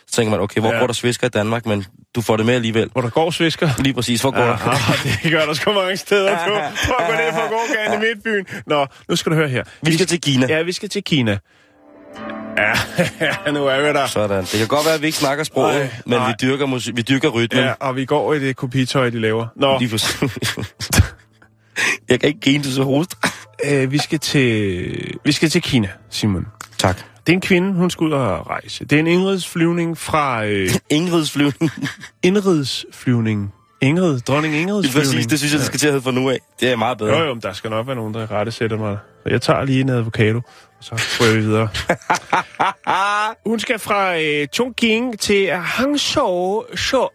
så 0.07 0.15
tænker 0.15 0.31
man, 0.31 0.39
okay, 0.39 0.61
hvor 0.61 0.73
Ja. 0.73 0.79
går 0.79 0.87
der 0.87 0.93
svisker 0.93 1.27
i 1.27 1.29
Danmark, 1.29 1.65
men 1.65 1.85
du 2.15 2.21
får 2.21 2.37
det 2.37 2.45
med 2.45 2.55
alligevel. 2.55 2.89
Hvor 2.91 3.01
der 3.01 3.09
går 3.09 3.31
svisker. 3.31 3.69
Lige 3.79 3.93
præcis, 3.93 4.21
hvor 4.21 4.31
går 4.31 4.41
Ja, 4.41 4.47
der? 4.47 4.67
ah, 4.69 5.21
det 5.23 5.31
gør 5.31 5.45
der 5.45 5.53
sgu 5.53 5.71
mange 5.73 5.97
steder. 5.97 6.29
Du 6.45 6.51
prøv 6.87 6.95
at 6.99 7.07
gå 7.07 7.13
ned 7.23 7.31
for 7.33 7.49
gågaden 7.49 8.03
i 8.03 8.05
Midtbyen. 8.05 8.45
Nå, 8.67 8.85
nu 9.09 9.15
skal 9.15 9.31
du 9.31 9.35
høre 9.37 9.47
her. 9.49 9.63
Vi 9.81 9.93
skal 9.93 10.05
til 10.07 10.21
Kina. 10.21 10.45
Ja, 10.49 10.61
vi 10.61 10.71
skal 10.71 10.89
til 10.89 11.03
Kina. 11.03 11.37
Ja, 12.57 13.51
nu 13.51 13.65
er 13.65 13.81
vi 13.81 13.87
der. 13.87 14.07
Sådan. 14.07 14.41
Det 14.43 14.49
kan 14.59 14.67
godt 14.67 14.85
være, 14.85 14.95
at 14.95 15.01
vi 15.01 15.05
ikke 15.05 15.17
snakker 15.17 15.43
sproget, 15.43 15.75
Nej, 15.75 15.89
men 16.05 16.17
nej. 16.19 16.27
vi 16.27 16.33
dyrker, 16.41 16.65
musik, 16.65 16.95
vi 16.97 17.01
dyrker 17.01 17.29
rytmen. 17.29 17.63
Ja, 17.63 17.73
og 17.79 17.95
vi 17.95 18.05
går 18.05 18.33
i 18.33 18.39
det 18.39 18.55
kopitøj, 18.55 19.09
de 19.09 19.19
laver. 19.19 19.47
Nå, 19.55 19.79
Lige. 19.79 19.99
Jeg 22.09 22.19
kan 22.19 22.27
ikke 22.27 22.39
grine, 22.39 22.63
du 22.63 22.71
så 22.71 22.83
host. 22.83 23.15
øh, 23.65 23.91
vi, 23.91 23.97
skal 23.97 24.19
til, 24.19 24.91
vi 25.25 25.31
skal 25.31 25.49
til 25.49 25.61
Kina, 25.61 25.87
Simon. 26.09 26.47
Tak. 26.77 26.97
Det 26.97 27.33
er 27.33 27.37
en 27.37 27.41
kvinde, 27.41 27.73
hun 27.73 27.89
skal 27.89 28.03
ud 28.07 28.11
og 28.11 28.47
rejse. 28.49 28.85
Det 28.85 28.95
er 28.95 28.99
en 28.99 29.07
indridsflyvning 29.07 29.97
fra 29.97 30.45
øh, 30.45 30.69
Ingrids 32.23 32.85
flyvning. 32.93 33.53
Ingrid, 33.81 34.19
dronning 34.19 34.55
Ingrids 34.55 34.85
Lige 34.85 34.93
præcis, 34.93 35.09
flyvning. 35.11 35.29
det 35.29 35.39
synes 35.39 35.53
jeg, 35.53 35.59
det 35.59 35.67
skal 35.67 35.79
til 35.79 35.87
at 35.87 35.93
hedde 35.93 36.03
fra 36.03 36.11
nu 36.11 36.29
af. 36.29 36.39
Det 36.59 36.71
er 36.71 36.75
meget 36.75 36.97
bedre. 36.97 37.17
Jo, 37.17 37.25
jo, 37.25 37.33
men 37.33 37.41
der 37.41 37.53
skal 37.53 37.69
nok 37.69 37.87
være 37.87 37.95
nogen, 37.95 38.13
der 38.13 38.31
rette 38.31 38.51
sætter 38.51 38.77
mig. 38.77 38.97
Så 39.23 39.29
jeg 39.29 39.41
tager 39.41 39.63
lige 39.65 39.81
en 39.81 39.89
avocado, 39.89 40.37
og 40.37 40.43
så 40.81 40.91
går 41.19 41.33
vi 41.33 41.39
videre. 41.39 41.67
Hun 43.49 43.59
skal 43.59 43.79
fra 43.79 44.19
øh, 44.19 44.47
Chongqing 44.53 45.19
til 45.19 45.51
Hangzhou. 45.51 46.63
Så 46.75 47.09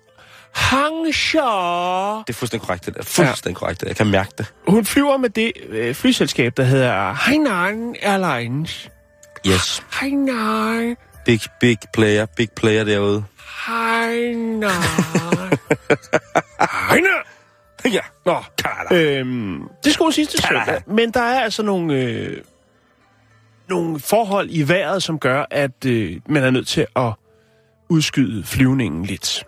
Hangzhou. 0.55 2.23
Det 2.27 2.33
er 2.33 2.39
fuldstændig 2.39 2.67
korrekt, 2.67 2.87
det 2.87 2.95
der. 2.95 3.03
Fuldstændig 3.03 3.57
korrekt. 3.57 3.81
det 3.81 3.87
der. 3.87 3.91
Jeg 3.91 3.97
kan 3.97 4.07
mærke 4.07 4.31
det. 4.39 4.47
Hun 4.69 4.85
flyver 4.85 5.17
med 5.17 5.31
det 5.31 5.53
øh, 5.69 5.95
flyselskab, 5.95 6.57
der 6.57 6.63
hedder 6.65 7.13
Hainan 7.13 7.97
Airlines. 8.03 8.91
Yes. 9.47 9.83
Hainan. 9.91 10.97
Big, 11.25 11.41
big 11.61 11.79
player. 11.95 12.27
Big 12.37 12.49
player 12.57 12.85
derude. 12.85 13.25
Hainan. 13.53 14.71
Hainan. 16.89 17.23
Ja. 17.85 18.01
Nå, 18.27 18.37
øhm, 18.97 19.69
det 19.85 19.93
skulle 19.93 20.13
sidste 20.13 20.43
søndag. 20.43 20.83
Men 20.87 21.11
der 21.11 21.21
er 21.21 21.41
altså 21.41 21.63
nogle, 21.63 21.95
øh, 21.95 22.43
nogle 23.69 24.01
forhold 24.01 24.49
i 24.51 24.69
vejret, 24.69 25.03
som 25.03 25.19
gør, 25.19 25.45
at 25.51 25.85
øh, 25.87 26.21
man 26.29 26.45
er 26.45 26.51
nødt 26.51 26.67
til 26.67 26.87
at 26.97 27.13
udskyde 27.89 28.45
flyvningen 28.45 29.05
lidt. 29.05 29.45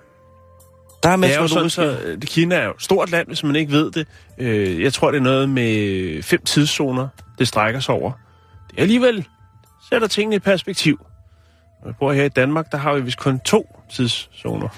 Der 1.02 1.08
er 1.08 1.12
er 1.12 1.16
masser 1.16 1.46
sådan, 1.46 1.64
af 1.64 1.70
så 1.70 1.98
øh, 2.04 2.20
Kina 2.20 2.54
er 2.54 2.64
jo 2.64 2.70
et 2.70 2.82
stort 2.82 3.10
land, 3.10 3.26
hvis 3.26 3.44
man 3.44 3.56
ikke 3.56 3.72
ved 3.72 3.90
det. 3.90 4.06
Øh, 4.38 4.82
jeg 4.82 4.92
tror, 4.92 5.10
det 5.10 5.18
er 5.18 5.22
noget 5.22 5.48
med 5.48 6.22
fem 6.22 6.44
tidszoner, 6.44 7.08
det 7.38 7.48
strækker 7.48 7.80
sig 7.80 7.94
over. 7.94 8.12
Det 8.70 8.78
er 8.78 8.82
alligevel 8.82 9.26
sætter 9.90 10.08
tingene 10.08 10.36
i 10.36 10.38
perspektiv. 10.38 11.06
Når 11.82 11.90
vi 11.90 11.96
bor 11.98 12.12
her 12.12 12.24
i 12.24 12.28
Danmark, 12.28 12.72
der 12.72 12.78
har 12.78 12.94
vi 12.94 13.00
vist 13.00 13.18
kun 13.18 13.40
to 13.40 13.80
tidszoner. 13.90 14.68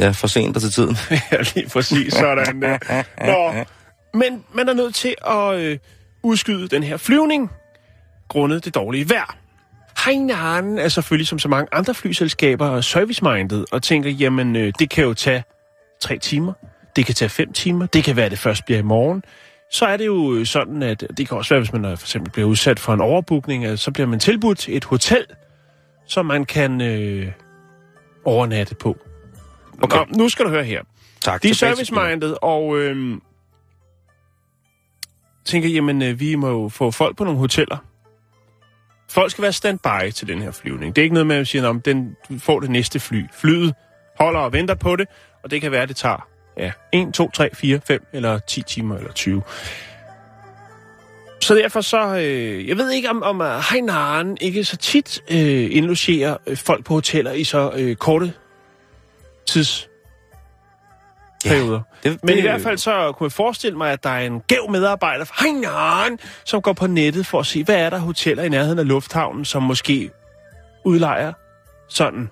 Ja, 0.00 0.10
for 0.10 0.26
sent 0.26 0.56
og 0.56 0.62
til 0.62 0.72
tiden. 0.72 0.96
Ja, 1.32 1.36
lige 1.54 1.68
præcis 1.68 2.14
sådan 2.14 2.62
der. 2.62 3.02
Nå, 3.26 3.64
men 4.14 4.44
man 4.54 4.68
er 4.68 4.72
nødt 4.72 4.94
til 4.94 5.14
at 5.26 5.54
øh, 5.54 5.78
udskyde 6.22 6.68
den 6.68 6.82
her 6.82 6.96
flyvning, 6.96 7.50
grundet 8.28 8.64
det 8.64 8.74
dårlige 8.74 9.10
vejr. 9.10 9.36
Hainan 9.96 10.78
er 10.78 10.88
selvfølgelig 10.88 11.26
som 11.26 11.38
så 11.38 11.48
mange 11.48 11.68
andre 11.72 11.94
flyselskaber 11.94 12.80
service-minded 12.80 13.64
og 13.72 13.82
tænker, 13.82 14.10
jamen 14.10 14.56
øh, 14.56 14.72
det 14.78 14.90
kan 14.90 15.04
jo 15.04 15.14
tage 15.14 15.44
tre 16.00 16.18
timer, 16.18 16.52
det 16.96 17.06
kan 17.06 17.14
tage 17.14 17.28
fem 17.28 17.52
timer, 17.52 17.86
det 17.86 18.04
kan 18.04 18.16
være, 18.16 18.30
det 18.30 18.38
først 18.38 18.64
bliver 18.64 18.78
i 18.78 18.82
morgen. 18.82 19.22
Så 19.70 19.86
er 19.86 19.96
det 19.96 20.06
jo 20.06 20.34
øh, 20.34 20.46
sådan, 20.46 20.82
at 20.82 21.04
det 21.16 21.28
kan 21.28 21.36
også 21.36 21.54
være, 21.54 21.60
hvis 21.60 21.72
man 21.72 21.82
for 21.82 22.04
eksempel 22.04 22.32
bliver 22.32 22.48
udsat 22.48 22.80
for 22.80 22.94
en 22.94 23.00
overbookning, 23.00 23.64
at 23.64 23.78
så 23.78 23.90
bliver 23.90 24.06
man 24.06 24.20
tilbudt 24.20 24.68
et 24.68 24.84
hotel, 24.84 25.26
som 26.06 26.26
man 26.26 26.44
kan 26.44 26.80
øh, 26.80 27.32
overnatte 28.24 28.74
på. 28.74 28.96
Okay. 29.82 29.96
Nå, 29.96 30.04
nu 30.16 30.28
skal 30.28 30.44
du 30.44 30.50
høre 30.50 30.64
her. 30.64 30.82
Tak. 31.20 31.42
De 31.42 31.50
er 31.50 31.54
service-minded, 31.54 32.36
og 32.42 32.78
øhm, 32.78 33.22
tænker, 35.44 35.68
jamen, 35.68 36.02
øh, 36.02 36.20
vi 36.20 36.34
må 36.34 36.48
jo 36.48 36.68
få 36.68 36.90
folk 36.90 37.16
på 37.16 37.24
nogle 37.24 37.38
hoteller. 37.38 37.76
Folk 39.10 39.30
skal 39.30 39.42
være 39.42 39.52
standby 39.52 40.10
til 40.14 40.28
den 40.28 40.42
her 40.42 40.50
flyvning. 40.50 40.96
Det 40.96 41.02
er 41.02 41.04
ikke 41.04 41.14
noget 41.14 41.26
med, 41.26 41.36
at 41.36 41.38
man 41.38 41.46
siger, 41.46 41.70
at 41.70 41.84
den 41.84 42.16
får 42.38 42.60
det 42.60 42.70
næste 42.70 43.00
fly. 43.00 43.24
Flyet 43.32 43.74
holder 44.18 44.40
og 44.40 44.52
venter 44.52 44.74
på 44.74 44.96
det, 44.96 45.08
og 45.44 45.50
det 45.50 45.60
kan 45.60 45.72
være, 45.72 45.82
at 45.82 45.88
det 45.88 45.96
tager 45.96 46.28
ja, 46.56 46.72
1, 46.92 47.14
2, 47.14 47.30
3, 47.30 47.50
4, 47.54 47.80
5 47.86 48.06
eller 48.12 48.38
10 48.38 48.62
timer 48.62 48.96
eller 48.96 49.12
20. 49.12 49.42
Så 51.42 51.54
derfor 51.54 51.80
så, 51.80 52.16
øh, 52.16 52.68
jeg 52.68 52.76
ved 52.78 52.90
ikke 52.90 53.10
om, 53.10 53.22
om 53.22 53.40
uh, 53.40 53.46
Hainan 53.46 54.36
ikke 54.40 54.64
så 54.64 54.76
tit 54.76 55.22
øh, 55.30 55.76
indlogerer 55.76 56.36
øh, 56.46 56.56
folk 56.56 56.84
på 56.84 56.94
hoteller 56.94 57.32
i 57.32 57.44
så 57.44 57.72
øh, 57.76 57.96
korte 57.96 58.32
tids 59.46 59.88
perioder. 61.44 61.80
Det, 62.02 62.18
Men 62.24 62.38
i 62.38 62.40
hvert 62.40 62.60
fald 62.60 62.78
så 62.78 63.12
kunne 63.12 63.24
jeg 63.24 63.32
forestille 63.32 63.78
mig, 63.78 63.92
at 63.92 64.04
der 64.04 64.10
er 64.10 64.26
en 64.26 64.40
gæv 64.40 64.70
medarbejder 64.70 65.24
fra 65.24 65.34
Hainan, 65.38 66.18
som 66.44 66.62
går 66.62 66.72
på 66.72 66.86
nettet 66.86 67.26
for 67.26 67.40
at 67.40 67.46
se, 67.46 67.64
hvad 67.64 67.76
er 67.76 67.90
der 67.90 67.98
hoteller 67.98 68.42
i 68.42 68.48
nærheden 68.48 68.78
af 68.78 68.88
lufthavnen, 68.88 69.44
som 69.44 69.62
måske 69.62 70.10
udlejer 70.84 71.32
sådan. 71.88 72.30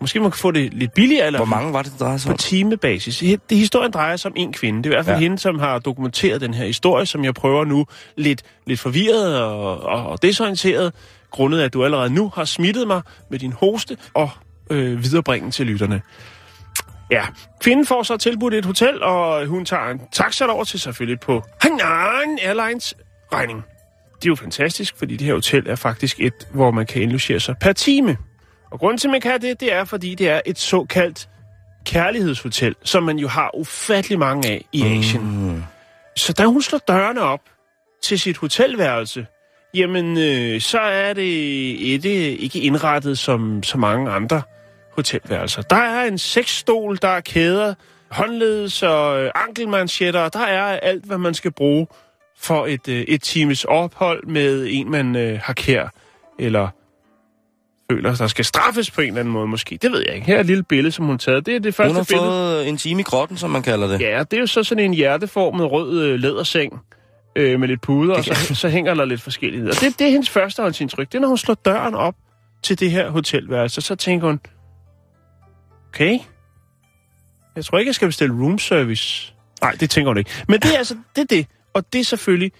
Måske 0.00 0.20
man 0.20 0.30
kan 0.30 0.38
få 0.38 0.50
det 0.50 0.74
lidt 0.74 0.92
billigere, 0.94 1.26
eller 1.26 1.38
Hvor 1.38 1.46
mange 1.46 1.72
var 1.72 1.82
det, 1.82 1.92
det 1.92 2.00
drejede 2.00 2.18
sig 2.18 2.28
på 2.28 2.32
om? 2.32 2.38
timebasis. 2.38 3.18
Det 3.50 3.58
historien 3.58 3.90
drejer 3.92 4.16
sig 4.16 4.30
om 4.30 4.34
en 4.36 4.52
kvinde. 4.52 4.78
Det 4.82 4.86
er 4.86 4.90
i 4.90 4.94
hvert 4.96 5.04
fald 5.04 5.16
Ja. 5.16 5.20
hende, 5.22 5.38
som 5.38 5.58
har 5.58 5.78
dokumenteret 5.78 6.40
den 6.40 6.54
her 6.54 6.66
historie, 6.66 7.06
som 7.06 7.24
jeg 7.24 7.34
prøver 7.34 7.64
nu 7.64 7.86
lidt, 8.16 8.42
lidt 8.66 8.80
forvirret 8.80 9.40
og, 9.42 9.80
og, 9.82 10.06
og 10.06 10.22
desorienteret, 10.22 10.92
grundet 11.30 11.60
at 11.62 11.72
du 11.72 11.84
allerede 11.84 12.10
nu 12.10 12.32
har 12.34 12.44
smittet 12.44 12.86
mig 12.86 13.02
med 13.30 13.38
din 13.38 13.52
hoste 13.52 13.96
og 14.14 14.30
øh, 14.70 15.02
viderebringen 15.02 15.50
til 15.50 15.66
lytterne. 15.66 16.02
Ja, 17.10 17.22
kvinden 17.60 17.86
får 17.86 18.02
så 18.02 18.16
tilbudt 18.16 18.54
et 18.54 18.64
hotel, 18.64 19.02
og 19.02 19.46
hun 19.46 19.64
tager 19.64 19.90
en 19.90 20.00
taxa 20.12 20.46
over 20.46 20.64
til 20.64 20.80
selvfølgelig 20.80 21.20
på 21.20 21.42
Hainan 21.60 22.38
Airlines 22.42 22.94
regning. 23.32 23.64
Det 24.16 24.24
er 24.26 24.30
jo 24.30 24.34
fantastisk, 24.34 24.94
fordi 24.98 25.16
det 25.16 25.26
her 25.26 25.34
hotel 25.34 25.62
er 25.68 25.74
faktisk 25.76 26.20
et, 26.20 26.32
hvor 26.52 26.70
man 26.70 26.86
kan 26.86 27.02
indlogere 27.02 27.40
sig 27.40 27.54
per 27.60 27.72
time. 27.72 28.16
Og 28.70 28.78
grunden 28.78 28.98
til, 28.98 29.08
at 29.08 29.12
man 29.12 29.20
kan 29.20 29.40
det, 29.40 29.60
det 29.60 29.72
er, 29.72 29.84
fordi 29.84 30.14
det 30.14 30.28
er 30.28 30.40
et 30.46 30.58
såkaldt 30.58 31.28
kærlighedshotel, 31.84 32.74
som 32.84 33.02
man 33.02 33.18
jo 33.18 33.28
har 33.28 33.50
ufattelig 33.56 34.18
mange 34.18 34.48
af 34.48 34.64
i 34.72 34.82
Asien. 34.82 35.22
Mm. 35.22 35.62
Så 36.16 36.32
da 36.32 36.44
hun 36.44 36.62
slår 36.62 36.80
dørene 36.88 37.20
op 37.20 37.40
til 38.02 38.20
sit 38.20 38.36
hotelværelse, 38.36 39.26
jamen, 39.74 40.18
øh, 40.18 40.60
så 40.60 40.80
er 40.80 41.12
det 41.12 41.94
et, 41.94 42.04
øh, 42.04 42.12
ikke 42.12 42.60
indrettet 42.60 43.18
som 43.18 43.62
så 43.62 43.78
mange 43.78 44.10
andre 44.10 44.42
hotelværelser. 44.92 45.62
Der 45.62 45.76
er 45.76 46.04
en 46.04 46.18
seksstol, 46.18 46.98
der 47.02 47.08
er 47.08 47.20
kæder, 47.20 47.74
håndledes 48.10 48.82
og 48.82 49.22
øh, 49.22 49.30
ankelmanchetter, 49.34 50.28
der 50.28 50.40
er 50.40 50.64
alt, 50.64 51.04
hvad 51.04 51.18
man 51.18 51.34
skal 51.34 51.52
bruge 51.52 51.86
for 52.38 52.66
et, 52.66 52.88
øh, 52.88 53.00
et 53.00 53.22
times 53.22 53.64
ophold 53.64 54.26
med 54.26 54.66
en, 54.70 54.90
man 54.90 55.16
øh, 55.16 55.40
har 55.42 55.52
kær, 55.52 55.88
eller 56.38 56.68
føler, 57.90 58.14
der 58.14 58.26
skal 58.26 58.44
straffes 58.44 58.90
på 58.90 59.00
en 59.00 59.06
eller 59.06 59.20
anden 59.20 59.32
måde 59.32 59.46
måske. 59.46 59.78
Det 59.82 59.92
ved 59.92 60.04
jeg 60.06 60.14
ikke. 60.14 60.26
Her 60.26 60.36
er 60.36 60.40
et 60.40 60.46
lille 60.46 60.62
billede, 60.62 60.92
som 60.92 61.04
hun 61.04 61.18
taget. 61.18 61.46
Det 61.46 61.56
er 61.56 61.60
det 61.60 61.74
første 61.74 61.88
Hun 61.88 61.96
har 61.96 62.04
billede. 62.08 62.28
fået 62.28 62.68
en 62.68 62.76
time 62.76 63.00
i 63.00 63.02
grotten, 63.02 63.36
som 63.36 63.50
man 63.50 63.62
kalder 63.62 63.86
det. 63.86 64.00
Ja, 64.00 64.22
det 64.30 64.36
er 64.36 64.40
jo 64.40 64.46
så 64.46 64.62
sådan 64.62 64.84
en 64.84 64.94
hjerteformet 64.94 65.70
rød 65.70 66.02
øh, 66.02 66.18
læderseng 66.20 66.80
øh, 67.36 67.60
med 67.60 67.68
lidt 67.68 67.80
puder, 67.80 68.14
og 68.14 68.24
så, 68.24 68.54
så 68.54 68.68
hænger 68.68 68.94
der 68.94 69.04
lidt 69.04 69.22
forskelligt. 69.22 69.68
Og 69.68 69.74
det, 69.80 69.98
det 69.98 70.06
er 70.06 70.10
hendes 70.10 70.30
førstehåndsindtryk. 70.30 71.06
Det 71.12 71.14
er, 71.14 71.20
når 71.20 71.28
hun 71.28 71.38
slår 71.38 71.54
døren 71.54 71.94
op 71.94 72.14
til 72.62 72.80
det 72.80 72.90
her 72.90 73.10
hotelværelse, 73.10 73.80
så 73.80 73.94
tænker 73.94 74.26
hun, 74.26 74.40
okay, 75.88 76.18
jeg 77.56 77.64
tror 77.64 77.78
ikke, 77.78 77.88
jeg 77.88 77.94
skal 77.94 78.08
bestille 78.08 78.34
room 78.34 78.58
service. 78.58 79.34
Nej, 79.62 79.72
det 79.80 79.90
tænker 79.90 80.10
hun 80.10 80.18
ikke. 80.18 80.30
Men 80.48 80.60
det 80.60 80.74
er 80.74 80.78
altså, 80.78 80.96
det 81.16 81.22
er 81.22 81.26
det. 81.36 81.46
Og 81.74 81.92
det 81.92 82.00
er 82.00 82.04
selvfølgelig, 82.04 82.52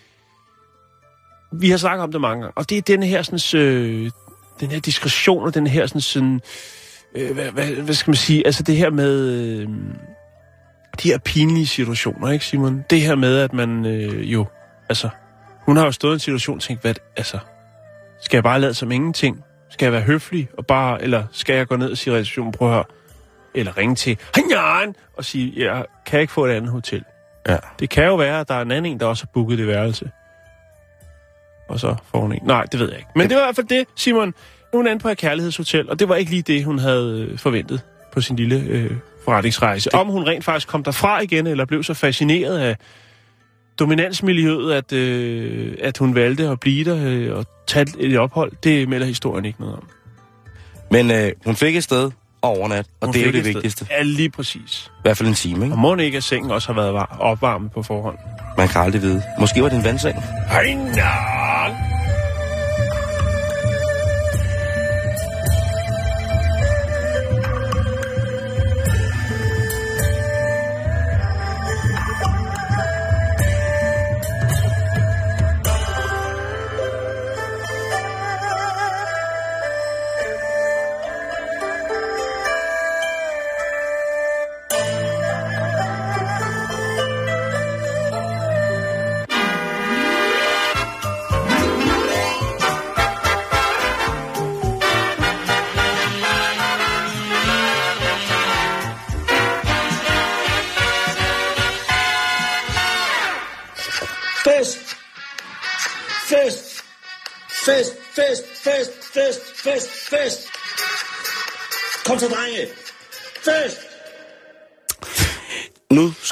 vi 1.53 1.71
har 1.71 1.77
snakket 1.77 2.03
om 2.03 2.13
det 2.13 2.21
mange 2.21 2.43
gange, 2.43 2.59
og 2.59 2.71
det 2.71 2.79
er 2.79 2.83
den 2.83 3.03
her 3.03 3.23
sådan, 3.23 3.61
øh, 3.63 4.11
den 4.61 4.71
her 4.71 4.81
diskretion 4.81 5.45
og 5.45 5.55
den 5.55 5.67
her 5.67 5.87
sådan, 5.87 6.01
sådan 6.01 6.41
øh, 7.15 7.35
hvad, 7.35 7.51
hvad, 7.51 7.67
hvad 7.67 7.95
skal 7.95 8.11
man 8.11 8.17
sige, 8.17 8.47
altså 8.47 8.63
det 8.63 8.77
her 8.77 8.91
med 8.91 9.29
øh, 9.29 9.69
de 11.03 11.09
her 11.09 11.19
pinlige 11.19 11.67
situationer, 11.67 12.31
ikke 12.31 12.45
Simon? 12.45 12.85
Det 12.91 13.01
her 13.01 13.15
med, 13.15 13.39
at 13.39 13.53
man 13.53 13.87
øh, 13.87 14.33
jo, 14.33 14.47
altså, 14.89 15.09
hun 15.61 15.77
har 15.77 15.85
jo 15.85 15.93
stået 15.93 16.13
i 16.13 16.15
en 16.15 16.21
situation 16.21 16.57
og 16.57 16.63
tænkt, 16.63 16.83
hvad, 16.83 16.95
altså, 17.17 17.39
skal 18.21 18.37
jeg 18.37 18.45
bare 18.45 18.61
lade 18.61 18.75
som 18.75 18.93
ingenting? 18.93 19.45
Skal 19.71 19.87
jeg 19.87 19.93
være 19.93 20.03
høflig 20.03 20.49
og 20.59 20.67
bare, 20.67 21.03
eller 21.03 21.25
skal 21.33 21.57
jeg 21.57 21.67
gå 21.67 21.77
ned 21.77 21.91
og 21.91 21.99
sige 21.99 22.15
receptionen, 22.15 22.53
prøv 22.53 22.69
at 22.69 22.75
høre, 22.75 22.85
eller 23.55 23.77
ringe 23.77 23.95
til 23.95 24.19
Hanyan 24.35 24.95
og 25.17 25.25
sige, 25.25 25.53
jeg 25.57 25.85
kan 26.07 26.21
ikke 26.21 26.33
få 26.33 26.47
et 26.47 26.51
andet 26.51 26.71
hotel. 26.71 27.05
Ja. 27.49 27.57
Det 27.79 27.91
kan 27.91 28.05
jo 28.05 28.17
være, 28.17 28.41
at 28.41 28.49
der 28.49 28.55
er 28.55 28.63
en 28.63 28.71
anden 28.71 28.93
en, 28.93 29.01
der 29.01 29.07
også 29.07 29.25
har 29.25 29.31
booket 29.35 29.59
det 29.59 29.67
værelse. 29.67 30.11
Og 31.69 31.81
så 31.81 31.95
får 32.11 32.21
hun 32.21 32.33
en. 32.33 32.41
Nej, 32.43 32.65
det 32.73 32.81
ved 32.81 32.89
jeg 32.89 32.99
ikke. 32.99 33.11
Men 33.17 33.29
det 33.29 33.37
var 33.37 33.43
i 33.43 33.47
hvert 33.47 33.57
fald 33.57 33.67
det, 33.67 33.85
Simon. 33.97 34.29
Er 34.73 34.77
hun 34.77 34.87
inde 34.87 34.99
på 34.99 35.09
et 35.09 35.19
kærlighedshotel, 35.19 35.91
og 35.91 35.99
det 35.99 36.09
var 36.09 36.15
ikke 36.15 36.31
lige 36.31 36.43
det, 36.43 36.65
hun 36.65 36.79
havde 36.79 37.29
øh, 37.31 37.39
forventet 37.39 37.81
på 38.13 38.21
sin 38.21 38.37
lille 38.37 38.65
øh, 38.69 38.91
forretningsrejse. 39.25 39.91
Det... 39.91 39.99
Om 40.01 40.07
hun 40.09 40.27
rent 40.27 40.45
faktisk 40.45 40.69
kom 40.69 40.85
derfra 40.85 41.21
igen, 41.21 41.47
eller 41.47 41.65
blev 41.65 41.83
så 41.83 41.95
fascineret 41.95 42.59
af 42.59 42.77
dominansmiljøet, 43.79 44.73
at, 44.73 44.93
øh, 44.93 45.75
at 45.81 45.99
hun 45.99 46.15
valgte 46.15 46.49
at 46.49 46.61
blive 46.61 46.85
der 46.85 46.99
øh, 47.07 47.37
og 47.39 47.47
tage 47.67 47.87
et 47.99 48.19
ophold, 48.19 48.53
det 48.65 48.89
melder 48.89 49.07
historien 49.07 49.45
ikke 49.45 49.61
noget 49.61 49.77
om. 49.77 49.89
Men 50.91 51.11
øh, 51.11 51.33
hun 51.45 51.57
fik 51.57 51.77
et 51.77 51.85
sted 51.85 52.05
at 52.07 52.13
overnatte, 52.43 52.91
og 53.01 53.07
Hun 53.07 53.15
det 53.15 53.23
er 53.23 53.27
jo 53.27 53.33
det 53.33 53.39
et 53.39 53.45
vigtigste. 53.45 53.85
Sted. 53.85 53.97
Ja, 53.97 54.03
lige 54.03 54.31
præcis. 54.31 54.91
I 54.99 55.03
hvert 55.03 55.17
fald 55.17 55.29
en 55.29 55.35
time, 55.35 55.65
ikke? 55.65 55.75
Og 55.75 55.79
må 55.79 55.97
ikke, 55.97 56.17
at 56.17 56.25
sengen 56.25 56.51
også 56.51 56.73
har 56.73 56.81
været 56.81 56.95
var- 56.95 57.17
opvarmet 57.21 57.73
på 57.73 57.83
forhånd? 57.83 58.19
Man 58.57 58.69
kan 58.69 58.81
aldrig 58.81 59.03
vide. 59.03 59.23
Måske 59.41 59.63
var 59.63 59.69
det 59.69 59.79
en 59.79 59.85
vandseng. 59.85 60.17
Ej, 60.51 60.75
nej. 60.75 61.54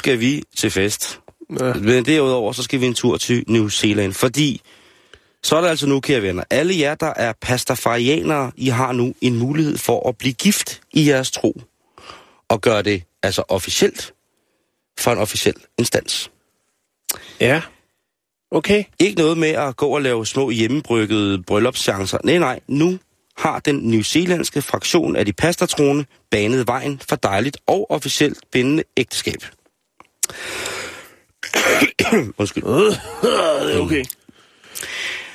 Skal 0.03 0.19
vi 0.19 0.43
til 0.55 0.71
fest. 0.71 1.19
Ja. 1.59 1.73
Men 1.73 2.05
derudover, 2.05 2.51
så 2.51 2.63
skal 2.63 2.81
vi 2.81 2.85
en 2.85 2.93
tur 2.93 3.17
til 3.17 3.43
New 3.47 3.69
Zealand, 3.69 4.13
fordi 4.13 4.61
så 5.43 5.55
er 5.55 5.61
det 5.61 5.67
altså 5.67 5.87
nu, 5.87 5.99
kære 5.99 6.21
venner. 6.21 6.43
Alle 6.49 6.79
jer, 6.79 6.95
der 6.95 7.13
er 7.15 7.33
pastafarianere, 7.41 8.51
I 8.55 8.67
har 8.67 8.91
nu 8.91 9.13
en 9.21 9.35
mulighed 9.35 9.77
for 9.77 10.09
at 10.09 10.17
blive 10.17 10.33
gift 10.33 10.81
i 10.93 11.09
jeres 11.09 11.31
tro. 11.31 11.61
Og 12.49 12.61
gøre 12.61 12.81
det 12.81 13.03
altså 13.23 13.43
officielt 13.47 14.13
for 14.99 15.11
en 15.11 15.17
officiel 15.17 15.55
instans. 15.77 16.31
Ja. 17.39 17.61
Okay. 18.51 18.83
Ikke 18.99 19.17
noget 19.17 19.37
med 19.37 19.49
at 19.49 19.77
gå 19.77 19.87
og 19.87 20.01
lave 20.01 20.25
små 20.25 20.49
hjemmebryggede 20.49 21.43
bryllupschancer. 21.43 22.17
Nej, 22.23 22.37
nej. 22.37 22.59
Nu 22.67 22.99
har 23.37 23.59
den 23.59 23.75
newzealandske 23.75 24.61
fraktion 24.61 25.15
af 25.15 25.25
de 25.25 25.33
pastatroende 25.33 26.05
banet 26.31 26.67
vejen 26.67 27.01
for 27.09 27.15
dejligt 27.15 27.57
og 27.67 27.91
officielt 27.91 28.37
bindende 28.51 28.83
ægteskab. 28.97 29.43
Undskyld. 32.37 32.63
Det 32.63 33.75
er 33.75 33.79
okay. 33.79 34.03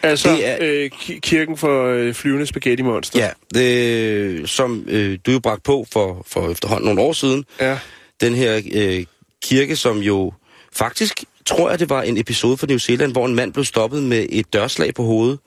Altså, 0.02 0.28
Det 0.30 0.46
er- 0.46 0.56
øh, 0.60 0.90
ki- 0.94 1.18
kirken 1.20 1.56
for 1.56 1.86
øh, 1.86 2.14
flyvende 2.14 2.46
spaghetti 2.46 2.82
monster. 2.82 3.18
Ja, 3.18 3.30
det, 3.54 4.48
som 4.50 4.84
øh, 4.88 5.18
du 5.26 5.30
jo 5.30 5.38
bragte 5.38 5.62
på 5.62 5.86
for, 5.92 6.24
for 6.26 6.50
efterhånden 6.50 6.84
nogle 6.86 7.00
år 7.00 7.12
siden. 7.12 7.44
Ja. 7.60 7.78
Den 8.20 8.34
her 8.34 8.60
øh, 8.74 9.04
kirke, 9.42 9.76
som 9.76 9.98
jo 9.98 10.32
faktisk, 10.72 11.24
tror 11.46 11.70
jeg, 11.70 11.78
det 11.78 11.90
var 11.90 12.02
en 12.02 12.18
episode 12.18 12.56
fra 12.56 12.66
New 12.66 12.78
Zealand, 12.78 13.12
hvor 13.12 13.26
en 13.26 13.34
mand 13.34 13.52
blev 13.52 13.64
stoppet 13.64 14.02
med 14.02 14.26
et 14.30 14.52
dørslag 14.52 14.94
på 14.94 15.02
hovedet. 15.02 15.38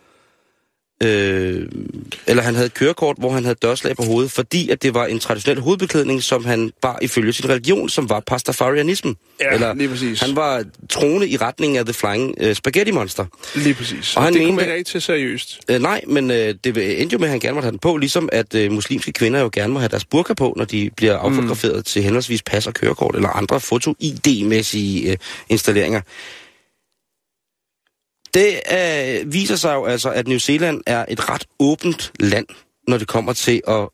Øh, 1.01 1.67
eller 2.27 2.43
han 2.43 2.55
havde 2.55 2.65
et 2.65 2.73
kørekort, 2.73 3.15
hvor 3.19 3.31
han 3.31 3.43
havde 3.43 3.55
dørslag 3.61 3.95
på 3.95 4.03
hovedet, 4.03 4.31
fordi 4.31 4.69
at 4.69 4.83
det 4.83 4.93
var 4.93 5.05
en 5.05 5.19
traditionel 5.19 5.61
hovedbeklædning, 5.61 6.23
som 6.23 6.45
han 6.45 6.71
bar 6.81 6.99
ifølge 7.01 7.33
sin 7.33 7.49
religion, 7.49 7.89
som 7.89 8.09
var 8.09 8.19
pastafarianism. 8.19 9.07
Ja, 9.41 9.73
lige 9.73 9.89
præcis. 9.89 10.21
Han 10.21 10.35
var 10.35 10.63
troende 10.89 11.29
i 11.29 11.37
retning 11.37 11.77
af 11.77 11.85
The 11.85 11.93
Flying 11.93 12.35
øh, 12.39 12.55
Spaghetti 12.55 12.91
Monster. 12.91 13.25
Lige 13.55 13.73
præcis. 13.73 14.15
Og 14.15 14.17
Og 14.17 14.23
han 14.23 14.33
det 14.33 14.41
kunne 14.41 14.55
mente- 14.55 14.65
man 14.67 14.77
ikke 14.77 14.89
tage 14.89 15.01
seriøst. 15.01 15.59
Øh, 15.69 15.81
nej, 15.81 16.01
men 16.07 16.31
øh, 16.31 16.55
det 16.63 17.01
endte 17.01 17.13
jo 17.13 17.19
med, 17.19 17.27
at 17.27 17.31
han 17.31 17.39
gerne 17.39 17.53
måtte 17.53 17.65
have 17.65 17.71
den 17.71 17.79
på, 17.79 17.97
ligesom 17.97 18.29
at 18.31 18.55
øh, 18.55 18.71
muslimske 18.71 19.11
kvinder 19.11 19.39
jo 19.39 19.49
gerne 19.53 19.73
må 19.73 19.79
have 19.79 19.89
deres 19.89 20.05
burka 20.05 20.33
på, 20.33 20.53
når 20.57 20.65
de 20.65 20.89
bliver 20.97 21.17
affotograferet 21.17 21.75
mm. 21.77 21.83
til 21.83 22.03
henholdsvis 22.03 22.41
pas 22.43 22.67
og 22.67 22.73
kørekort, 22.73 23.15
eller 23.15 23.29
andre 23.29 23.59
foto-ID-mæssige 23.59 25.11
øh, 25.11 25.17
installeringer. 25.49 26.01
Det 28.33 28.59
øh, 28.71 29.33
viser 29.33 29.55
sig 29.55 29.73
jo 29.73 29.85
altså, 29.85 30.09
at 30.09 30.27
New 30.27 30.37
Zealand 30.37 30.81
er 30.85 31.05
et 31.09 31.29
ret 31.29 31.45
åbent 31.59 32.11
land, 32.19 32.47
når 32.87 32.97
det 32.97 33.07
kommer 33.07 33.33
til 33.33 33.61
at 33.67 33.89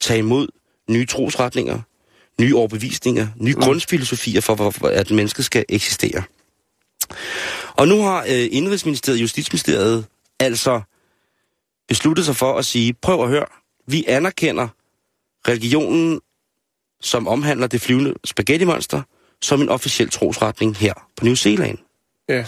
tage 0.00 0.18
imod 0.18 0.48
nye 0.88 1.06
trosretninger, 1.06 1.80
nye 2.40 2.56
overbevisninger, 2.56 3.28
nye 3.36 3.54
mm. 3.54 3.60
grundfilosofier 3.60 4.40
for, 4.40 4.54
hvor, 4.54 4.70
hvor, 4.78 4.88
at 4.88 5.10
mennesket 5.10 5.44
skal 5.44 5.64
eksistere. 5.68 6.22
Og 7.72 7.88
nu 7.88 8.02
har 8.02 8.22
øh, 8.22 8.48
Indrigsministeriet, 8.50 9.20
Justitsministeriet, 9.20 10.06
altså 10.38 10.80
besluttet 11.88 12.26
sig 12.26 12.36
for 12.36 12.58
at 12.58 12.64
sige, 12.64 12.92
prøv 12.92 13.22
at 13.22 13.28
høre, 13.28 13.46
vi 13.86 14.04
anerkender 14.08 14.68
religionen, 15.48 16.20
som 17.00 17.28
omhandler 17.28 17.66
det 17.66 17.80
flyvende 17.80 18.14
spaghetti-monster, 18.24 19.02
som 19.42 19.60
en 19.60 19.68
officiel 19.68 20.10
trosretning 20.10 20.76
her 20.76 20.94
på 21.16 21.24
New 21.24 21.34
Zealand. 21.34 21.78
Ja. 22.28 22.44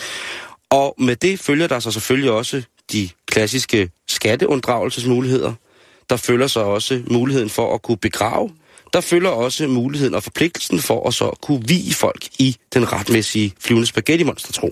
Og 0.73 0.95
med 0.99 1.17
det 1.17 1.41
følger 1.41 1.67
der 1.67 1.81
så 1.81 1.91
selvfølgelig 1.91 2.31
også 2.31 2.63
de 2.93 3.09
klassiske 3.27 3.91
skatteunddragelsesmuligheder. 4.09 5.55
Der 6.11 6.17
følger 6.17 6.47
så 6.47 6.61
også 6.61 7.03
muligheden 7.11 7.51
for 7.51 7.75
at 7.75 7.83
kunne 7.83 7.97
begrave. 7.97 8.51
Der 8.93 9.01
følger 9.01 9.31
også 9.31 9.67
muligheden 9.67 10.15
og 10.15 10.23
forpligtelsen 10.23 10.79
for 10.79 11.09
at 11.09 11.15
så 11.15 11.31
kunne 11.43 11.63
vige 11.69 11.95
folk 11.95 12.29
i 12.39 12.57
den 12.75 12.93
retmæssige 12.93 13.55
flyvende 13.61 13.87
spaghetti-monstertro. 13.87 14.71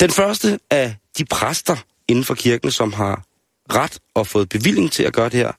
Den 0.00 0.10
første 0.10 0.58
af 0.70 0.96
de 1.18 1.24
præster 1.24 1.76
inden 2.08 2.24
for 2.24 2.34
kirken, 2.34 2.70
som 2.70 2.92
har 2.92 3.24
ret 3.72 3.98
og 4.14 4.26
fået 4.26 4.48
bevilling 4.48 4.92
til 4.92 5.02
at 5.02 5.12
gøre 5.12 5.28
det 5.28 5.38
her, 5.38 5.52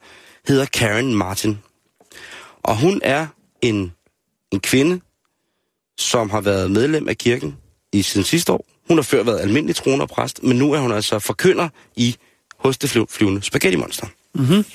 hedder 0.47 0.65
Karen 0.65 1.15
Martin. 1.15 1.57
Og 2.63 2.77
hun 2.77 3.01
er 3.03 3.27
en, 3.61 3.93
en 4.51 4.59
kvinde, 4.59 5.01
som 5.97 6.29
har 6.29 6.41
været 6.41 6.71
medlem 6.71 7.07
af 7.07 7.17
kirken 7.17 7.57
i 7.93 8.01
siden 8.01 8.25
sidste 8.25 8.51
år. 8.51 8.65
Hun 8.87 8.97
har 8.97 9.01
før 9.03 9.23
været 9.23 9.39
almindelig 9.39 9.75
troende 9.75 10.03
og 10.03 10.09
præst, 10.09 10.43
men 10.43 10.57
nu 10.57 10.73
er 10.73 10.79
hun 10.79 10.91
altså 10.91 11.19
forkynder 11.19 11.69
i 11.95 12.15
hos 12.57 12.77
det 12.77 12.89
flyv- 12.89 13.07
flyvende 13.09 13.43
spaghetti 13.43 13.77
monster. 13.77 14.07
Mhm. 14.35 14.65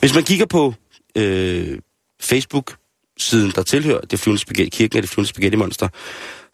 Hvis 0.00 0.14
man 0.14 0.24
kigger 0.24 0.46
på 0.46 0.74
øh, 1.16 1.78
Facebook-siden, 2.20 3.50
der 3.54 3.62
tilhører 3.62 4.00
det 4.00 4.20
flyvende 4.20 4.40
spaghetti, 4.40 4.70
kirken 4.76 4.96
af 4.96 5.02
det 5.02 5.10
flyvende 5.10 5.28
spaghetti 5.28 5.56
monster, 5.56 5.88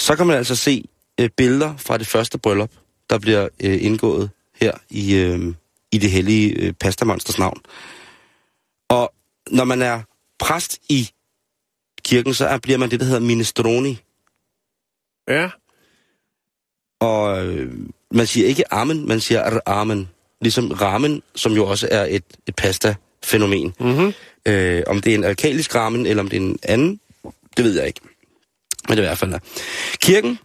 så 0.01 0.17
kan 0.17 0.27
man 0.27 0.37
altså 0.37 0.57
se 0.57 0.85
øh, 1.21 1.31
billeder 1.37 1.77
fra 1.77 1.99
det 1.99 2.07
første 2.07 2.39
bryllup, 2.39 2.71
der 3.11 3.19
bliver 3.19 3.49
øh, 3.63 3.85
indgået 3.85 4.31
her 4.61 4.73
i, 4.91 5.15
øh, 5.15 5.55
i 5.93 5.99
det 5.99 6.11
hellige 6.11 6.53
øh, 6.53 6.73
pastamonsters 6.73 7.39
navn. 7.39 7.61
Og 8.89 9.13
når 9.51 9.65
man 9.65 9.83
er 9.83 10.03
præst 10.39 10.79
i 10.89 11.11
kirken, 12.05 12.35
så 12.35 12.47
er, 12.47 12.59
bliver 12.59 12.79
man 12.79 12.91
det, 12.91 13.01
der 13.01 13.07
hedder 13.07 13.21
minestroni. 13.21 13.99
Ja. 15.29 15.51
Og 17.01 17.47
øh, 17.47 17.73
man 18.11 18.27
siger 18.27 18.47
ikke 18.47 18.73
amen, 18.73 19.09
man 19.09 19.21
siger 19.21 19.61
amen. 19.67 20.09
Ligesom 20.41 20.73
ramen, 20.73 21.23
som 21.35 21.53
jo 21.53 21.67
også 21.67 21.89
er 21.91 22.07
et, 22.11 22.25
et 22.47 22.57
pasta-fænomen. 22.57 23.75
Mm-hmm. 23.81 24.13
Øh, 24.47 24.83
om 24.87 25.01
det 25.01 25.11
er 25.11 25.15
en 25.15 25.25
alkalisk 25.25 25.75
ramen, 25.75 26.07
eller 26.07 26.23
om 26.23 26.29
det 26.29 26.37
er 26.37 26.41
en 26.41 26.59
anden, 26.63 27.01
det 27.57 27.65
ved 27.65 27.79
jeg 27.79 27.87
ikke. 27.87 28.01
Men 28.89 28.97
det 28.97 28.99
er 28.99 29.07
i 29.07 29.09
hvert 29.09 29.19
fald 29.19 29.33
er. 29.33 29.39
Kirken, 30.03 30.39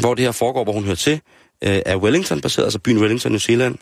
hvor 0.00 0.14
det 0.14 0.24
her 0.24 0.32
foregår, 0.32 0.64
hvor 0.64 0.72
hun 0.72 0.84
hører 0.84 0.96
til, 0.96 1.20
øh, 1.64 1.82
er 1.86 1.96
Wellington-baseret, 1.96 2.64
altså 2.64 2.78
byen 2.78 2.98
Wellington, 2.98 3.32
New 3.32 3.38
Zealand. 3.38 3.78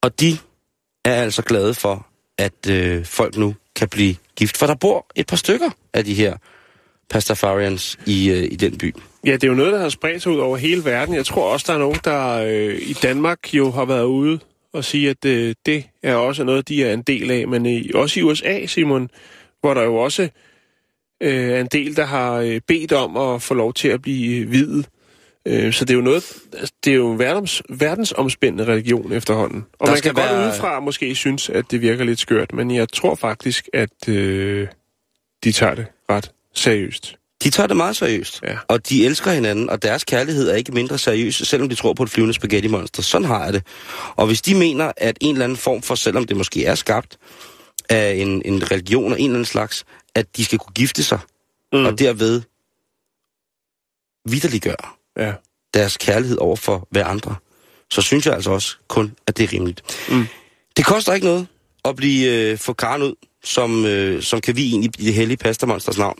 Og 0.00 0.20
de 0.20 0.38
er 1.04 1.22
altså 1.22 1.42
glade 1.42 1.74
for, 1.74 2.06
at 2.38 2.66
øh, 2.68 3.04
folk 3.04 3.36
nu 3.36 3.54
kan 3.76 3.88
blive 3.88 4.16
gift. 4.36 4.56
For 4.56 4.66
der 4.66 4.74
bor 4.74 5.06
et 5.14 5.26
par 5.26 5.36
stykker 5.36 5.70
af 5.92 6.04
de 6.04 6.14
her 6.14 6.36
pastafarians 7.12 7.98
i, 8.06 8.30
øh, 8.30 8.42
i 8.44 8.56
den 8.56 8.78
by. 8.78 8.94
Ja, 9.26 9.32
det 9.32 9.44
er 9.44 9.48
jo 9.48 9.54
noget, 9.54 9.72
der 9.72 9.80
har 9.80 9.88
spredt 9.88 10.22
sig 10.22 10.32
ud 10.32 10.38
over 10.38 10.56
hele 10.56 10.84
verden. 10.84 11.14
Jeg 11.14 11.26
tror 11.26 11.52
også, 11.52 11.64
der 11.68 11.74
er 11.74 11.78
nogen, 11.78 11.98
der 12.04 12.32
øh, 12.46 12.74
i 12.82 12.92
Danmark 13.02 13.54
jo 13.54 13.70
har 13.70 13.84
været 13.84 14.04
ude 14.04 14.38
og 14.72 14.84
sige, 14.84 15.10
at 15.10 15.24
øh, 15.24 15.54
det 15.66 15.84
er 16.02 16.14
også 16.14 16.44
noget, 16.44 16.68
de 16.68 16.84
er 16.84 16.92
en 16.92 17.02
del 17.02 17.30
af. 17.30 17.48
Men 17.48 17.66
øh, 17.76 17.82
også 17.94 18.20
i 18.20 18.22
USA, 18.22 18.66
Simon, 18.66 19.10
hvor 19.60 19.74
der 19.74 19.82
jo 19.82 19.96
også 19.96 20.28
øh, 21.22 21.48
er 21.50 21.60
en 21.60 21.66
del, 21.72 21.96
der 21.96 22.04
har 22.04 22.32
øh, 22.34 22.60
bedt 22.68 22.92
om 22.92 23.16
at 23.16 23.42
få 23.42 23.54
lov 23.54 23.74
til 23.74 23.88
at 23.88 24.02
blive 24.02 24.36
øh, 24.44 24.52
videt. 24.52 24.88
Øh, 25.46 25.72
så 25.72 25.84
det 25.84 25.90
er 25.92 25.96
jo 25.96 26.02
noget, 26.04 26.32
altså, 26.58 26.72
det 26.84 26.90
er 26.90 26.94
jo 26.96 27.12
en 27.12 27.18
verdens, 27.18 27.62
verdensomspændende 27.68 28.64
religion 28.72 29.12
efterhånden. 29.12 29.64
Og 29.78 29.86
Der 29.86 29.92
man 29.92 29.98
skal 29.98 30.14
kan 30.14 30.22
godt 30.24 30.36
være- 30.38 30.48
udefra 30.48 30.80
måske 30.80 31.14
synes, 31.14 31.50
at 31.50 31.64
det 31.70 31.80
virker 31.80 32.04
lidt 32.04 32.18
skørt, 32.20 32.52
men 32.52 32.70
jeg 32.70 32.88
tror 32.88 33.14
faktisk, 33.14 33.68
at 33.72 34.08
øh, 34.08 34.66
de 35.44 35.52
tager 35.52 35.74
det 35.74 35.86
ret 36.10 36.30
seriøst. 36.54 37.16
De 37.42 37.50
tager 37.50 37.66
det 37.66 37.76
meget 37.76 37.96
seriøst, 37.96 38.40
Ja. 38.42 38.56
og 38.68 38.88
de 38.88 39.06
elsker 39.06 39.32
hinanden, 39.32 39.70
og 39.70 39.82
deres 39.82 40.04
kærlighed 40.04 40.48
er 40.50 40.54
ikke 40.54 40.72
mindre 40.72 40.98
seriøs, 40.98 41.34
selvom 41.34 41.68
de 41.68 41.74
tror 41.74 41.92
på 41.92 42.02
et 42.02 42.10
flyvende 42.10 42.34
spaghetti-monster. 42.34 43.02
Sådan 43.02 43.24
har 43.24 43.44
jeg 43.44 43.52
det. 43.52 43.66
Og 44.16 44.26
hvis 44.26 44.42
de 44.42 44.54
mener, 44.54 44.92
at 44.96 45.18
en 45.20 45.34
eller 45.34 45.44
anden 45.44 45.58
form 45.58 45.82
for, 45.82 45.94
selvom 45.94 46.24
det 46.24 46.36
måske 46.36 46.64
er 46.64 46.74
skabt 46.74 47.18
af 47.88 48.12
en, 48.14 48.42
en 48.44 48.70
religion 48.70 49.12
og 49.12 49.20
en 49.20 49.24
eller 49.24 49.34
anden 49.36 49.44
slags, 49.44 49.84
at 50.14 50.36
de 50.36 50.44
skal 50.44 50.58
kunne 50.58 50.72
gifte 50.74 51.02
sig, 51.04 51.18
mm. 51.72 51.84
og 51.86 51.98
derved 51.98 52.42
vidderliggøre 54.28 54.76
Ja. 55.16 55.32
deres 55.74 55.96
kærlighed 55.96 56.38
over 56.38 56.56
for 56.56 56.88
hver 56.90 57.04
andre, 57.04 57.34
så 57.90 58.02
synes 58.02 58.26
jeg 58.26 58.34
altså 58.34 58.50
også 58.50 58.76
kun, 58.88 59.14
at 59.26 59.36
det 59.36 59.44
er 59.44 59.52
rimeligt. 59.52 59.82
Mm. 60.10 60.26
Det 60.76 60.84
koster 60.86 61.12
ikke 61.14 61.26
noget 61.26 61.46
at 61.84 61.96
blive 61.96 62.30
øh, 62.50 62.58
få 62.58 62.72
Karen 62.72 63.02
ud, 63.02 63.14
som, 63.44 63.86
øh, 63.86 64.22
som 64.22 64.40
kan 64.40 64.56
vi 64.56 64.66
egentlig 64.70 64.90
i 64.98 65.04
det 65.04 65.14
hellige 65.14 65.36
pastamonsters 65.36 65.98
navn. 65.98 66.18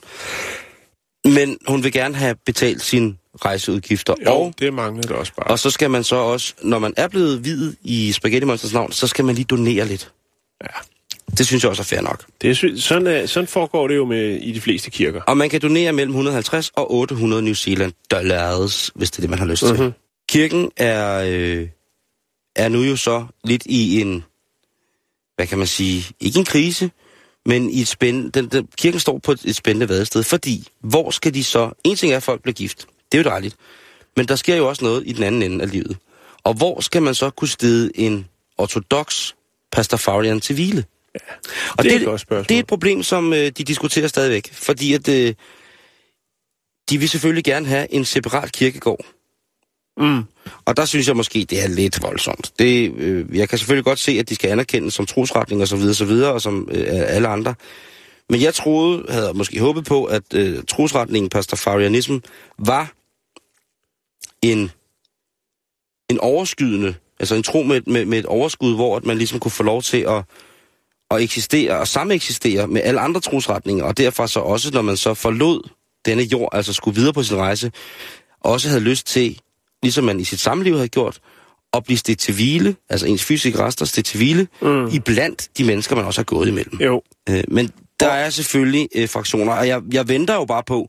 Men 1.25 1.59
hun 1.69 1.85
vil 1.85 1.93
gerne 1.93 2.15
have 2.15 2.35
betalt 2.47 2.83
sine 2.83 3.15
rejseudgifter. 3.45 4.15
Jo, 4.27 4.31
Og, 4.33 4.55
det 4.59 4.75
manglede 4.75 5.09
det 5.09 5.17
også 5.17 5.33
bare. 5.37 5.47
og 5.47 5.59
så 5.59 5.71
skal 5.71 5.91
man 5.91 6.05
så 6.05 6.17
også, 6.17 6.55
når 6.63 6.79
man 6.79 6.95
er 6.97 7.09
blevet 7.09 7.39
hvid 7.39 7.75
i 7.83 8.13
Spaghetti 8.13 8.47
Monsters 8.47 8.73
navn, 8.73 8.93
så 8.93 9.07
skal 9.07 9.25
man 9.25 9.35
lige 9.35 9.45
donere 9.45 9.87
lidt. 9.87 10.13
Ja. 10.63 10.67
Det 11.39 11.47
synes 11.47 11.63
jeg 11.63 11.71
også 11.71 11.83
er 11.83 11.85
fair 11.85 12.01
nok. 12.01 12.25
Det 12.43 12.51
er, 12.51 12.55
sy- 12.55 12.75
sådan, 12.77 13.07
er, 13.07 13.27
sådan 13.27 13.47
foregår 13.47 13.89
det 13.89 13.97
jo 13.97 14.05
med 14.05 14.39
i 14.41 14.53
de 14.53 14.61
fleste 14.61 14.91
kirker. 14.91 15.21
Og 15.23 15.37
man 15.37 15.51
kan 15.51 15.61
donere 15.61 15.93
mellem 15.93 16.11
150 16.11 16.71
og 16.75 16.95
800 16.95 17.43
New 17.43 17.55
Zealand 17.55 17.93
dollars, 18.11 18.91
hvis 18.95 19.11
det 19.11 19.19
er 19.19 19.21
det, 19.21 19.31
man 19.31 19.39
har 19.39 19.47
lyst 19.47 19.63
til. 19.67 19.75
Mhm. 19.83 19.93
Kirken 20.29 20.71
er, 20.77 21.25
øh, 21.29 21.69
er 22.57 22.69
nu 22.69 22.83
jo 22.83 22.97
så 22.97 23.27
lidt 23.45 23.63
i 23.67 24.01
en, 24.01 24.25
hvad 25.37 25.47
kan 25.47 25.59
man 25.59 25.67
sige, 25.67 26.05
ikke 26.21 26.39
en 26.39 26.45
krise, 26.45 26.91
men 27.47 27.71
i 27.71 27.81
et 27.81 27.89
spændende, 27.89 28.31
den, 28.31 28.49
den, 28.49 28.69
kirken 28.79 29.01
står 29.01 29.19
på 29.19 29.33
et, 29.33 29.45
et 29.45 29.57
spændende 29.57 29.89
vadested, 29.89 30.23
fordi 30.23 30.67
hvor 30.81 31.11
skal 31.11 31.35
de 31.35 31.45
så, 31.45 31.71
en 31.85 31.97
ting 31.97 32.13
er, 32.13 32.17
at 32.17 32.23
folk 32.23 32.43
bliver 32.43 32.55
gift, 32.55 32.87
det 33.13 33.19
er 33.19 33.23
jo 33.23 33.31
dejligt, 33.31 33.57
men 34.17 34.29
der 34.29 34.37
sker 34.37 34.57
jo 34.57 34.69
også 34.69 34.85
noget 34.85 35.03
i 35.07 35.13
den 35.13 35.23
anden 35.23 35.43
ende 35.43 35.65
af 35.65 35.71
livet. 35.71 35.97
Og 36.45 36.55
hvor 36.55 36.81
skal 36.81 37.03
man 37.03 37.15
så 37.15 37.31
kunne 37.31 37.49
stede 37.49 37.91
en 37.95 38.27
ortodox 38.59 39.33
pastafarian 39.73 40.41
til 40.41 40.55
hvile? 40.55 40.85
Og 41.79 41.85
Det 41.85 41.93
er 41.93 41.97
et 41.97 42.05
godt 42.05 42.21
spørgsmål. 42.21 42.49
Det 42.49 42.55
er 42.55 42.59
et 42.59 42.67
problem, 42.67 43.03
som 43.03 43.33
øh, 43.33 43.39
de 43.39 43.51
diskuterer 43.51 44.09
stadigvæk, 44.09 44.53
fordi 44.53 44.95
at 44.95 45.09
øh, 45.09 45.35
de 46.91 46.99
vil 46.99 47.09
selvfølgelig 47.09 47.45
gerne 47.45 47.67
have 47.67 47.93
en 47.93 48.05
separat 48.05 48.53
kirkegård. 48.53 49.05
Mm. 49.97 50.25
Og 50.65 50.77
der 50.77 50.85
synes 50.85 51.09
jeg 51.09 51.17
måske, 51.17 51.47
det 51.51 51.65
er 51.65 51.69
lidt 51.69 52.03
voldsomt. 52.03 52.53
Det, 52.59 52.93
øh, 52.97 53.37
jeg 53.37 53.49
kan 53.49 53.59
selvfølgelig 53.59 53.85
godt 53.85 53.99
se, 53.99 54.13
at 54.13 54.29
de 54.29 54.35
skal 54.35 54.51
anerkendes 54.51 54.95
som 54.95 55.07
trosretning 55.07 55.63
og 55.63 55.69
så 55.69 55.77
videre, 55.77 55.95
så 55.95 56.05
videre, 56.05 56.33
og 56.33 56.43
som 56.43 56.69
øh, 56.73 56.87
alle 56.89 57.29
andre. 57.29 57.55
Men 58.31 58.43
jeg 58.43 58.55
troede, 58.55 59.05
havde 59.09 59.35
måske 59.35 59.61
håbet 59.61 59.85
på, 59.85 60.05
at 60.05 60.35
øh, 60.35 60.63
trosretningen 60.69 61.31
Pastafarianism 61.31 62.17
var 62.59 62.93
en, 64.43 64.71
en 66.09 66.21
overskydende, 66.21 66.95
altså 67.21 67.35
en 67.35 67.43
tro 67.43 67.63
med, 67.63 67.81
med, 67.87 68.05
med 68.05 68.19
et 68.19 68.27
overskud, 68.27 68.75
hvor 68.75 68.97
at 68.97 69.05
man 69.05 69.19
ligesom 69.19 69.41
kunne 69.41 69.53
få 69.53 69.63
lov 69.63 69.83
til 69.83 70.01
at, 70.09 70.25
at 71.11 71.23
eksistere 71.23 71.79
og 71.79 71.89
sameksistere 71.89 72.67
med 72.67 72.83
alle 72.83 73.01
andre 73.01 73.21
trosretninger, 73.21 73.85
og 73.85 73.99
derfor 73.99 74.27
så 74.27 74.41
også, 74.41 74.71
når 74.73 74.83
man 74.83 74.97
så 74.97 75.15
forlod 75.15 75.69
denne 76.05 76.23
jord, 76.23 76.49
altså 76.53 76.73
skulle 76.73 76.95
videre 76.95 77.13
på 77.13 77.23
sin 77.23 77.37
rejse, 77.37 77.73
også 78.41 78.69
havde 78.69 78.83
lyst 78.83 79.07
til, 79.07 79.41
ligesom 79.83 80.05
man 80.05 80.21
i 80.21 80.25
sit 80.25 80.41
samliv 80.41 80.75
havde 80.75 80.89
gjort, 80.89 81.19
at 81.75 81.85
blive 81.85 81.99
stedt 81.99 82.19
til 82.19 82.35
hvile, 82.35 82.77
altså 82.91 83.07
ens 83.07 83.25
fysiske 83.25 83.59
rester 83.59 83.85
stedt 83.85 84.07
til 84.07 84.17
hvile, 84.17 84.49
mm. 84.63 84.89
i 84.89 84.99
blandt 84.99 85.49
de 85.59 85.65
mennesker, 85.65 85.97
man 85.97 86.05
også 86.05 86.19
har 86.19 86.25
gået 86.25 86.49
imellem. 86.49 86.79
Jo, 86.81 87.03
Øh, 87.31 87.45
men 87.49 87.71
der 88.01 88.09
er 88.09 88.31
selvfølgelig 88.31 88.89
øh, 88.95 89.09
fraktioner, 89.09 89.53
og 89.53 89.69
jeg, 89.69 89.83
jeg 89.93 90.09
venter 90.09 90.35
jo 90.35 90.45
bare 90.45 90.63
på, 90.67 90.89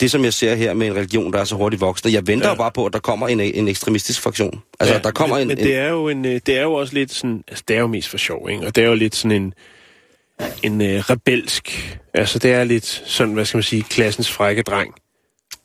det 0.00 0.10
som 0.10 0.24
jeg 0.24 0.32
ser 0.32 0.54
her 0.54 0.74
med 0.74 0.86
en 0.86 0.96
religion, 0.96 1.32
der 1.32 1.38
er 1.38 1.44
så 1.44 1.54
hurtigt 1.54 1.80
voksende, 1.80 2.14
jeg 2.14 2.26
venter 2.26 2.46
ja. 2.46 2.52
Jo 2.52 2.56
bare 2.56 2.70
på, 2.70 2.86
at 2.86 2.92
der 2.92 2.98
kommer 2.98 3.28
en, 3.28 3.40
en 3.40 3.68
ekstremistisk 3.68 4.20
fraktion. 4.20 4.62
Altså, 4.80 4.94
ja, 4.94 5.00
der 5.00 5.10
kommer 5.10 5.36
men, 5.36 5.42
en... 5.42 5.48
Men 5.48 5.58
en 5.58 5.64
det 5.64 5.76
er, 5.76 5.88
jo 5.88 6.08
en, 6.08 6.24
øh, 6.24 6.40
det 6.46 6.58
er 6.58 6.62
jo 6.62 6.74
også 6.74 6.94
lidt 6.94 7.12
sådan... 7.12 7.44
Altså, 7.48 7.64
det 7.68 7.76
er 7.76 7.80
jo 7.80 7.86
mest 7.86 8.08
for 8.08 8.18
sjov, 8.18 8.50
ikke? 8.50 8.66
Og 8.66 8.76
det 8.76 8.84
er 8.84 8.88
jo 8.88 8.94
lidt 8.94 9.16
sådan 9.16 9.42
en... 9.42 9.54
En 10.62 10.80
uh, 10.80 10.86
rebelsk... 10.86 11.98
Altså, 12.14 12.38
det 12.38 12.52
er 12.52 12.64
lidt 12.64 13.02
sådan, 13.06 13.34
hvad 13.34 13.44
skal 13.44 13.58
man 13.58 13.62
sige, 13.62 13.82
klassens 13.82 14.30
frække 14.30 14.62
dreng 14.62 14.94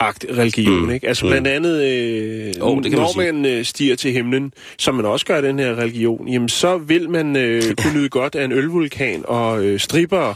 agt 0.07 0.25
religion, 0.37 0.75
Mm. 0.79 0.83
mm. 0.85 0.91
ikke? 0.91 1.07
Altså 1.07 1.27
blandt 1.27 1.47
andet, 1.47 1.81
øh, 1.83 2.59
Jo, 2.59 2.79
det 2.79 2.91
kan 2.91 2.99
man 2.99 3.09
når 3.15 3.17
man 3.17 3.45
øh, 3.45 3.65
stiger 3.65 3.95
til 3.95 4.11
himlen, 4.11 4.53
som 4.77 4.95
man 4.95 5.05
også 5.05 5.25
gør 5.25 5.37
i 5.39 5.41
den 5.41 5.59
her 5.59 5.75
religion, 5.75 6.27
jamen 6.27 6.49
så 6.49 6.77
vil 6.77 7.09
man 7.09 7.35
øh, 7.35 7.61
kunne 7.81 7.93
nyde 7.93 8.09
godt 8.09 8.35
af 8.35 8.45
en 8.45 8.51
ølvulkan 8.51 9.23
og 9.27 9.65
øh, 9.65 9.79
stripper, 9.79 10.33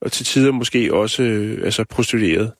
og 0.00 0.12
til 0.12 0.26
tider 0.26 0.52
måske 0.52 0.94
også 0.94 1.22
øh, 1.22 1.64
altså 1.64 1.84
prostitueret. 1.90 2.52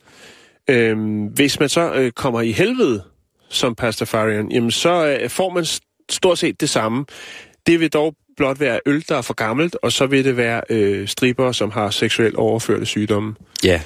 Øhm, 0.70 1.22
hvis 1.24 1.60
man 1.60 1.68
så 1.68 1.92
øh, 1.94 2.10
kommer 2.12 2.40
i 2.40 2.52
helvede 2.52 3.02
som 3.48 3.74
pastafarian, 3.74 4.50
jamen 4.52 4.70
så 4.70 5.16
øh, 5.22 5.30
får 5.30 5.50
man 5.50 5.64
stort 6.10 6.38
set 6.38 6.60
det 6.60 6.70
samme. 6.70 7.04
Det 7.66 7.80
vil 7.80 7.88
dog 7.88 8.14
blot 8.36 8.60
være 8.60 8.80
øl, 8.86 9.04
der 9.08 9.16
er 9.16 9.22
for 9.22 9.34
gammelt, 9.34 9.76
og 9.82 9.92
så 9.92 10.06
vil 10.06 10.24
det 10.24 10.36
være 10.36 10.60
øh, 10.70 11.08
stripper, 11.08 11.52
som 11.52 11.70
har 11.70 11.90
seksuelt 11.90 12.34
overførte 12.36 12.86
sygdomme. 12.86 13.34
Ja, 13.64 13.80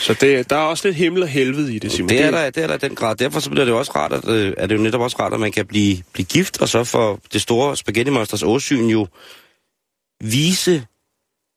Så 0.00 0.14
det, 0.14 0.50
der 0.50 0.56
er 0.56 0.60
også 0.60 0.88
lidt 0.88 0.96
himmel 0.96 1.22
og 1.22 1.28
helvede 1.28 1.74
i 1.74 1.78
det, 1.78 1.92
Simon. 1.92 2.08
det 2.08 2.20
er, 2.20 2.30
der, 2.30 2.50
det 2.50 2.62
er 2.62 2.66
der 2.66 2.76
den 2.76 2.94
grad. 2.94 3.16
Derfor 3.16 3.40
så 3.40 3.50
bliver 3.50 3.64
det 3.64 3.74
også 3.74 3.92
rart, 3.94 4.12
at, 4.12 4.28
øh, 4.28 4.54
er 4.56 4.66
det 4.66 4.76
jo 4.76 4.80
netop 4.80 5.00
også 5.00 5.16
rart, 5.20 5.34
at 5.34 5.40
man 5.40 5.52
kan 5.52 5.66
blive, 5.66 6.02
blive 6.12 6.26
gift, 6.26 6.60
og 6.60 6.68
så 6.68 6.84
for 6.84 7.20
det 7.32 7.42
store 7.42 7.76
Spaghetti 7.76 8.10
Monsters 8.10 8.42
åsyn 8.42 8.86
jo 8.86 9.06
vise 10.20 10.86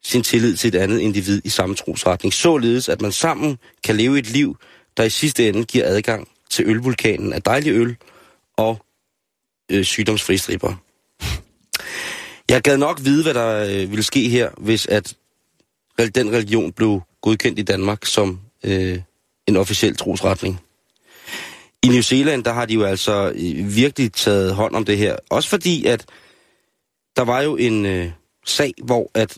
sin 0.03 0.23
tillid 0.23 0.57
til 0.57 0.67
et 0.67 0.75
andet 0.75 0.99
individ 0.99 1.41
i 1.43 1.49
samme 1.49 1.75
trosretning, 1.75 2.33
således 2.33 2.89
at 2.89 3.01
man 3.01 3.11
sammen 3.11 3.57
kan 3.83 3.95
leve 3.95 4.19
et 4.19 4.29
liv, 4.29 4.57
der 4.97 5.03
i 5.03 5.09
sidste 5.09 5.49
ende 5.49 5.65
giver 5.65 5.85
adgang 5.85 6.27
til 6.49 6.65
ølvulkanen 6.67 7.33
af 7.33 7.41
dejlig 7.41 7.71
øl 7.71 7.95
og 8.57 8.85
øh, 9.71 9.83
sygdomsfri 9.85 10.37
stripper. 10.37 10.73
Jeg 12.49 12.61
gad 12.61 12.77
nok 12.77 12.99
vide, 13.03 13.23
hvad 13.23 13.33
der 13.33 13.63
øh, 13.63 13.89
ville 13.89 14.03
ske 14.03 14.29
her, 14.29 14.49
hvis 14.57 14.85
at 14.87 15.13
den 16.15 16.31
religion 16.31 16.71
blev 16.71 17.01
godkendt 17.21 17.59
i 17.59 17.61
Danmark 17.61 18.05
som 18.05 18.39
øh, 18.63 18.99
en 19.47 19.57
officiel 19.57 19.95
trosretning. 19.97 20.59
I 21.83 21.87
New 21.87 22.01
Zealand, 22.01 22.43
der 22.43 22.53
har 22.53 22.65
de 22.65 22.73
jo 22.73 22.83
altså 22.83 23.31
øh, 23.35 23.75
virkelig 23.75 24.13
taget 24.13 24.55
hånd 24.55 24.75
om 24.75 24.85
det 24.85 24.97
her. 24.97 25.15
Også 25.29 25.49
fordi, 25.49 25.85
at 25.85 26.05
der 27.15 27.21
var 27.21 27.41
jo 27.41 27.55
en 27.55 27.85
øh, 27.85 28.11
sag, 28.45 28.73
hvor 28.83 29.11
at 29.13 29.37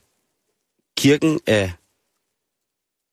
kirken 0.98 1.40
af, 1.48 1.72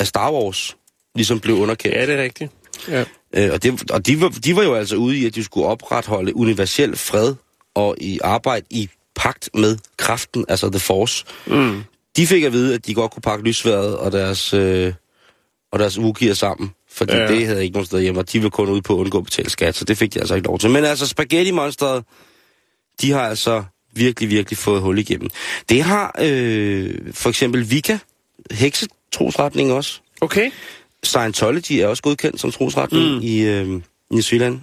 af 0.01 0.07
Star 0.07 0.33
Wars 0.33 0.77
ligesom 1.15 1.41
blev 1.41 1.57
underkendt. 1.57 1.97
Ja, 1.97 2.07
det 2.07 2.15
er 2.15 2.23
rigtigt. 2.23 2.53
Ja. 2.89 3.05
Øh, 3.35 3.53
og 3.53 3.63
det, 3.63 3.91
og 3.91 4.07
de, 4.07 4.21
var, 4.21 4.29
de 4.29 4.57
var 4.57 4.63
jo 4.63 4.75
altså 4.75 4.97
ude 4.97 5.19
i, 5.19 5.27
at 5.27 5.35
de 5.35 5.45
skulle 5.45 5.67
opretholde 5.67 6.37
universel 6.37 6.97
fred 6.97 7.35
og 7.75 7.97
i 8.01 8.19
arbejde 8.23 8.67
i 8.71 8.89
pagt 9.15 9.51
med 9.55 9.79
kraften, 9.97 10.45
altså 10.49 10.71
The 10.71 10.81
Force. 10.81 11.25
Mm. 11.47 11.83
De 12.17 12.27
fik 12.27 12.43
at 12.43 12.53
vide, 12.53 12.75
at 12.75 12.87
de 12.87 12.95
godt 12.95 13.13
kunne 13.13 13.23
pakke 13.23 13.45
lysværet 13.45 13.97
og 13.97 14.13
deres, 14.13 14.55
øh, 14.55 14.93
og 15.73 15.79
deres 15.79 15.99
ugier 15.99 16.35
sammen. 16.35 16.71
Fordi. 16.91 17.13
Ja. 17.13 17.29
det 17.29 17.47
havde 17.47 17.63
ikke 17.63 17.73
nogen 17.73 17.87
sted 17.87 18.01
hjemme, 18.01 18.21
og 18.21 18.33
de 18.33 18.39
ville 18.39 18.51
kun 18.51 18.69
ud 18.69 18.81
på 18.81 18.95
at 18.95 18.99
undgå 18.99 19.19
at 19.19 19.25
betale 19.25 19.51
skat, 19.51 19.75
så 19.75 19.85
det 19.85 19.99
fik 19.99 20.15
de 20.15 20.19
altså 20.19 20.35
ikke 20.35 20.47
lov 20.47 20.59
til. 20.59 20.71
Men 20.71 20.85
altså, 20.85 21.07
Spaghetti 21.07 21.51
Monsteret, 21.51 22.05
de 23.01 23.11
har 23.11 23.21
altså 23.21 23.65
virkelig, 23.93 24.31
virkelig 24.31 24.59
fået 24.59 24.83
hul 24.83 24.99
igennem. 24.99 25.31
Det 25.69 25.83
har 25.83 26.15
øh, 26.21 26.95
for 27.13 27.29
eksempel 27.29 27.71
Vika, 27.71 27.99
heksetrosretning 28.51 29.73
også. 29.73 30.01
Okay. 30.21 30.51
Scientology 31.03 31.73
er 31.73 31.87
også 31.87 32.03
godkendt 32.03 32.41
som 32.41 32.53
trosretning 32.53 33.15
mm. 33.15 33.21
i 33.23 33.41
øh, 33.41 33.69
New 34.11 34.21
Zealand. 34.21 34.61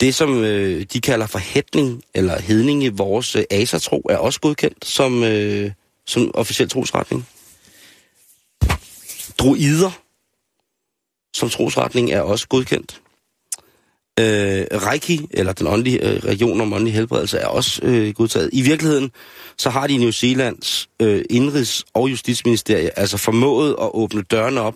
Det, 0.00 0.14
som 0.14 0.44
øh, 0.44 0.86
de 0.92 1.00
kalder 1.00 1.26
for 1.26 1.38
hætning 1.38 2.02
eller 2.14 2.40
hedning 2.40 2.84
i 2.84 2.88
vores 2.88 3.36
øh, 3.36 3.44
asertro, 3.50 4.02
er 4.10 4.16
også 4.16 4.40
godkendt 4.40 4.86
som, 4.86 5.22
øh, 5.22 5.70
som 6.06 6.30
officiel 6.34 6.68
trosretning. 6.68 7.26
Druider 9.38 9.90
som 11.34 11.50
trosretning 11.50 12.10
er 12.10 12.20
også 12.20 12.48
godkendt. 12.48 13.00
Øh, 14.20 14.66
Reiki, 14.72 15.26
eller 15.30 15.52
den 15.52 15.66
åndelige 15.66 16.08
øh, 16.08 16.24
region 16.24 16.60
om 16.60 16.72
åndelig 16.72 16.94
helbredelse, 16.94 17.38
er 17.38 17.46
også 17.46 17.80
øh, 17.82 18.14
godtaget. 18.14 18.50
I 18.52 18.62
virkeligheden, 18.62 19.10
så 19.58 19.70
har 19.70 19.86
de 19.86 19.94
i 19.94 19.96
New 19.96 20.10
Zealands 20.10 20.88
øh, 21.00 21.24
indrigs- 21.30 21.82
og 21.94 22.10
justitsministerie 22.10 22.98
altså 22.98 23.16
formået 23.16 23.70
at 23.70 23.90
åbne 23.94 24.22
dørene 24.22 24.60
op 24.60 24.74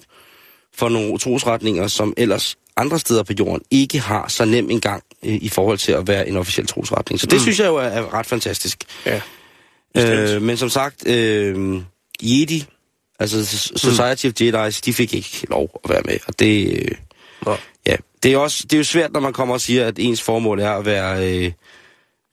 for 0.74 0.88
nogle 0.88 1.18
trosretninger, 1.18 1.86
som 1.86 2.14
ellers 2.16 2.56
andre 2.76 2.98
steder 2.98 3.22
på 3.22 3.32
jorden 3.38 3.64
ikke 3.70 3.98
har 3.98 4.28
så 4.28 4.44
nem 4.44 4.70
en 4.70 4.80
gang 4.80 5.02
i 5.22 5.48
forhold 5.48 5.78
til 5.78 5.92
at 5.92 6.06
være 6.08 6.28
en 6.28 6.36
officiel 6.36 6.66
trosretning. 6.66 7.20
Så 7.20 7.26
det 7.26 7.34
mm. 7.36 7.40
synes 7.40 7.58
jeg 7.60 7.66
jo 7.66 7.76
er, 7.76 7.82
er 7.82 8.14
ret 8.14 8.26
fantastisk. 8.26 8.84
Ja. 9.06 9.20
Øh, 9.96 10.42
men 10.42 10.56
som 10.56 10.68
sagt, 10.68 11.08
øh, 11.08 11.80
Jedi, 12.22 12.64
altså 13.18 13.46
S- 13.46 13.72
Society 13.80 14.26
of 14.26 14.32
Jedi, 14.40 14.70
de 14.70 14.92
fik 14.92 15.14
ikke 15.14 15.46
lov 15.50 15.80
at 15.84 15.90
være 15.90 16.02
med, 16.04 16.18
og 16.26 16.38
det... 16.38 16.72
Øh, 16.82 16.90
ja, 17.86 17.96
Det 18.22 18.32
er, 18.32 18.36
også, 18.38 18.62
det 18.62 18.72
er 18.72 18.78
jo 18.78 18.84
svært, 18.84 19.12
når 19.12 19.20
man 19.20 19.32
kommer 19.32 19.54
og 19.54 19.60
siger, 19.60 19.86
at 19.86 19.98
ens 19.98 20.22
formål 20.22 20.60
er 20.60 20.70
at 20.70 20.84
være, 20.86 21.28
øh, 21.44 21.52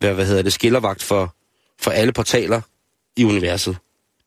være 0.02 0.14
hvad 0.14 0.26
hedder 0.26 0.42
det, 0.42 0.54
skillervagt 0.54 1.04
for, 1.04 1.36
for 1.82 1.92
alle 1.92 2.12
portaler 2.14 2.62
i 3.18 3.24
universet. 3.24 3.78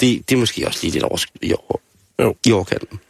Det, 0.01 0.29
det 0.29 0.35
er 0.35 0.39
måske 0.39 0.67
også 0.67 0.79
lige 0.83 0.93
lidt 0.93 1.05
over, 1.05 1.25
i, 1.43 1.53
over, 1.53 1.77
Jo. 2.23 2.37
i 2.47 2.53
overkanten. 2.53 3.01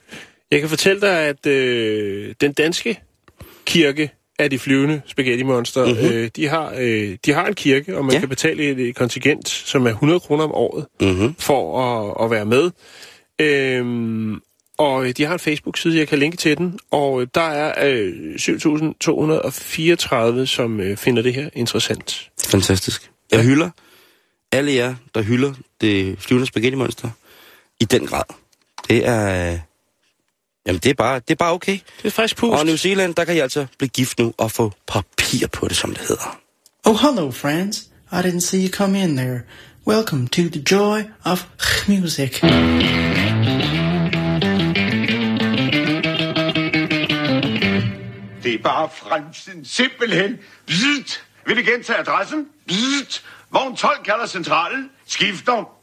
Jeg 0.50 0.60
kan 0.60 0.68
fortælle 0.68 1.00
dig, 1.00 1.18
at 1.18 1.46
øh, 1.46 2.34
den 2.40 2.52
danske 2.52 3.00
kirke 3.66 4.10
af 4.38 4.50
de 4.50 4.58
flyvende 4.58 5.02
spaghetti 5.06 5.42
monster, 5.44 5.84
Mhm. 5.86 5.94
mm-hmm. 5.94 6.12
øh, 6.12 6.30
de, 6.36 6.48
har, 6.48 6.74
øh, 6.78 7.16
de 7.24 7.32
har 7.32 7.46
en 7.46 7.54
kirke, 7.54 7.96
og 7.98 8.04
man 8.04 8.12
Ja. 8.12 8.16
ja. 8.16 8.20
kan 8.20 8.28
betale 8.28 8.62
et, 8.62 8.78
et 8.80 8.96
kontingent, 8.96 9.48
som 9.48 9.86
er 9.86 9.90
100 9.90 10.20
kroner 10.20 10.44
om 10.44 10.52
året, 10.52 10.86
Mm-hmm. 11.00 11.34
for 11.38 11.82
at, 11.82 12.24
at 12.24 12.30
være 12.30 12.44
med. 12.44 12.70
Øhm, 13.40 14.40
og 14.78 15.16
de 15.16 15.24
har 15.24 15.32
en 15.32 15.38
Facebook-side, 15.38 15.98
jeg 15.98 16.08
kan 16.08 16.18
linke 16.18 16.36
til 16.36 16.56
den, 16.58 16.78
og 16.90 17.34
der 17.34 17.40
er 17.40 17.88
øh, 17.90 18.34
7.234, 18.34 20.46
som 20.46 20.80
øh, 20.80 20.96
finder 20.96 21.22
det 21.22 21.34
her 21.34 21.48
interessant. 21.52 22.30
Fantastisk. 22.46 23.10
Jeg 23.32 23.42
hylder 23.44 23.70
alle 24.52 24.72
jer, 24.72 24.94
der 25.14 25.22
hylder 25.22 25.52
det 25.80 26.18
flyvende 26.18 26.46
spaghetti-monster 26.46 27.08
i 27.80 27.84
den 27.84 28.06
grad. 28.06 28.22
Det 28.88 29.06
er... 29.08 29.58
Jamen, 30.68 30.80
det 30.80 30.90
er 30.90 30.94
bare, 30.94 31.14
det 31.14 31.30
er 31.30 31.34
bare 31.34 31.52
okay. 31.52 31.78
Det 32.02 32.06
er 32.06 32.10
frisk 32.10 32.36
pust. 32.36 32.58
Og 32.58 32.66
New 32.66 32.76
Zealand, 32.76 33.14
der 33.14 33.24
kan 33.24 33.36
I 33.36 33.38
altså 33.38 33.66
blive 33.78 33.88
gift 33.88 34.18
nu 34.18 34.34
og 34.38 34.50
få 34.50 34.72
papir 34.86 35.46
på 35.52 35.68
det, 35.68 35.76
som 35.76 35.94
det 35.94 35.98
hedder. 36.08 36.38
Oh, 36.84 36.96
hello, 37.00 37.30
friends. 37.30 37.78
I 38.12 38.14
didn't 38.14 38.40
see 38.40 38.66
you 38.66 38.70
come 38.70 39.02
in 39.02 39.16
there. 39.16 39.40
Welcome 39.86 40.28
to 40.28 40.42
the 40.42 40.64
joy 40.70 41.00
of 41.24 41.44
music. 41.88 42.40
Det 48.42 48.54
er 48.54 48.62
bare 48.64 48.88
fremtiden. 48.92 49.64
Simpelthen. 49.64 50.38
Bzzzt. 50.66 51.22
Vil 51.46 51.56
du 51.56 51.70
gentage 51.70 51.98
adressen? 51.98 52.46
Bzzzt. 52.66 53.22
Vogn 53.50 53.76
12 53.76 54.04
kalder 54.04 54.26
centralen. 54.26 54.90
Skifter. 55.06 55.77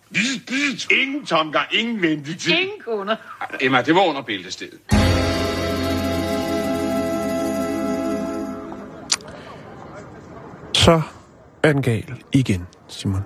Ingen 0.91 1.26
tomgang, 1.26 1.66
ingen 1.72 2.01
ventetid. 2.01 2.51
Ingen 2.51 2.80
kunder. 2.86 3.16
Emma, 3.62 3.82
det 3.82 3.95
var 3.95 4.01
under 4.01 4.22
bæltestedet. 4.22 4.80
Så 10.74 11.01
er 11.64 11.74
den 11.74 11.82
gal 11.82 12.14
igen, 12.32 12.68
Simon. 12.88 13.22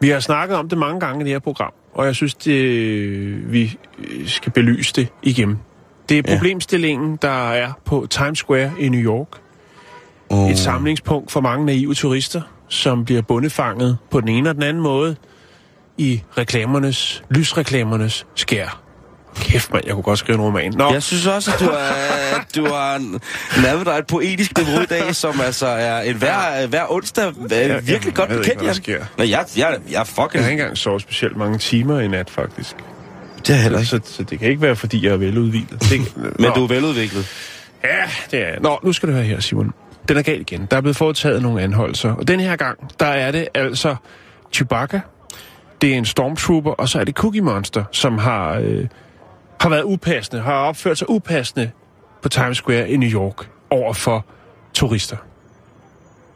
Vi 0.00 0.08
har 0.08 0.20
snakket 0.20 0.56
om 0.56 0.68
det 0.68 0.78
mange 0.78 1.00
gange 1.00 1.20
i 1.20 1.24
det 1.24 1.32
her 1.32 1.38
program, 1.38 1.72
og 1.94 2.06
jeg 2.06 2.14
synes, 2.14 2.34
det, 2.34 3.52
vi 3.52 3.78
skal 4.26 4.52
belyse 4.52 4.92
det 4.94 5.08
igen. 5.22 5.58
Det 6.08 6.18
er 6.18 6.34
problemstillingen, 6.34 7.18
der 7.22 7.50
er 7.50 7.72
på 7.84 8.06
Times 8.10 8.38
Square 8.38 8.72
i 8.78 8.88
New 8.88 9.00
York. 9.00 9.28
Oh. 10.30 10.50
Et 10.50 10.58
samlingspunkt 10.58 11.32
for 11.32 11.40
mange 11.40 11.66
naive 11.66 11.94
turister, 11.94 12.42
som 12.68 13.04
bliver 13.04 13.22
bundefanget 13.22 13.98
på 14.10 14.20
den 14.20 14.28
ene 14.28 14.48
og 14.48 14.54
den 14.54 14.62
anden 14.62 14.82
måde 14.82 15.16
i 15.98 16.22
reklamernes, 16.38 17.22
lysreklamernes 17.30 18.26
skær. 18.34 18.78
Kæft, 19.36 19.72
mand, 19.72 19.84
jeg 19.86 19.94
kunne 19.94 20.02
godt 20.02 20.18
skrive 20.18 20.34
en 20.38 20.44
roman. 20.44 20.72
Nå, 20.76 20.92
Jeg 20.92 21.02
synes 21.02 21.26
også, 21.26 21.50
at 21.54 21.60
du, 21.60 21.64
er, 21.64 22.38
at 22.40 22.54
du 22.56 22.66
har 22.66 23.02
lavet 23.62 23.86
dig 23.86 23.92
et 23.92 24.06
poetisk 24.06 24.58
niveau 24.58 24.80
i 24.80 24.86
dag, 24.86 25.14
som 25.14 25.40
altså 25.40 25.66
er 25.66 26.00
en 26.00 26.16
hver, 26.16 26.66
hver 26.66 26.92
onsdag 26.92 27.26
øh, 27.28 27.40
virkelig 27.50 27.88
jeg 28.04 28.14
godt 28.14 28.30
ved 28.30 28.36
ikke, 28.36 28.42
bekendt, 28.42 28.44
hvad 28.46 28.54
der 28.56 28.64
Jan. 28.64 28.74
sker. 28.74 29.04
Nå, 29.18 29.24
jeg, 29.24 29.44
jeg, 29.56 29.78
jeg 29.90 30.00
er 30.00 30.04
fucking... 30.04 30.34
jeg 30.34 30.42
har 30.42 30.50
ikke 30.50 30.60
engang 30.62 30.78
sovet 30.78 31.02
specielt 31.02 31.36
mange 31.36 31.58
timer 31.58 32.00
i 32.00 32.08
nat, 32.08 32.30
faktisk. 32.30 32.76
Det 33.46 33.50
er 33.50 33.54
heller 33.60 33.78
ikke. 33.78 33.88
Så, 33.90 34.00
så 34.04 34.22
det 34.22 34.38
kan 34.38 34.48
ikke 34.48 34.62
være, 34.62 34.76
fordi 34.76 35.06
jeg 35.06 35.12
er 35.12 35.16
veludvilet. 35.16 35.82
Det, 35.90 36.16
Men 36.38 36.50
du 36.54 36.64
er 36.64 36.68
veludviklet. 36.68 37.26
Ja, 37.84 37.88
det 38.30 38.48
er 38.48 38.60
Nå, 38.60 38.78
nu 38.82 38.92
skal 38.92 39.08
du 39.08 39.14
høre 39.14 39.24
her, 39.24 39.40
Simon. 39.40 39.72
Den 40.08 40.16
er 40.16 40.22
galt 40.22 40.40
igen. 40.40 40.66
Der 40.70 40.76
er 40.76 40.80
blevet 40.80 40.96
foretaget 40.96 41.42
nogle 41.42 41.62
anholdelser. 41.62 42.12
Og 42.12 42.28
den 42.28 42.40
her 42.40 42.56
gang, 42.56 42.78
der 43.00 43.06
er 43.06 43.30
det 43.30 43.48
altså 43.54 43.96
Chewbacca, 44.52 45.00
det 45.82 45.94
er 45.94 45.98
en 45.98 46.04
stormtrooper, 46.04 46.70
og 46.70 46.88
så 46.88 47.00
er 47.00 47.04
det 47.04 47.14
Cookie 47.14 47.42
Monster, 47.42 47.84
som 47.92 48.18
har, 48.18 48.58
øh, 48.58 48.86
har 49.60 49.68
været 49.68 49.82
upassende, 49.82 50.42
har 50.42 50.54
opført 50.54 50.98
sig 50.98 51.10
upassende 51.10 51.70
på 52.22 52.28
Times 52.28 52.56
Square 52.56 52.90
i 52.90 52.96
New 52.96 53.10
York 53.10 53.50
over 53.70 53.92
for 53.92 54.24
turister. 54.74 55.16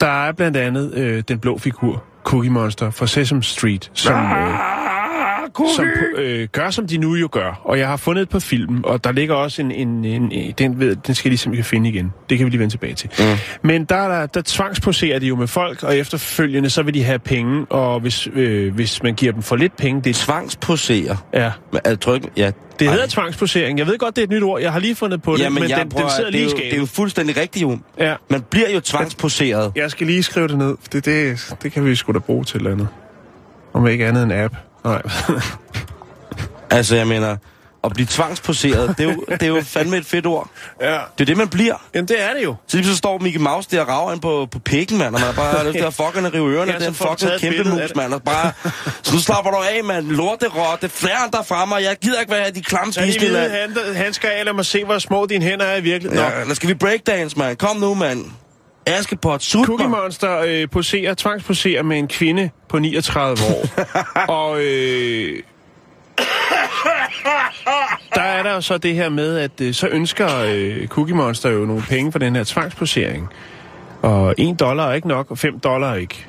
Der 0.00 0.26
er 0.26 0.32
blandt 0.32 0.56
andet 0.56 0.94
øh, 0.94 1.22
den 1.28 1.38
blå 1.38 1.58
figur, 1.58 2.04
Cookie 2.24 2.50
Monster 2.50 2.90
fra 2.90 3.06
Sesame 3.06 3.42
Street, 3.42 3.90
som... 3.94 4.14
Øh, 4.14 4.85
som 5.76 5.86
øh, 6.16 6.48
gør, 6.52 6.70
som 6.70 6.86
de 6.86 6.98
nu 6.98 7.14
jo 7.14 7.28
gør. 7.32 7.60
Og 7.64 7.78
jeg 7.78 7.88
har 7.88 7.96
fundet 7.96 8.22
et 8.22 8.28
på 8.28 8.40
film, 8.40 8.84
og 8.84 9.04
der 9.04 9.12
ligger 9.12 9.34
også 9.34 9.62
en... 9.62 9.70
en, 9.70 10.04
en, 10.04 10.32
en 10.32 10.54
den, 10.58 10.80
ved, 10.80 10.96
den 10.96 11.14
skal 11.14 11.28
jeg 11.28 11.30
ligesom 11.30 11.64
finde 11.64 11.88
igen. 11.88 12.12
Det 12.30 12.38
kan 12.38 12.44
vi 12.44 12.50
lige 12.50 12.60
vende 12.60 12.72
tilbage 12.72 12.94
til. 12.94 13.10
Mm. 13.18 13.24
Men 13.68 13.84
der, 13.84 14.08
der, 14.08 14.26
der 14.26 14.42
tvangsposerer 14.46 15.18
de 15.18 15.26
jo 15.26 15.36
med 15.36 15.46
folk, 15.46 15.82
og 15.82 15.96
efterfølgende 15.96 16.70
så 16.70 16.82
vil 16.82 16.94
de 16.94 17.02
have 17.04 17.18
penge, 17.18 17.66
og 17.70 18.00
hvis, 18.00 18.28
øh, 18.34 18.74
hvis 18.74 19.02
man 19.02 19.14
giver 19.14 19.32
dem 19.32 19.42
for 19.42 19.56
lidt 19.56 19.76
penge... 19.76 20.00
Det, 20.02 20.14
Tvangsposere. 20.16 21.16
ja, 21.34 21.50
Men 21.72 21.80
Er 21.84 21.94
tryk? 21.94 22.22
Ja. 22.36 22.50
det 22.78 22.86
Ej. 22.86 22.92
hedder 22.92 23.06
tvangsposering. 23.06 23.78
Jeg 23.78 23.86
ved 23.86 23.98
godt, 23.98 24.16
det 24.16 24.22
er 24.22 24.26
et 24.26 24.30
nyt 24.30 24.42
ord. 24.42 24.60
Jeg 24.60 24.72
har 24.72 24.80
lige 24.80 24.94
fundet 24.94 25.22
på 25.22 25.32
det, 25.32 25.40
Jamen, 25.40 25.60
men 25.62 25.70
jeg 25.70 25.78
den, 25.80 25.88
prøver, 25.88 26.06
den 26.08 26.16
sidder 26.16 26.30
det, 26.30 26.40
er 26.40 26.44
lige 26.44 26.56
i 26.56 26.64
jo, 26.64 26.70
det 26.70 26.74
er 26.74 26.80
jo 26.80 26.86
fuldstændig 26.86 27.36
rigtigt, 27.36 27.62
jo. 27.62 27.78
Ja, 27.98 28.14
Man 28.30 28.42
bliver 28.50 28.70
jo 28.70 28.80
tvangsposeret. 28.80 29.72
jeg 29.76 29.90
skal 29.90 30.06
lige 30.06 30.22
skrive 30.22 30.48
det 30.48 30.58
ned. 30.58 30.76
Det, 30.92 31.04
det, 31.04 31.54
det 31.62 31.72
kan 31.72 31.84
vi 31.84 31.94
sgu 31.94 32.12
da 32.12 32.18
bruge 32.18 32.44
til 32.44 32.56
et 32.56 32.60
eller 32.60 32.70
andet. 32.72 32.88
Om 33.72 33.86
ikke 33.86 34.06
andet 34.06 34.22
en 34.22 34.32
app. 34.32 34.54
Nej. 34.86 35.02
Altså, 36.70 36.96
jeg 36.96 37.06
mener, 37.06 37.36
at 37.84 37.92
blive 37.92 38.06
tvangsposeret, 38.10 38.94
det 38.98 39.08
er 39.08 39.12
jo, 39.12 39.24
det 39.30 39.42
er 39.42 39.46
jo 39.46 39.62
fandme 39.66 39.96
et 39.96 40.06
fedt 40.06 40.26
ord. 40.26 40.50
ja. 40.80 40.92
Det 40.92 41.20
er 41.20 41.24
det, 41.24 41.36
man 41.36 41.48
bliver. 41.48 41.74
Jamen, 41.94 42.08
det 42.08 42.22
er 42.22 42.34
det 42.34 42.44
jo. 42.44 42.54
Så 42.66 42.76
lige 42.76 42.86
så 42.86 42.96
står 42.96 43.18
Mickey 43.18 43.40
Mouse 43.40 43.68
der 43.70 43.80
og 43.80 43.88
rager 43.88 44.12
ind 44.12 44.20
på, 44.20 44.48
på 44.50 44.58
pikken, 44.58 44.98
mand, 44.98 45.14
og 45.14 45.20
man 45.20 45.34
bare 45.34 45.66
lyst 45.66 45.78
til 45.78 45.84
at 45.84 45.94
fucking 45.94 46.34
rive 46.34 46.50
ørerne 46.50 46.72
Ja, 46.72 46.78
den 46.78 46.94
fucking 46.94 47.30
kæmpe 47.40 47.70
mus, 47.70 47.94
mand, 47.96 48.14
og 48.14 48.22
bare, 48.22 48.52
så 49.02 49.14
nu 49.14 49.20
slapper 49.20 49.50
du 49.50 49.56
af, 49.56 49.84
mand, 49.84 50.06
lorterotte, 50.06 50.88
fjern 50.88 51.30
dig 51.30 51.40
fra 51.46 51.64
mig, 51.64 51.82
jeg 51.82 51.96
gider 52.02 52.20
ikke 52.20 52.32
være 52.32 52.50
de 52.50 52.62
klamme 52.62 52.92
hvide 52.92 53.32
mand. 53.32 53.52
hand- 53.52 53.94
handsker 53.96 54.28
af, 54.28 54.44
lad 54.44 54.52
mig 54.52 54.66
se, 54.66 54.84
hvor 54.84 54.98
små 54.98 55.26
dine 55.26 55.44
hænder 55.44 55.66
er 55.66 55.76
i 55.76 55.80
virkeligheden. 55.82 56.24
Ja, 56.34 56.40
eller 56.40 56.54
skal 56.54 56.68
vi 56.68 56.74
breakdance, 56.74 57.38
mand? 57.38 57.56
Kom 57.56 57.76
nu, 57.76 57.94
mand. 57.94 58.24
Askepot, 58.86 59.42
sut 59.42 59.66
Cookie. 59.66 59.88
Monster 59.88 60.38
øh, 60.46 60.68
poserer, 60.70 61.14
tvangsposerer 61.14 61.82
med 61.82 61.98
en 61.98 62.08
kvinde 62.08 62.50
på 62.68 62.78
39 62.78 63.36
år. 63.54 63.66
og 64.42 64.60
øh, 64.60 65.42
der 68.14 68.22
er 68.22 68.42
der 68.42 68.54
jo 68.54 68.60
så 68.60 68.78
det 68.78 68.94
her 68.94 69.08
med, 69.08 69.38
at 69.38 69.60
øh, 69.60 69.74
så 69.74 69.88
ønsker 69.88 70.28
øh, 70.48 70.88
Cookie 70.88 71.14
Monster 71.14 71.50
jo 71.50 71.64
nogle 71.64 71.82
penge 71.82 72.12
for 72.12 72.18
den 72.18 72.36
her 72.36 72.44
tvangsposering. 72.44 73.28
Og 74.02 74.34
1 74.38 74.60
dollar 74.60 74.88
er 74.88 74.94
ikke 74.94 75.08
nok, 75.08 75.30
og 75.30 75.38
5 75.38 75.60
dollar 75.60 75.92
er 75.92 75.96
ikke. 75.96 76.26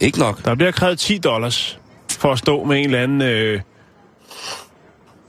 Ikke 0.00 0.18
nok. 0.18 0.44
Der 0.44 0.54
bliver 0.54 0.70
krævet 0.70 0.98
10 0.98 1.18
dollars 1.18 1.80
for 2.10 2.32
at 2.32 2.38
stå 2.38 2.64
med 2.64 2.78
en 2.78 2.84
eller 2.84 3.02
anden, 3.02 3.22
øh, 3.22 3.60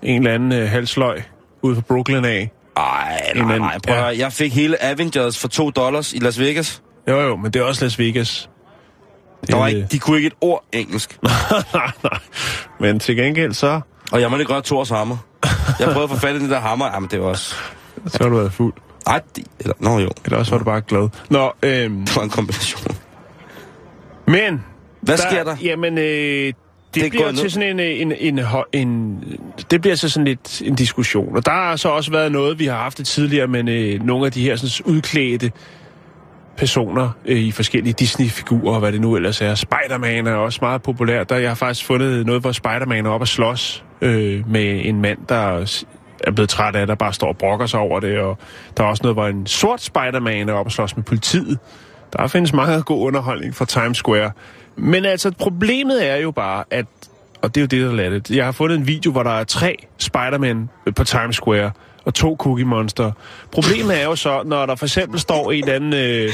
en 0.01 0.21
eller 0.21 0.33
anden 0.33 0.51
øh, 0.51 0.69
halsløg 0.69 1.23
ude 1.61 1.75
på 1.75 1.81
Brooklyn 1.81 2.25
af. 2.25 2.51
Ej, 2.77 3.31
nej, 3.35 3.57
nej, 3.57 3.77
prøv 3.87 3.95
ja. 3.95 4.05
Jeg 4.05 4.33
fik 4.33 4.53
hele 4.53 4.83
Avengers 4.83 5.39
for 5.39 5.47
2 5.47 5.69
dollars 5.69 6.13
i 6.13 6.19
Las 6.19 6.39
Vegas. 6.39 6.81
Jo 7.09 7.21
jo, 7.21 7.35
men 7.35 7.51
det 7.51 7.59
er 7.59 7.63
også 7.63 7.85
Las 7.85 7.99
Vegas. 7.99 8.49
Det, 9.41 9.49
Der 9.49 9.57
var 9.57 9.67
ikke, 9.67 9.87
de 9.91 9.99
kunne 9.99 10.17
ikke 10.17 10.27
et 10.27 10.33
ord 10.41 10.63
engelsk. 10.71 11.17
nej, 11.23 11.31
nej. 12.03 12.19
Men 12.79 12.99
til 12.99 13.15
gengæld 13.15 13.53
så, 13.53 13.81
Og 14.11 14.21
jeg 14.21 14.29
måtte 14.29 14.41
ikke 14.43 14.53
gøre 14.53 14.61
Thors 14.61 14.89
hammer. 14.89 15.17
Jeg 15.79 15.87
prøvede 15.87 16.03
at 16.03 16.09
få 16.09 16.15
fat 16.15 16.35
i 16.35 16.39
den 16.39 16.49
der 16.49 16.59
hammer. 16.59 16.85
Jamen, 16.93 17.09
det 17.11 17.21
var 17.21 17.27
også... 17.27 17.55
så 18.07 18.17
har 18.21 18.29
du 18.29 18.35
været 18.37 18.53
fuld. 18.53 18.73
Ej, 19.07 19.21
det... 19.35 19.45
Eller, 19.59 19.73
nå 19.79 19.99
jo, 19.99 20.09
Eller 20.25 20.37
også 20.37 20.51
var 20.51 20.57
du 20.57 20.63
bare 20.63 20.81
glad. 20.81 21.09
Nå, 21.29 21.51
øhm, 21.63 21.99
det 22.05 22.15
var 22.15 22.23
en 22.23 22.29
kombination. 22.29 22.95
men... 24.27 24.63
Hvad 25.01 25.17
sker 25.17 25.43
der? 25.43 25.55
Jamen, 25.61 25.97
øh, 25.97 26.53
det, 26.93 27.01
Det 27.01 27.05
er 27.05 27.09
bliver 27.09 27.31
til 27.31 27.41
ned. 27.41 27.49
sådan 27.49 27.79
en, 27.79 28.11
en, 28.11 28.13
en, 28.19 28.39
ho- 28.39 28.69
en, 28.73 29.17
Det 29.71 29.81
bliver 29.81 29.95
så 29.95 30.09
sådan 30.09 30.25
lidt 30.27 30.61
en 30.61 30.75
diskussion. 30.75 31.35
Og 31.35 31.45
der 31.45 31.51
har 31.51 31.75
så 31.75 31.89
også 31.89 32.11
været 32.11 32.31
noget, 32.31 32.59
vi 32.59 32.65
har 32.65 32.77
haft 32.77 32.97
det 32.97 33.05
tidligere, 33.07 33.47
men 33.47 33.67
øh, 33.67 34.03
nogle 34.05 34.25
af 34.25 34.31
de 34.31 34.41
her 34.43 34.55
sådan, 34.55 34.93
udklædte 34.95 35.51
personer 36.57 37.09
øh, 37.25 37.37
i 37.39 37.51
forskellige 37.51 37.93
Disney-figurer, 37.93 38.73
og 38.73 38.79
hvad 38.79 38.91
det 38.91 39.01
nu 39.01 39.15
ellers 39.15 39.41
er. 39.41 39.55
Spider-Man 39.55 40.27
er 40.27 40.33
også 40.33 40.59
meget 40.61 40.81
populær. 40.81 41.23
Der, 41.23 41.35
jeg 41.37 41.49
har 41.49 41.55
faktisk 41.55 41.85
fundet 41.85 42.25
noget, 42.25 42.41
hvor 42.41 42.51
Spider-Man 42.51 43.05
er 43.05 43.09
oppe 43.09 43.23
at 43.23 43.27
slås 43.27 43.83
øh, 44.01 44.49
med 44.49 44.81
en 44.85 45.01
mand, 45.01 45.17
der 45.29 45.35
er 46.23 46.31
blevet 46.31 46.49
træt 46.49 46.75
af, 46.75 46.87
der 46.87 46.95
bare 46.95 47.13
står 47.13 47.27
og 47.27 47.37
brokker 47.37 47.65
sig 47.65 47.79
over 47.79 47.99
det. 47.99 48.17
Og 48.19 48.37
der 48.77 48.83
er 48.83 48.87
også 48.87 49.03
noget, 49.03 49.15
hvor 49.15 49.27
en 49.27 49.45
sort 49.47 49.81
Spider-Man 49.81 50.49
er 50.49 50.53
oppe 50.53 50.69
at 50.69 50.73
slås 50.73 50.95
med 50.95 51.03
politiet. 51.03 51.59
Der 52.17 52.27
findes 52.27 52.53
meget 52.53 52.85
god 52.85 53.07
underholdning 53.07 53.55
fra 53.55 53.65
Times 53.65 53.97
Square. 53.97 54.31
Men 54.75 55.05
altså, 55.05 55.31
problemet 55.39 56.09
er 56.09 56.15
jo 56.15 56.31
bare, 56.31 56.63
at... 56.71 56.85
Og 57.41 57.55
det 57.55 57.61
er 57.61 57.61
jo 57.61 57.67
det, 57.67 57.89
der 57.89 57.95
lader 57.95 58.19
det. 58.19 58.35
Jeg 58.35 58.45
har 58.45 58.51
fundet 58.51 58.77
en 58.77 58.87
video, 58.87 59.11
hvor 59.11 59.23
der 59.23 59.31
er 59.31 59.43
tre 59.43 59.77
Spider-Man 59.97 60.69
på 60.95 61.03
Times 61.03 61.35
Square 61.35 61.71
og 62.05 62.13
to 62.13 62.35
Cookie 62.39 62.65
Monster. 62.65 63.11
Problemet 63.51 64.01
er 64.01 64.03
jo 64.03 64.15
så, 64.15 64.41
når 64.45 64.65
der 64.65 64.75
for 64.75 64.85
eksempel 64.85 65.19
står 65.19 65.51
en 65.51 65.63
eller 65.63 65.75
anden, 65.75 65.93
øh, 65.93 66.29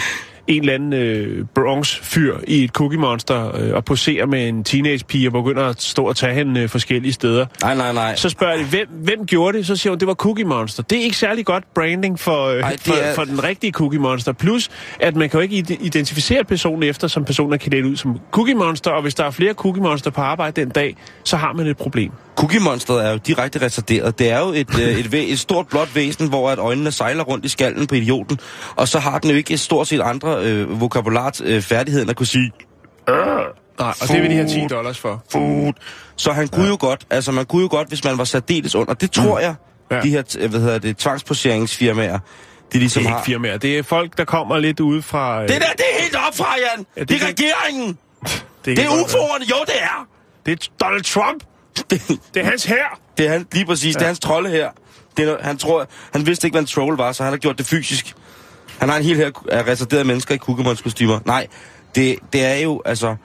en 0.47 0.61
eller 0.61 0.73
anden 0.73 0.93
øh, 0.93 1.45
Bronx-fyr 1.55 2.37
i 2.47 2.63
et 2.63 2.69
Cookie 2.71 2.99
Monster 2.99 3.55
øh, 3.55 3.73
og 3.73 3.85
poserer 3.85 4.25
med 4.25 4.47
en 4.47 4.63
teenage-pige 4.63 5.27
og 5.27 5.31
begynder 5.33 5.65
at 5.65 5.81
stå 5.81 6.03
og 6.03 6.15
tage 6.15 6.33
hende 6.33 6.61
øh, 6.61 6.69
forskellige 6.69 7.13
steder. 7.13 7.45
Nej, 7.61 7.75
nej, 7.75 7.93
nej. 7.93 8.15
Så 8.15 8.29
spørger 8.29 8.57
de, 8.57 8.63
hvem, 8.63 8.87
hvem 9.03 9.25
gjorde 9.25 9.57
det? 9.57 9.67
Så 9.67 9.75
siger 9.75 9.91
hun, 9.91 9.99
det 9.99 10.07
var 10.07 10.13
Cookie 10.13 10.45
Monster. 10.45 10.83
Det 10.83 10.97
er 10.97 11.01
ikke 11.03 11.17
særlig 11.17 11.45
godt 11.45 11.63
branding 11.75 12.19
for, 12.19 12.45
øh, 12.47 12.59
Ej, 12.61 12.77
for, 12.79 12.93
er- 12.93 13.13
for 13.15 13.23
den 13.23 13.43
rigtige 13.43 13.71
Cookie 13.71 13.99
Monster. 13.99 14.31
Plus, 14.33 14.69
at 14.99 15.15
man 15.15 15.29
kan 15.29 15.37
jo 15.37 15.41
ikke 15.41 15.55
ide- 15.55 15.77
identificere 15.81 16.43
personen 16.43 16.83
efter, 16.83 17.07
som 17.07 17.25
personen 17.25 17.53
er 17.53 17.57
klædt 17.57 17.85
ud 17.85 17.95
som 17.95 18.19
Cookie 18.31 18.55
Monster, 18.55 18.91
og 18.91 19.01
hvis 19.01 19.15
der 19.15 19.23
er 19.23 19.31
flere 19.31 19.53
Cookie 19.53 19.83
Monster 19.83 20.11
på 20.11 20.21
arbejde 20.21 20.61
den 20.61 20.69
dag, 20.69 20.95
så 21.23 21.37
har 21.37 21.53
man 21.53 21.67
et 21.67 21.77
problem. 21.77 22.11
Cookie 22.35 22.59
Monsteret 22.59 23.05
er 23.07 23.11
jo 23.11 23.17
direkte 23.27 23.65
retarderet. 23.65 24.19
Det 24.19 24.29
er 24.31 24.39
jo 24.39 24.47
et, 24.49 24.79
øh, 24.79 24.99
et, 24.99 25.05
væ- 25.13 25.31
et 25.31 25.39
stort 25.39 25.67
blåt 25.67 25.95
væsen, 25.95 26.29
hvor 26.29 26.49
at 26.49 26.57
øjnene 26.59 26.91
sejler 26.91 27.23
rundt 27.23 27.45
i 27.45 27.47
skallen 27.47 27.87
på 27.87 27.95
idioten. 27.95 28.39
Og 28.75 28.87
så 28.87 28.99
har 28.99 29.19
den 29.19 29.29
jo 29.29 29.35
ikke 29.35 29.53
et 29.53 29.59
stort 29.59 29.87
set 29.87 30.01
andre 30.01 30.36
øh, 30.39 30.81
vokabulat 30.81 31.41
øh, 31.41 31.61
færdighed, 31.61 32.01
end 32.01 32.09
at 32.09 32.15
kunne 32.15 32.25
sige 32.27 32.51
Nej, 33.79 33.93
og 34.01 34.07
det 34.07 34.21
vil 34.21 34.29
de 34.29 34.35
have 34.35 34.47
10 34.49 34.67
dollars 34.69 34.99
for. 34.99 35.23
food. 35.31 35.73
Så 36.15 36.31
han 36.31 36.47
kunne 36.47 36.63
ja. 36.63 36.69
jo 36.69 36.77
godt, 36.79 37.07
altså 37.09 37.31
man 37.31 37.45
kunne 37.45 37.61
jo 37.61 37.67
godt, 37.71 37.87
hvis 37.87 38.03
man 38.03 38.17
var 38.17 38.23
særdeles 38.23 38.75
under. 38.75 38.93
Det 38.93 39.11
tror 39.11 39.39
jeg, 39.39 39.55
Ja. 39.91 40.01
de 40.01 40.09
her, 40.09 40.23
t- 40.29 40.47
hvad 40.47 40.59
hedder 40.59 40.77
det, 40.79 40.97
tvangsposeringsfirmaer, 40.97 42.19
de 42.73 42.79
ligesom 42.79 43.03
Det 43.03 43.07
er 43.07 43.11
har. 43.11 43.19
ikke 43.19 43.25
firmaer. 43.25 43.57
Det 43.57 43.77
er 43.77 43.83
folk, 43.83 44.17
der 44.17 44.25
kommer 44.25 44.57
lidt 44.57 44.79
ude 44.79 45.01
fra... 45.01 45.41
øh, 45.43 45.47
Det 45.49 45.61
der, 45.61 45.67
det 45.71 45.85
er 45.97 46.01
helt 46.03 46.15
op 46.27 46.35
fra, 46.37 46.45
Jan! 46.75 46.85
Ja, 46.97 47.01
det 47.01 47.09
det, 47.09 47.19
det 47.19 47.23
er 47.23 47.33
kan- 47.35 47.35
regeringen! 47.37 47.97
det, 48.25 48.43
Det 48.77 48.79
er. 48.85 48.89
UFO'erne, 48.89 49.49
jo 49.49 49.55
det 49.65 49.81
er! 49.81 50.07
Det 50.45 50.51
er 50.51 50.67
Donald 50.85 51.03
Trump. 51.03 51.43
Det 52.33 52.41
er 52.41 52.43
hans 52.45 52.65
her. 52.65 52.99
Det 53.17 53.25
er 53.25 53.29
han, 53.29 53.45
lige 53.53 53.65
præcis, 53.65 53.93
ja. 53.95 53.99
det 53.99 54.01
er 54.01 54.07
hans 54.07 54.19
trolde 54.19 54.49
her. 54.49 54.69
Det 55.17 55.29
er, 55.29 55.37
han, 55.41 55.57
tror, 55.57 55.87
han 56.13 56.25
vidste 56.25 56.47
ikke, 56.47 56.53
hvad 56.53 56.61
en 56.61 56.67
troll 56.67 56.97
var, 56.97 57.11
så 57.11 57.23
han 57.23 57.33
har 57.33 57.37
gjort 57.37 57.57
det 57.57 57.65
fysisk. 57.65 58.13
Han 58.79 58.89
har 58.89 58.97
en 58.97 59.03
hel 59.03 59.15
her 59.17 59.31
af 59.51 59.63
retarderede 59.67 60.05
mennesker 60.05 60.35
i 60.35 60.37
Kukemons 60.37 60.81
kostymer. 60.81 61.19
Nej, 61.25 61.47
det, 61.95 62.15
det 62.33 62.45
er 62.45 62.55
jo, 62.55 62.81
altså... 62.85 63.15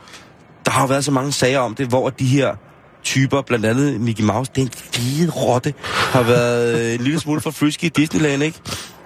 Der 0.65 0.71
har 0.71 0.81
jo 0.83 0.87
været 0.87 1.05
så 1.05 1.11
mange 1.11 1.33
sager 1.33 1.59
om 1.59 1.75
det, 1.75 1.87
hvor 1.89 2.11
de 2.11 2.25
her 2.27 2.55
typer, 3.03 3.43
blandt 3.43 3.67
andet 3.67 4.01
Mickey 4.01 4.23
Mouse, 4.25 4.51
den 4.57 4.71
fede 4.75 5.31
rotte, 5.31 5.75
har 5.85 6.23
været 6.23 6.81
øh, 6.89 6.95
en 6.95 7.01
lille 7.01 7.21
smule 7.21 7.41
for 7.41 7.51
frisky 7.51 7.85
i 7.85 7.89
Disneyland, 7.89 8.43
ikke? 8.43 8.59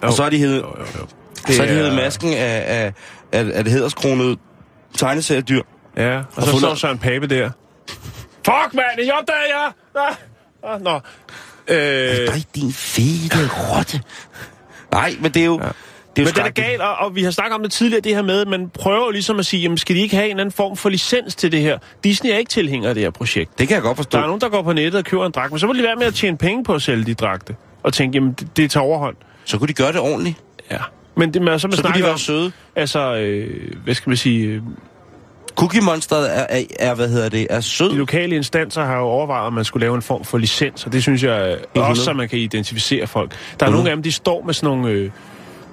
Og 0.02 0.12
så 0.12 0.22
har 0.22 0.30
de 0.30 0.38
hævet, 0.38 0.56
Jo, 0.56 0.58
jo, 0.78 0.84
jo. 0.98 1.06
Det 1.46 1.54
så 1.54 1.62
har 1.62 1.66
de 1.66 1.72
er- 1.72 1.76
hævet 1.76 1.94
masken 1.94 2.32
af, 2.32 2.64
af, 2.66 2.92
af, 3.32 3.50
af 3.54 3.64
det 3.64 3.72
hæderskronede 3.72 4.36
tegneseriedyr. 4.98 5.62
Ja, 5.96 6.18
og 6.18 6.24
så 6.36 6.40
fundet- 6.40 6.60
står 6.60 6.74
Søren 6.74 6.98
Pape 6.98 7.26
der. 7.26 7.50
Fuck, 8.44 8.74
mand, 8.74 8.86
det 8.96 9.12
opdager 9.12 9.38
jeg! 9.48 9.72
Ah, 10.64 10.74
ah, 10.74 10.82
nå. 10.82 11.00
Øh, 11.68 12.26
Nej, 12.28 12.42
din 12.54 12.72
fede 12.72 13.48
rotte. 13.48 14.00
Nej, 14.92 15.16
men 15.20 15.32
det 15.34 15.40
er 15.42 15.46
jo... 15.46 15.60
Ja. 15.62 15.68
Det 16.16 16.22
er 16.22 16.26
jo 16.26 16.42
men 16.42 16.52
det 16.54 16.60
er 16.60 16.68
galt, 16.68 16.80
og, 16.82 16.94
og 16.96 17.14
vi 17.14 17.22
har 17.22 17.30
snakket 17.30 17.54
om 17.54 17.62
det 17.62 17.72
tidligere, 17.72 18.00
det 18.00 18.14
her 18.14 18.22
med, 18.22 18.40
at 18.40 18.48
man 18.48 18.68
prøver 18.68 19.10
ligesom 19.10 19.38
at 19.38 19.46
sige, 19.46 19.62
jamen 19.62 19.78
skal 19.78 19.96
de 19.96 20.00
ikke 20.00 20.16
have 20.16 20.28
en 20.28 20.40
anden 20.40 20.52
form 20.52 20.76
for 20.76 20.88
licens 20.88 21.34
til 21.34 21.52
det 21.52 21.60
her? 21.60 21.78
Disney 22.04 22.30
er 22.30 22.36
ikke 22.36 22.48
tilhænger 22.48 22.88
af 22.88 22.94
det 22.94 23.02
her 23.02 23.10
projekt. 23.10 23.58
Det 23.58 23.68
kan 23.68 23.74
jeg 23.74 23.82
godt 23.82 23.96
forstå. 23.96 24.18
Der 24.18 24.22
er 24.22 24.26
nogen, 24.26 24.40
der 24.40 24.48
går 24.48 24.62
på 24.62 24.72
nettet 24.72 24.98
og 24.98 25.04
køber 25.04 25.26
en 25.26 25.32
dragt, 25.32 25.52
men 25.52 25.58
så 25.58 25.66
må 25.66 25.72
de 25.72 25.82
være 25.82 25.96
med 25.96 26.06
at 26.06 26.14
tjene 26.14 26.36
penge 26.38 26.64
på 26.64 26.74
at 26.74 26.82
sælge 26.82 27.04
de 27.04 27.14
dragte. 27.14 27.54
Og 27.82 27.92
tænke, 27.92 28.16
jamen 28.16 28.32
det, 28.32 28.56
det 28.56 28.70
tager 28.70 28.84
overhånd. 28.84 29.16
Så 29.44 29.58
kunne 29.58 29.68
de 29.68 29.72
gøre 29.72 29.92
det 29.92 30.00
ordentligt. 30.00 30.36
Ja. 30.70 30.78
Men 31.16 31.34
det 31.34 31.42
med, 31.42 31.58
så 31.58 31.68
man 31.68 31.76
Så 31.76 31.82
kunne 31.82 31.94
de 31.94 32.02
være 32.02 32.12
om, 32.12 32.18
søde. 32.18 32.52
altså, 32.76 33.14
øh, 33.16 33.72
hvad 33.84 33.94
skal 33.94 34.10
man 34.10 34.16
sige, 34.16 34.46
øh, 34.46 34.60
Cookie 35.56 35.80
Monsteret 35.80 36.38
er, 36.38 36.46
er, 36.48 36.62
er, 36.78 36.94
hvad 36.94 37.08
hedder 37.08 37.28
det, 37.28 37.46
er 37.50 37.60
sød. 37.60 37.90
de 37.90 37.96
lokale 37.96 38.36
instanser 38.36 38.84
har 38.84 38.96
jo 38.96 39.02
overvejet, 39.04 39.46
om 39.46 39.52
man 39.52 39.64
skulle 39.64 39.80
lave 39.84 39.94
en 39.96 40.02
form 40.02 40.24
for 40.24 40.38
licens, 40.38 40.86
og 40.86 40.92
det 40.92 41.02
synes 41.02 41.22
jeg 41.22 41.58
øh, 41.76 41.88
også, 41.88 42.04
så 42.04 42.12
man 42.12 42.28
kan 42.28 42.38
identificere 42.38 43.06
folk. 43.06 43.32
Der 43.60 43.66
er 43.66 43.70
nogle 43.70 43.90
af 43.90 43.96
dem, 43.96 44.02
de 44.02 44.12
står 44.12 44.42
med 44.42 44.54
sådan 44.54 44.78
nogle... 44.78 44.90
Øh, 44.90 45.10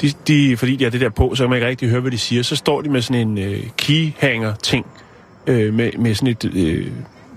de, 0.02 0.12
de, 0.28 0.58
fordi 0.58 0.76
de 0.76 0.84
har 0.84 0.92
det 0.92 1.02
der 1.02 1.10
på, 1.10 1.36
så 1.36 1.44
kan 1.44 1.50
man 1.50 1.58
ikke 1.58 1.68
rigtig 1.68 1.90
høre, 1.90 2.02
hvad 2.02 2.12
de 2.12 2.18
siger. 2.18 2.44
Så 2.44 2.56
står 2.56 2.82
de 2.82 2.90
med 2.90 3.02
sådan 3.02 3.28
en 3.28 3.38
øh, 3.38 3.64
keyhanger-ting, 3.78 4.86
øh, 5.48 5.74
med, 5.74 5.92
med 6.00 6.16
sådan 6.16 6.28
et, 6.28 6.46
øh, 6.56 6.92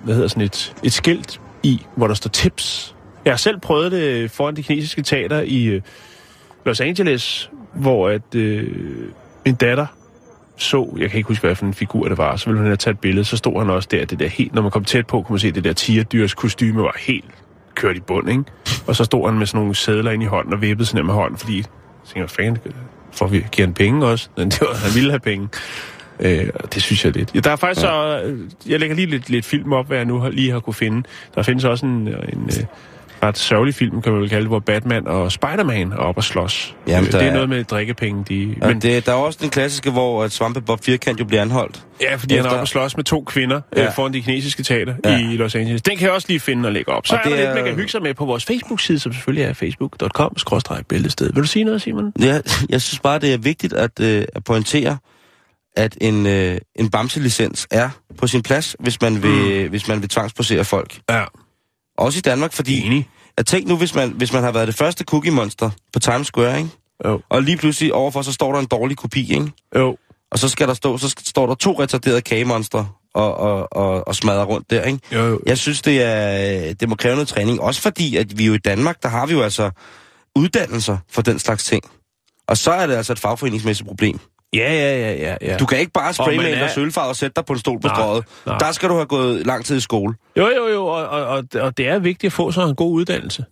hvad 0.05 0.15
hedder 0.15 0.29
sådan 0.29 0.43
et, 0.43 0.75
et 0.83 0.93
skilt 0.93 1.41
i, 1.63 1.87
hvor 1.97 2.07
der 2.07 2.15
står 2.15 2.29
tips. 2.29 2.95
Jeg 3.25 3.33
har 3.33 3.39
selv 3.39 3.61
prøvet 3.61 3.93
det 3.93 4.31
foran 4.31 4.57
de 4.57 4.63
kinesiske 4.63 5.03
teater 5.03 5.41
i 5.41 5.65
øh, 5.65 5.83
Los 6.67 6.81
Angeles, 6.81 7.51
hvor 7.75 8.09
at 8.09 8.35
øh, 8.35 8.75
min 9.45 9.55
datter 9.55 9.87
så, 10.57 10.97
jeg 10.99 11.11
kan 11.11 11.17
ikke 11.17 11.29
huske, 11.29 11.47
hvad 11.47 11.55
for 11.55 11.67
en 11.67 11.75
figur 11.75 12.09
det 12.09 12.19
var, 12.19 12.37
så 12.37 12.47
ville 12.47 12.59
hun 12.59 12.67
have 12.67 12.77
taget 12.77 12.95
et 12.95 13.01
billede, 13.01 13.25
så 13.25 13.37
stod 13.37 13.59
han 13.59 13.71
også 13.71 13.89
der, 13.91 14.05
det 14.05 14.19
der 14.19 14.29
helt, 14.29 14.55
når 14.55 14.63
man 14.63 14.71
kom 14.71 14.85
tæt 14.85 15.07
på, 15.07 15.23
kunne 15.23 15.35
man 15.35 15.39
se, 15.41 15.49
at 15.49 15.55
det 15.55 15.65
der 15.65 15.73
tigerdyrs 15.73 16.35
kostyme 16.35 16.83
var 16.83 16.97
helt 16.99 17.35
kørt 17.75 17.97
i 17.97 18.01
bund, 18.01 18.31
ikke? 18.31 18.45
Og 18.87 18.97
så 18.97 19.05
stod 19.05 19.29
han 19.29 19.39
med 19.39 19.47
sådan 19.47 19.59
nogle 19.59 19.75
sædler 19.75 20.11
ind 20.11 20.23
i 20.23 20.27
hånden 20.27 20.55
og 20.55 20.63
vippede 20.63 20.87
sådan 20.87 21.07
med 21.07 21.15
hånden, 21.15 21.39
fordi 21.39 21.65
tænkte, 22.07 22.35
hvad 22.35 22.45
fanden, 22.45 22.73
får 23.13 23.27
vi, 23.27 23.47
giver 23.53 23.67
han 23.67 23.75
penge 23.75 24.07
også? 24.07 24.29
Men 24.37 24.51
det 24.51 24.61
var, 24.61 24.75
han 24.75 24.95
ville 24.95 25.11
have 25.11 25.21
penge. 25.21 25.49
Øh, 26.21 26.51
og 26.55 26.75
det 26.75 26.83
synes 26.83 27.05
jeg 27.05 27.13
lidt. 27.13 27.35
Ja, 27.35 27.41
der 27.41 27.51
er 27.51 27.57
faktisk 27.57 27.87
ja. 27.87 27.91
så, 27.91 28.23
øh, 28.25 28.39
jeg 28.67 28.81
lægger 28.81 28.97
lige 28.97 29.07
lidt, 29.07 29.31
lidt 29.31 29.45
film 29.45 29.73
op, 29.73 29.87
hvad 29.87 29.97
jeg 29.97 30.07
nu 30.07 30.19
har, 30.19 30.31
lige 30.31 30.51
har 30.51 30.61
kunne 30.61 30.75
finde. 30.75 31.09
Der 31.35 31.43
findes 31.43 31.65
også 31.65 31.87
en, 31.87 32.09
en 32.09 32.51
øh, 32.59 32.65
ret 33.29 33.39
sørgelig 33.39 33.75
film, 33.75 34.03
kan 34.03 34.13
man 34.13 34.21
vel 34.21 34.29
kalde 34.29 34.41
det, 34.43 34.49
hvor 34.51 34.59
Batman 34.59 35.07
og 35.07 35.33
Spider-Man 35.33 35.93
er 35.93 35.97
oppe 35.97 36.19
og 36.19 36.25
slås. 36.25 36.77
Jamen, 36.87 37.07
Øh, 37.07 37.13
der 37.13 37.19
det 37.19 37.27
er 37.27 37.31
er- 37.31 37.35
noget 37.35 37.49
med 37.49 37.65
drikkepenge. 37.65 38.25
De, 38.29 38.57
Ja, 38.63 38.69
men 38.69 38.81
det, 38.81 39.07
der 39.07 39.13
er 39.13 39.17
også 39.17 39.39
den 39.43 39.51
klassiske, 39.51 39.91
hvor 39.91 40.25
at 40.25 40.33
Svampebob 40.33 40.85
Firkant 40.85 41.21
jo 41.21 41.25
bliver 41.25 41.43
anholdt. 41.43 41.83
Ja, 42.01 42.15
fordi 42.15 42.35
Efter... 42.35 42.37
han 42.37 42.47
er 42.47 42.51
oppe 42.51 42.63
og 42.63 42.69
slås 42.69 42.97
med 42.97 43.05
to 43.05 43.25
kvinder 43.27 43.61
ja. 43.77 43.81
Ja. 43.81 43.87
øh, 43.89 43.95
foran 43.95 44.13
de 44.13 44.23
kinesiske 44.23 44.63
teater 44.63 44.95
ja. 45.05 45.11
Ja. 45.11 45.19
i 45.31 45.37
Los 45.37 45.55
Angeles. 45.55 45.83
Den 45.83 45.97
kan 45.97 46.05
jeg 46.07 46.13
også 46.15 46.29
lige 46.29 46.41
finde 46.41 46.67
og 46.67 46.73
lægge 46.73 46.93
op. 46.93 47.07
Så 47.07 47.15
Og 47.15 47.21
er 47.25 47.29
det 47.29 47.39
lidt, 47.39 47.49
er- 47.49 47.55
man 47.55 47.65
kan 47.65 47.75
hygge 47.75 47.91
sig 47.91 48.03
med 48.03 48.15
på 48.15 48.25
vores 48.25 48.45
Facebook-side, 48.45 48.99
som 48.99 49.13
selvfølgelig 49.13 49.45
er 49.45 49.53
facebook.com-bæltested. 49.53 51.33
Vil 51.33 51.43
du 51.43 51.47
sige 51.49 51.65
noget, 51.65 51.83
Simon? 51.83 52.13
Jeg, 52.19 52.43
jeg 52.69 52.83
synes 52.83 53.01
bare, 53.01 53.19
det 53.19 53.35
er 53.35 53.39
vigtigt 53.39 53.73
at, 53.73 54.01
øh, 54.01 54.25
at 54.35 54.45
pointere, 54.45 54.97
at 55.77 55.97
en, 56.01 56.27
øh, 56.27 56.59
en 56.77 56.91
bamselicens 56.91 57.67
er 57.71 57.89
på 58.19 58.27
sin 58.27 58.43
plads, 58.43 58.77
hvis 58.81 59.01
man 59.01 59.23
vil, 59.23 59.63
mm. 59.65 59.69
hvis 59.71 59.89
man 59.89 60.01
vil 60.01 60.09
tvangsposere 60.09 60.65
folk. 60.65 60.99
Ja. 61.11 61.25
Også 61.99 62.19
i 62.19 62.21
Danmark, 62.21 62.53
fordi... 62.53 62.87
Enig. 62.87 63.09
At 63.39 63.47
tænk 63.47 63.67
nu, 63.67 63.77
hvis 63.77 63.95
man, 63.95 64.11
hvis 64.11 64.33
man 64.33 64.43
har 64.43 64.53
været 64.53 64.67
det 64.67 64.77
første 64.77 65.05
Cookie 65.05 65.33
Monster 65.33 65.71
på 65.93 65.99
Times 65.99 66.27
Square, 66.27 66.59
ikke? 66.59 66.71
Jo. 67.05 67.21
Og 67.29 67.43
lige 67.43 67.57
pludselig 67.57 67.95
overfor, 67.95 68.23
så 68.23 68.33
står 68.33 68.53
der 68.53 68.61
en 68.61 68.67
dårlig 68.67 68.97
kopi, 68.97 69.35
ikke? 69.35 69.53
Jo. 69.77 69.97
Og 70.31 70.39
så 70.39 70.49
skal 70.49 70.69
der 70.69 70.75
stå, 70.75 70.99
så 70.99 71.15
står 71.25 71.47
der 71.47 71.55
to 71.55 71.83
retarderede 71.83 72.21
kagemonster 72.21 72.99
og, 73.15 73.37
og, 73.37 73.73
og, 73.73 74.09
og 74.09 74.15
smadrer 74.15 74.45
rundt 74.45 74.71
der, 74.71 74.83
ikke? 74.83 74.99
Jo, 75.13 75.27
jo. 75.27 75.41
Jeg 75.47 75.59
synes, 75.59 75.83
det, 75.83 76.03
er, 76.03 76.75
det 76.75 76.89
må 76.89 76.95
kræve 76.95 77.15
noget 77.15 77.29
træning. 77.29 77.61
Også 77.61 77.81
fordi, 77.81 78.17
at 78.17 78.39
vi 78.39 78.47
jo 78.47 78.55
i 78.55 78.59
Danmark, 78.59 79.03
der 79.03 79.09
har 79.09 79.27
vi 79.27 79.33
jo 79.33 79.43
altså 79.43 79.71
uddannelser 80.37 80.99
for 81.11 81.23
den 81.23 81.39
slags 81.39 81.65
ting. 81.65 81.83
Og 82.49 82.57
så 82.57 82.71
er 82.71 82.87
det 82.87 82.95
altså 82.95 83.13
et 83.13 83.19
fagforeningsmæssigt 83.19 83.89
problem. 83.89 84.21
Ja, 84.57 84.73
ja, 84.73 84.99
ja, 84.99 85.13
ja. 85.13 85.37
ja. 85.53 85.57
Du 85.57 85.67
kan 85.67 85.79
ikke 85.79 85.93
bare 85.93 86.13
spraymale 86.15 86.49
er- 86.49 86.59
dig 86.59 86.71
sølvfarve 86.71 87.09
og 87.09 87.17
sætte 87.17 87.35
dig 87.37 87.45
på 87.45 87.53
en 87.53 87.59
stol 87.59 87.81
på 87.81 87.87
Nej, 87.89 87.97
strøget. 87.97 88.25
nej. 88.47 88.59
Der 88.59 88.73
skal 88.73 88.89
du 88.89 88.95
have 88.95 89.07
gået 89.07 89.47
lang 89.47 89.65
tid 89.65 89.77
i 89.77 89.81
skole. 89.81 90.15
Jo, 90.37 90.49
jo, 90.57 90.67
jo, 90.69 90.87
og, 90.87 91.07
og, 91.09 91.45
og, 91.61 91.77
det 91.77 91.89
er 91.89 91.99
vigtigt 91.99 92.29
at 92.31 92.33
få 92.33 92.53
sådan 92.53 92.71
en 92.71 92.77
god 92.77 92.93
uddannelse. 92.93 93.45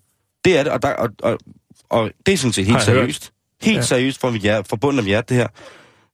Det 0.45 0.59
er 0.59 0.63
det, 0.63 0.73
og, 0.73 0.83
der, 0.83 0.89
og, 0.95 1.09
og, 1.23 1.39
og 1.91 2.11
det 2.27 2.35
er 2.35 2.39
sådan 2.39 2.53
set 2.53 2.65
helt 2.67 2.77
hørt. 2.77 2.85
seriøst. 2.85 3.33
Helt 3.63 3.77
Ja. 3.77 3.83
seriøst 3.83 4.21
fra, 4.21 4.31
mit 4.31 4.43
hjerte, 4.43 4.69
fra 4.69 4.77
bunden 4.77 4.99
af 4.99 5.03
mit 5.03 5.09
hjerte, 5.11 5.35
det 5.35 5.37
her. 5.37 5.47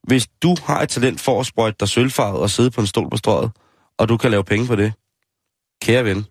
Hvis 0.07 0.26
du 0.43 0.57
har 0.64 0.82
et 0.82 0.88
talent 0.88 1.20
for 1.20 1.41
at 1.41 1.47
sprøjte 1.47 1.76
dig 1.80 1.88
sølvfarvet 1.88 2.41
og 2.41 2.51
sidde 2.51 2.70
på 2.70 2.80
en 2.80 2.86
stol 2.86 3.11
på 3.11 3.16
strøget, 3.16 3.51
og 3.99 4.09
du 4.09 4.16
kan 4.16 4.30
lave 4.30 4.45
penge 4.45 4.66
på 4.66 4.76
det, 4.76 4.93
kære 5.82 6.05
ven, 6.05 6.26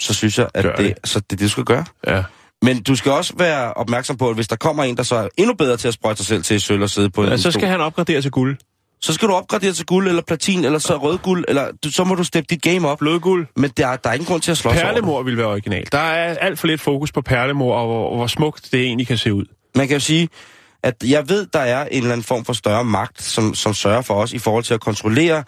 så 0.00 0.14
synes 0.14 0.38
jeg, 0.38 0.48
at 0.54 0.64
Gør 0.64 0.74
det, 0.76 0.96
det. 1.02 1.08
så 1.10 1.20
det, 1.20 1.30
det, 1.30 1.40
du 1.40 1.48
skal 1.48 1.64
gøre. 1.64 1.84
Ja. 2.06 2.22
Men 2.62 2.82
du 2.82 2.96
skal 2.96 3.12
også 3.12 3.32
være 3.36 3.72
opmærksom 3.74 4.16
på, 4.16 4.28
at 4.28 4.34
hvis 4.34 4.48
der 4.48 4.56
kommer 4.56 4.84
en, 4.84 4.96
der 4.96 5.02
så 5.02 5.14
er 5.16 5.28
endnu 5.36 5.54
bedre 5.54 5.76
til 5.76 5.88
at 5.88 5.94
sprøjte 5.94 6.18
sig 6.18 6.26
selv 6.26 6.42
til 6.42 6.60
sølv 6.60 6.82
og 6.82 6.90
sidde 6.90 7.10
på 7.10 7.24
ja 7.24 7.32
en 7.32 7.38
så 7.38 7.42
stol, 7.50 7.52
skal 7.60 7.68
han 7.68 7.80
opgradere 7.80 8.22
til 8.22 8.30
guld. 8.30 8.56
så 9.00 9.12
skal 9.12 9.28
du 9.28 9.34
opgradere 9.34 9.72
til 9.72 9.86
guld 9.86 10.08
eller 10.08 10.22
platin, 10.22 10.64
eller 10.64 10.78
så 10.78 10.96
rød 10.96 11.18
guld, 11.18 11.44
eller 11.48 11.68
du, 11.84 11.90
så 11.92 12.04
må 12.04 12.14
du 12.14 12.24
steppe 12.24 12.46
dit 12.50 12.62
game 12.62 12.88
op. 12.88 12.98
Blodguld. 12.98 13.46
Men 13.56 13.70
der, 13.76 13.86
er- 13.86 13.96
der 13.96 14.10
er 14.10 14.14
ingen 14.14 14.26
grund 14.26 14.42
til 14.42 14.50
at 14.50 14.58
slås 14.58 14.72
over. 14.74 14.84
Perlemor 14.84 15.22
vil 15.22 15.36
være 15.36 15.46
original. 15.46 15.86
Der 15.92 15.98
er 15.98 16.34
alt 16.38 16.58
for 16.58 16.66
lidt 16.66 16.80
fokus 16.80 17.12
på 17.12 17.20
perlemor, 17.22 17.74
og 17.76 17.86
hvor, 17.86 18.16
hvor 18.16 18.26
smukt 18.26 18.68
det 18.72 18.80
egentlig 18.80 19.06
kan 19.06 19.16
se 19.18 19.34
ud. 19.34 19.44
Man 19.74 19.88
kan 19.88 19.94
jo 19.96 20.00
sige, 20.00 20.28
at 20.82 20.94
jeg 21.04 21.28
ved, 21.28 21.46
der 21.52 21.58
er 21.60 21.84
en 21.84 21.96
eller 21.98 22.12
anden 22.12 22.24
form 22.24 22.44
for 22.44 22.52
større 22.52 22.84
magt, 22.84 23.22
som, 23.22 23.54
som 23.54 23.74
sørger 23.74 24.02
for 24.02 24.14
os 24.14 24.32
i 24.32 24.38
forhold 24.38 24.64
til 24.64 24.74
at 24.74 24.80
kontrollere 24.80 25.44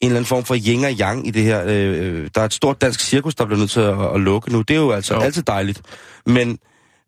en 0.00 0.06
eller 0.08 0.16
anden 0.16 0.26
form 0.26 0.44
for 0.44 0.56
yin 0.68 0.84
og 0.84 0.90
yang 0.92 1.26
i 1.26 1.30
det 1.30 1.42
her. 1.42 1.62
Øh, 1.66 2.28
der 2.34 2.40
er 2.40 2.44
et 2.44 2.52
stort 2.52 2.80
dansk 2.80 3.00
cirkus, 3.00 3.34
der 3.34 3.44
bliver 3.44 3.58
nødt 3.58 3.70
til 3.70 3.80
at, 3.80 4.14
at 4.14 4.20
lukke 4.20 4.52
nu. 4.52 4.62
Det 4.62 4.74
er 4.76 4.80
jo 4.80 4.90
altså 4.90 5.14
Jo. 5.14 5.20
altid 5.20 5.42
dejligt. 5.42 5.82
Men, 6.26 6.58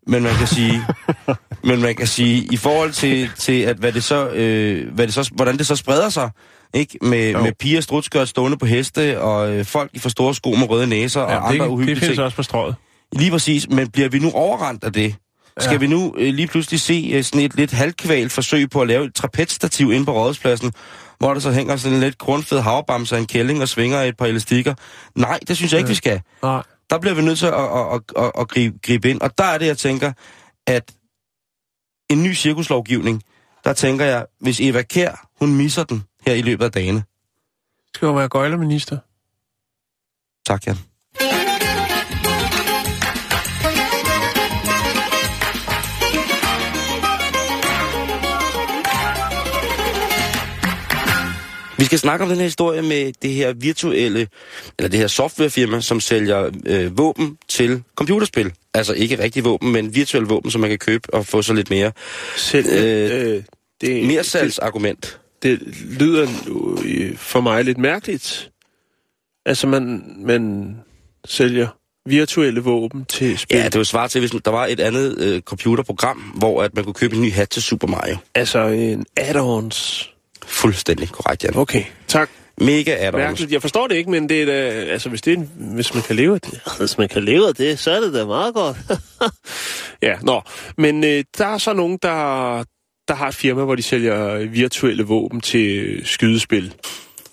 men 0.07 0.23
man 0.23 0.35
kan 0.35 0.47
sige, 0.47 0.83
men 1.69 1.81
man 1.83 1.95
kan 1.95 2.07
sige, 2.07 2.49
i 2.53 2.57
forhold 2.57 2.93
til, 2.93 3.31
til 3.39 3.61
at 3.63 3.77
hvad 3.77 3.93
det 3.93 4.05
så, 4.05 4.29
øh, 4.29 4.95
hvad 4.95 5.07
det 5.07 5.15
så, 5.15 5.31
hvordan 5.35 5.59
det 5.59 5.67
så 5.67 5.77
spreder 5.77 6.09
sig, 6.09 6.31
ikke? 6.75 6.99
Med, 7.03 7.31
Jo. 7.33 7.43
med 7.43 7.53
piger 7.61 7.81
strutskørt 7.81 8.29
stående 8.29 8.57
på 8.57 8.67
heste, 8.67 9.21
og 9.21 9.53
øh, 9.53 9.65
folk 9.65 9.91
i 9.95 9.99
for 9.99 10.09
store 10.09 10.35
sko 10.35 10.51
med 10.51 10.71
røde 10.71 10.87
næser, 10.87 11.21
og 11.21 11.31
Ja, 11.31 11.37
andre 11.39 11.53
det, 11.53 11.61
det 11.61 11.69
uhyggelige 11.69 12.01
findes 12.01 12.17
ting. 12.17 12.25
også 12.25 12.37
på 12.37 12.43
strøget. 12.43 12.75
Lige 13.13 13.31
præcis, 13.31 13.69
men 13.71 13.89
bliver 13.91 14.09
vi 14.09 14.19
nu 14.19 14.31
overrendt 14.31 14.85
af 14.85 14.93
det? 14.93 15.15
Skal 15.61 15.73
Ja. 15.73 15.79
vi 15.79 15.87
nu 15.87 16.15
øh, 16.19 16.35
lige 16.35 16.47
pludselig 16.49 16.81
se 16.81 17.11
øh, 17.15 17.25
sådan 17.25 17.41
et 17.41 17.55
lidt 17.57 17.73
halvkvalt 17.73 18.33
forsøg 18.33 18.71
på 18.71 18.81
at 18.81 18.89
lave 18.89 19.05
et 19.05 19.15
trapezstativ 19.15 19.93
inde 19.93 20.05
på 20.07 20.13
rådhuspladsen, 20.13 20.73
hvor 21.19 21.35
der 21.35 21.41
så 21.41 21.51
hænger 21.53 21.77
sådan 21.77 21.95
en 21.95 22.01
lidt 22.01 22.19
grundfed 22.19 22.61
havbamse 22.61 23.19
en 23.19 23.27
kælling 23.27 23.63
og 23.63 23.69
svinger 23.69 24.01
et 24.01 24.17
par 24.17 24.27
elastikker? 24.27 24.75
Nej, 25.15 25.39
det 25.49 25.57
synes 25.57 25.73
jeg 25.73 25.79
ikke, 25.79 25.89
vi 25.89 25.95
skal. 25.95 26.23
Nej. 26.43 26.63
Der 26.91 26.99
bliver 26.99 27.15
vi 27.15 27.23
nødt 27.23 27.39
til 27.39 27.47
at, 27.47 27.55
at, 27.55 27.95
at, 27.95 28.25
at, 28.25 28.33
at 28.39 28.49
gribe, 28.49 28.79
gribe 28.83 29.11
ind. 29.11 29.21
Og 29.21 29.39
der 29.39 29.45
er 29.45 29.59
det, 29.59 29.67
jeg 29.67 29.79
tænker, 29.79 30.13
at 30.67 30.95
en 32.11 32.23
ny 32.23 32.35
cirkuslovgivning, 32.35 33.23
der 33.65 33.73
tænker 33.73 34.05
jeg, 34.05 34.27
hvis 34.41 34.61
Eva 34.61 34.83
Kær, 34.83 35.29
hun 35.39 35.57
misser 35.57 35.85
den 35.85 36.05
her 36.27 36.35
i 36.35 36.43
løbet 36.43 36.65
af 36.65 36.73
dagene. 36.73 37.05
Skal 37.95 38.07
jo 38.07 38.13
være 38.13 38.29
gøjlerminister. 38.29 38.99
Tak, 40.47 40.67
Jan. 40.67 40.88
Vi 51.79 51.85
skal 51.85 51.99
snakke 51.99 52.23
om 52.23 52.29
den 52.29 52.39
her 52.39 52.45
historie 52.45 52.83
med 52.83 53.13
det 53.23 53.31
her 53.31 53.53
virtuelle, 53.53 54.29
eller 54.79 54.89
det 54.89 54.99
her 55.01 55.07
softwarefirma, 55.07 55.81
som 55.81 56.01
sælger 56.01 56.51
øh, 56.67 56.99
våben 56.99 57.39
til 57.49 57.83
computerspil. 57.97 58.53
Altså 58.75 58.93
ikke 58.93 59.19
rigtig 59.23 59.45
våben, 59.45 59.73
men 59.73 59.95
virtuelle 59.95 60.29
våben, 60.29 60.51
som 60.51 60.61
man 60.61 60.71
kan 60.71 60.79
købe 60.79 61.15
og 61.15 61.27
få 61.27 61.43
så 61.43 61.53
lidt 61.55 61.71
mere. 61.71 61.93
Selv, 62.37 62.67
Øh, 62.73 63.35
øh, 63.35 63.43
det, 63.81 64.07
Mere 64.07 64.25
salgsargument. 64.25 65.21
det, 65.43 65.61
det 65.61 66.01
lyder 66.01 66.27
for 67.17 67.41
mig 67.41 67.65
lidt 67.65 67.79
mærkeligt. 67.79 68.51
Altså, 69.47 69.67
man, 69.67 70.03
man 70.19 70.75
sælger 71.25 71.69
virtuelle 72.07 72.61
våben 72.61 73.05
til 73.05 73.39
spil. 73.39 73.57
Ja, 73.57 73.65
det 73.65 73.79
var 73.79 73.85
svar 73.85 74.07
til, 74.07 74.19
hvis 74.19 74.31
der 74.45 74.51
var 74.51 74.67
et 74.67 74.81
andet 74.81 75.19
øh, 75.19 75.41
computerprogram, 75.43 76.17
hvor 76.19 76.63
at 76.63 76.75
man 76.75 76.85
kunne 76.85 76.95
købe 76.95 77.17
en 77.17 77.23
ny 77.23 77.33
hat 77.33 77.49
til 77.51 77.63
Super 77.63 77.87
Mario. 77.87 78.17
Altså 78.35 78.59
en 78.67 79.07
add-ons. 79.17 80.11
Fuldstændig 80.49 81.09
korrekt, 81.09 81.45
Jan. 81.45 81.57
Okay, 81.57 81.85
tak. 82.07 82.31
Mega. 82.61 83.11
Mærkeligt. 83.11 83.53
Jeg 83.53 83.61
forstår 83.61 83.87
det 83.87 83.95
ikke, 83.95 84.11
men 84.11 84.29
det 84.29 84.43
er 84.43 84.47
da, 84.47 84.53
altså, 84.93 85.09
hvis, 85.09 85.23
det 85.23 85.39
er 85.39 85.43
hvis 85.57 85.95
man 85.95 86.03
kan 86.03 86.17
leve 86.17 86.35
af 86.35 86.41
det, 86.41 86.61
hvis 86.79 86.99
man 86.99 87.09
kan 87.09 87.25
leve 87.25 87.49
af 87.49 87.55
det, 87.55 87.79
så 87.79 87.91
er 87.91 88.01
det 88.01 88.15
da 88.15 88.25
meget 88.25 88.55
godt. 88.55 88.77
ja, 90.03 90.17
nå. 90.23 90.43
Men 90.77 91.05
øh, 91.05 91.25
der 91.39 91.47
er 91.47 91.59
så 91.59 91.73
nogen, 91.73 91.99
der, 92.03 92.65
der 93.09 93.15
har 93.15 93.29
et 93.29 93.35
firma, 93.35 93.65
hvor 93.65 93.75
de 93.75 93.83
sælger 93.83 94.47
virtuelle 94.47 95.03
våben 95.03 95.41
til 95.41 96.01
skydespil. 96.05 96.75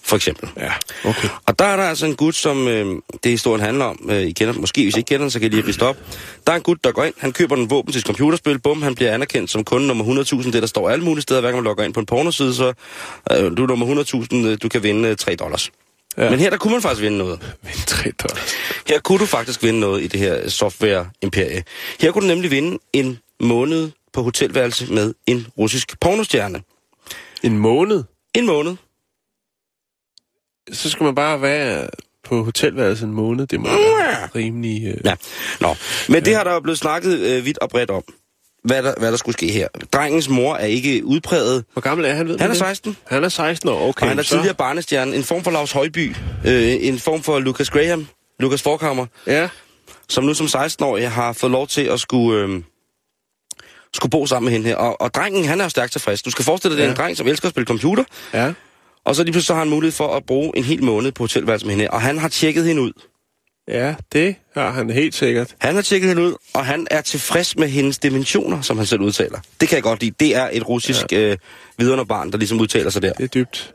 For 0.06 0.16
eksempel. 0.16 0.50
Ja, 0.58 0.72
okay. 1.04 1.30
Og 1.46 1.60
der 1.60 1.66
er 1.66 1.76
der 1.76 1.84
altså 1.84 2.06
en 2.06 2.16
gut, 2.16 2.36
som 2.36 2.68
øh, 2.68 2.86
det 3.24 3.32
historien 3.32 3.62
handler 3.62 3.86
om. 3.86 4.10
Øh, 4.10 4.22
I 4.22 4.32
kender, 4.32 4.54
måske 4.54 4.84
hvis 4.84 4.96
I 4.96 4.98
ikke 4.98 5.08
kender 5.08 5.24
den, 5.24 5.32
så 5.32 5.40
kan 5.40 5.46
I 5.46 5.50
lige 5.50 5.62
blive 5.62 5.74
stop. 5.74 5.98
Der 6.48 6.52
er 6.54 6.58
en 6.58 6.62
gut, 6.62 6.84
der 6.84 6.92
går 6.92 7.04
ind, 7.04 7.14
han 7.18 7.32
køber 7.32 7.56
en 7.56 7.70
våben 7.70 7.92
til 7.92 8.02
sit 8.02 8.08
computerspil, 8.08 8.60
bum, 8.60 8.82
han 8.82 8.96
bliver 8.96 9.12
anerkendt 9.12 9.52
som 9.52 9.64
kunde 9.64 9.88
nummer 9.88 10.24
100.000. 10.24 10.52
Det 10.52 10.54
der 10.54 10.68
står 10.68 10.90
alle 10.90 11.06
mulige 11.06 11.22
steder, 11.22 11.42
hver 11.42 11.50
gang 11.50 11.58
man 11.58 11.64
logger 11.64 11.84
ind 11.84 11.94
på 11.94 12.00
en 12.00 12.06
pornoside, 12.06 12.54
så 12.54 12.74
øh, 13.32 13.58
du 13.58 13.64
er 13.64 13.68
nummer 13.68 14.04
100.000, 14.32 14.36
øh, 14.36 14.58
du 14.62 14.70
kan 14.70 14.84
vinde 14.84 15.10
øh, 15.10 15.16
3 15.16 15.36
dollars. 15.36 15.72
Ja. 16.18 16.30
Men 16.30 16.40
her, 16.40 16.50
der 16.50 16.58
kunne 16.58 16.74
man 16.74 16.82
faktisk 16.82 17.02
vinde 17.02 17.18
noget. 17.18 17.40
Men 17.64 17.74
3 17.88 18.12
dollars. 18.24 18.54
Her 18.88 19.00
kunne 19.00 19.20
du 19.20 19.26
faktisk 19.26 19.64
vinde 19.64 19.80
noget 19.80 20.04
i 20.04 20.08
det 20.08 20.20
her 20.20 20.50
software-imperie. 20.50 21.64
Her 22.00 22.12
kunne 22.12 22.22
du 22.22 22.28
nemlig 22.28 22.52
vinde 22.52 22.80
en 22.94 23.20
måned 23.40 23.92
på 24.14 24.24
hotelværelse 24.24 24.94
med 24.94 25.14
en 25.28 25.48
russisk 25.58 26.00
pornostjerne. 26.00 26.62
En 27.44 27.58
måned? 27.58 28.04
En 28.34 28.46
måned. 28.46 28.76
Så 30.72 30.90
skal 30.90 31.04
man 31.04 31.16
bare 31.16 31.42
være 31.42 31.88
på 32.24 32.44
hotelværelset 32.44 33.06
en 33.06 33.14
måned. 33.14 33.48
Det 33.48 33.60
må 33.60 33.68
være 33.68 34.28
rimelig... 34.36 34.86
Øh... 34.88 34.98
Ja, 35.06 35.16
nå. 35.62 35.76
Men 36.10 36.26
det 36.26 36.36
har 36.36 36.44
der 36.44 36.54
jo 36.54 36.60
blevet 36.60 36.78
snakket 36.80 37.20
øh, 37.20 37.46
vidt 37.46 37.58
og 37.58 37.70
bredt 37.70 37.90
om, 37.90 38.04
hvad 38.64 38.84
der, 38.84 38.94
hvad 38.98 39.12
der 39.12 39.18
skulle 39.18 39.34
ske 39.34 39.52
her. 39.52 39.68
Drengens 39.94 40.30
mor 40.30 40.56
er 40.56 40.66
ikke 40.66 41.06
udpræget. 41.06 41.66
Hvor 41.74 41.82
gammel 41.82 42.06
er 42.06 42.14
han, 42.14 42.28
ved 42.28 42.38
Han 42.40 42.48
er 42.50 42.54
det? 42.54 42.58
16, 42.58 42.98
Han 43.08 43.24
er 43.24 43.30
16 43.30 43.70
år, 43.70 43.88
okay. 43.90 44.02
og 44.02 44.08
han 44.10 44.20
er 44.20 44.24
så- 44.24 44.30
tidligere 44.30 44.56
barnestjerne. 44.56 45.16
En 45.16 45.24
form 45.24 45.44
for 45.44 45.52
Lars 45.52 45.72
Højby. 45.72 46.16
Øh, 46.46 46.74
en 46.80 47.00
form 47.00 47.24
for 47.24 47.40
Lucas 47.40 47.70
Graham. 47.70 48.08
Lucas 48.40 48.62
Forkammer. 48.62 49.06
Ja, 49.28 49.50
Som 50.10 50.24
nu 50.24 50.34
som 50.34 50.46
16-årig 50.46 51.12
har 51.12 51.34
fået 51.34 51.52
lov 51.52 51.68
til 51.68 51.82
at 51.82 52.00
skulle... 52.00 52.44
Øh, 52.44 52.62
skulle 53.94 54.10
bo 54.12 54.26
sammen 54.26 54.46
med 54.46 54.52
hende 54.54 54.68
her. 54.68 54.76
Og, 54.76 55.02
og 55.02 55.14
drengen, 55.14 55.46
han 55.46 55.60
er 55.60 55.66
jo 55.66 55.70
stærkt 55.70 55.92
tilfreds. 55.92 56.22
Du 56.22 56.32
skal 56.32 56.46
forestille 56.46 56.72
dig, 56.76 56.78
det 56.78 56.86
er 56.86 56.92
en 56.92 56.98
Ja. 56.98 57.04
dreng, 57.04 57.18
som 57.18 57.28
elsker 57.28 57.48
at 57.48 57.52
spille 57.54 57.68
computer. 57.68 58.04
ja. 58.34 58.54
Og 59.06 59.16
så 59.16 59.24
lige 59.24 59.32
pludselig 59.32 59.48
så 59.48 59.54
har 59.54 59.62
han 59.62 59.70
mulighed 59.70 59.92
for 59.92 60.16
at 60.16 60.26
bruge 60.26 60.52
en 60.58 60.64
hel 60.64 60.84
måned 60.84 61.12
på 61.12 61.24
hotelværelse 61.24 61.66
med 61.66 61.76
hende. 61.76 61.92
Og 61.92 62.02
han 62.02 62.18
har 62.18 62.28
tjekket 62.28 62.66
hende 62.66 62.82
ud. 62.82 62.92
Ja, 63.68 63.96
det 64.14 64.36
har 64.54 64.72
han 64.72 64.90
helt 64.90 65.16
sikkert. 65.16 65.56
Han 65.60 65.76
har 65.76 65.82
tjekket 65.82 66.10
hende 66.10 66.24
ud, 66.24 66.36
og 66.54 66.66
han 66.66 66.88
er 66.92 67.02
tilfreds 67.02 67.58
med 67.58 67.68
hendes 67.68 67.98
dimensioner, 68.00 68.62
som 68.62 68.78
han 68.78 68.86
selv 68.86 69.02
udtaler. 69.02 69.40
Det 69.60 69.70
kan 69.70 69.76
jeg 69.76 69.84
godt 69.84 70.02
lide. 70.02 70.16
Det 70.20 70.36
er 70.36 70.50
et 70.52 70.70
russisk 70.70 71.12
ja. 71.12 71.20
øh, 71.20 71.38
vidunderbarn, 71.78 72.32
der 72.32 72.38
ligesom 72.38 72.60
udtaler 72.62 72.90
sig 72.90 73.02
der. 73.02 73.14
Det 73.14 73.24
er 73.24 73.28
dybt. 73.28 73.74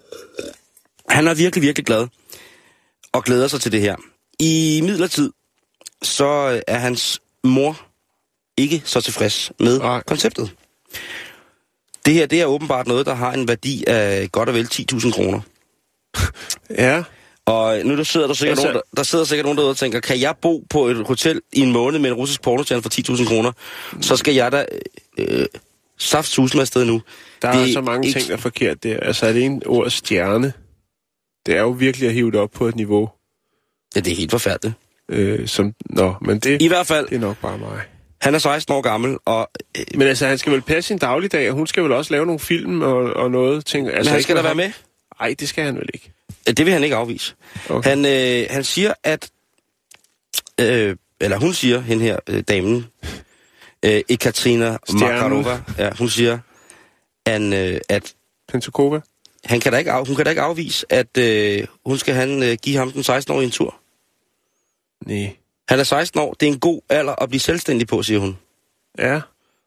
Han 1.08 1.28
er 1.28 1.34
virkelig, 1.34 1.62
virkelig 1.62 1.86
glad, 1.86 2.06
og 3.12 3.24
glæder 3.24 3.48
sig 3.48 3.60
til 3.60 3.72
det 3.72 3.80
her. 3.80 3.96
I 4.38 4.80
midlertid, 4.84 5.30
så 6.02 6.60
er 6.66 6.78
hans 6.78 7.20
mor 7.44 7.80
ikke 8.56 8.82
så 8.84 9.00
tilfreds 9.00 9.52
med 9.60 9.78
Nej. 9.78 10.02
konceptet. 10.02 10.50
Det 12.10 12.18
her, 12.18 12.26
det 12.26 12.40
er 12.40 12.46
åbenbart 12.46 12.86
noget, 12.86 13.06
der 13.06 13.14
har 13.14 13.32
en 13.32 13.48
værdi 13.48 13.84
af 13.86 14.28
godt 14.32 14.48
og 14.48 14.54
vel 14.54 14.68
10.000 14.74 15.12
kroner. 15.12 15.40
Ja, 16.70 17.02
Og 17.46 17.78
nu 17.84 17.96
der 17.96 18.02
sidder 18.02 18.26
der 18.26 18.34
sikkert, 18.34 18.50
Altså- 18.58 18.64
nogen, 18.66 18.74
der, 18.74 18.96
der 18.96 19.02
sidder 19.02 19.24
sikkert 19.24 19.44
nogen 19.44 19.56
derude 19.58 19.70
og 19.70 19.76
tænker, 19.76 20.00
kan 20.00 20.20
jeg 20.20 20.34
bo 20.42 20.66
på 20.70 20.86
et 20.86 21.06
hotel 21.06 21.40
i 21.52 21.60
en 21.60 21.72
måned 21.72 21.98
med 21.98 22.10
en 22.10 22.16
russisk 22.16 22.42
pornostjerne 22.42 22.82
for 22.82 22.90
10.000 22.90 23.28
kroner, 23.28 23.52
så 24.00 24.16
skal 24.16 24.34
jeg 24.34 24.52
da 24.52 24.64
øh, 25.18 25.46
saftsus 25.98 26.54
med 26.54 26.60
afsted 26.60 26.84
nu. 26.84 27.02
der 27.42 27.52
Det 27.52 27.68
er 27.68 27.72
så 27.72 27.80
mange 27.80 28.06
ikke- 28.08 28.20
ting, 28.20 28.28
der 28.28 28.34
er 28.36 28.40
forkert 28.40 28.82
der. 28.82 29.00
Altså, 29.00 29.26
er 29.26 29.32
det 29.32 29.42
en 29.44 29.62
ord 29.66 29.90
stjerne? 29.90 30.52
Det 31.46 31.56
er 31.56 31.60
jo 31.60 31.70
virkelig 31.70 32.08
at 32.08 32.14
hive 32.14 32.30
det 32.30 32.40
op 32.40 32.50
på 32.50 32.66
et 32.66 32.76
niveau, 32.76 33.10
Ja, 33.96 34.00
det 34.00 34.12
er 34.12 34.16
helt 34.16 34.30
forfærdeligt. 34.30 34.74
øh, 35.08 35.48
som... 35.48 35.74
Nå, 35.86 36.14
men 36.20 36.38
det, 36.38 36.62
I 36.62 36.68
hvert 36.68 36.86
fald, 36.86 37.06
det 37.08 37.16
er 37.16 37.20
nok 37.20 37.36
bare 37.42 37.58
mig. 37.58 37.80
Han 38.20 38.34
er 38.34 38.38
16 38.38 38.74
år 38.74 38.80
gammel, 38.80 39.18
og 39.24 39.50
øh, 39.78 39.84
Men 39.94 40.08
altså, 40.08 40.26
han 40.26 40.38
skal 40.38 40.52
vel 40.52 40.62
passe 40.62 40.88
sin 40.88 40.98
dagligdag, 40.98 41.50
og 41.50 41.54
hun 41.56 41.66
skal 41.66 41.82
vel 41.82 41.92
også 41.92 42.12
lave 42.12 42.26
nogle 42.26 42.40
film 42.40 42.82
og, 42.82 42.96
og 42.96 43.30
noget. 43.30 43.64
Tænker, 43.64 43.90
altså, 43.90 43.98
altså, 43.98 44.12
han 44.12 44.22
skal 44.22 44.36
da 44.36 44.42
være 44.42 44.54
med. 44.54 44.72
Nej, 45.20 45.34
det 45.40 45.48
skal 45.48 45.64
han 45.64 45.76
vel 45.76 45.88
ikke. 45.94 46.12
Øh, 46.48 46.54
Det 46.56 46.66
vil 46.66 46.72
han 46.74 46.84
ikke 46.84 46.96
afvise. 46.96 47.34
Okay. 47.70 47.90
Han, 47.90 48.04
øh, 48.06 48.46
han 48.50 48.64
siger, 48.64 48.94
at... 49.04 49.30
Øh, 50.60 50.96
eller 51.20 51.38
hun 51.38 51.52
siger, 51.52 51.80
hende 51.80 52.04
her, 52.04 52.18
øh, 52.26 52.42
damen, 52.48 52.86
øh, 53.82 54.00
Ekaterina. 54.08 54.76
Makarova, 54.92 55.60
ja, 55.78 55.90
hun 55.98 56.08
siger, 56.08 56.38
han, 57.26 57.52
øh, 57.52 57.80
at 57.88 58.14
Pentukova? 58.48 59.00
han 59.44 59.60
kan 59.60 59.72
da 59.72 59.78
ikke 59.78 59.92
af, 59.92 60.06
hun 60.06 60.16
kan 60.16 60.24
da 60.24 60.30
ikke 60.30 60.42
afvise, 60.42 60.86
at 60.88 61.18
øh, 61.18 61.66
hun 61.86 61.98
skal 61.98 62.14
han, 62.14 62.42
øh, 62.42 62.56
give 62.62 62.76
ham 62.76 62.92
den 62.92 63.00
16-årige 63.02 63.44
en 63.44 63.50
tur. 63.50 63.80
Nej. 65.06 65.36
Han 65.70 65.80
er 65.80 65.84
16 65.84 66.20
år, 66.20 66.34
det 66.40 66.48
er 66.48 66.52
en 66.52 66.58
god 66.60 66.80
alder 66.88 67.22
at 67.22 67.28
blive 67.28 67.40
selvstændig 67.40 67.86
på, 67.88 68.02
siger 68.02 68.20
hun. 68.20 68.38
Ja, 68.98 69.20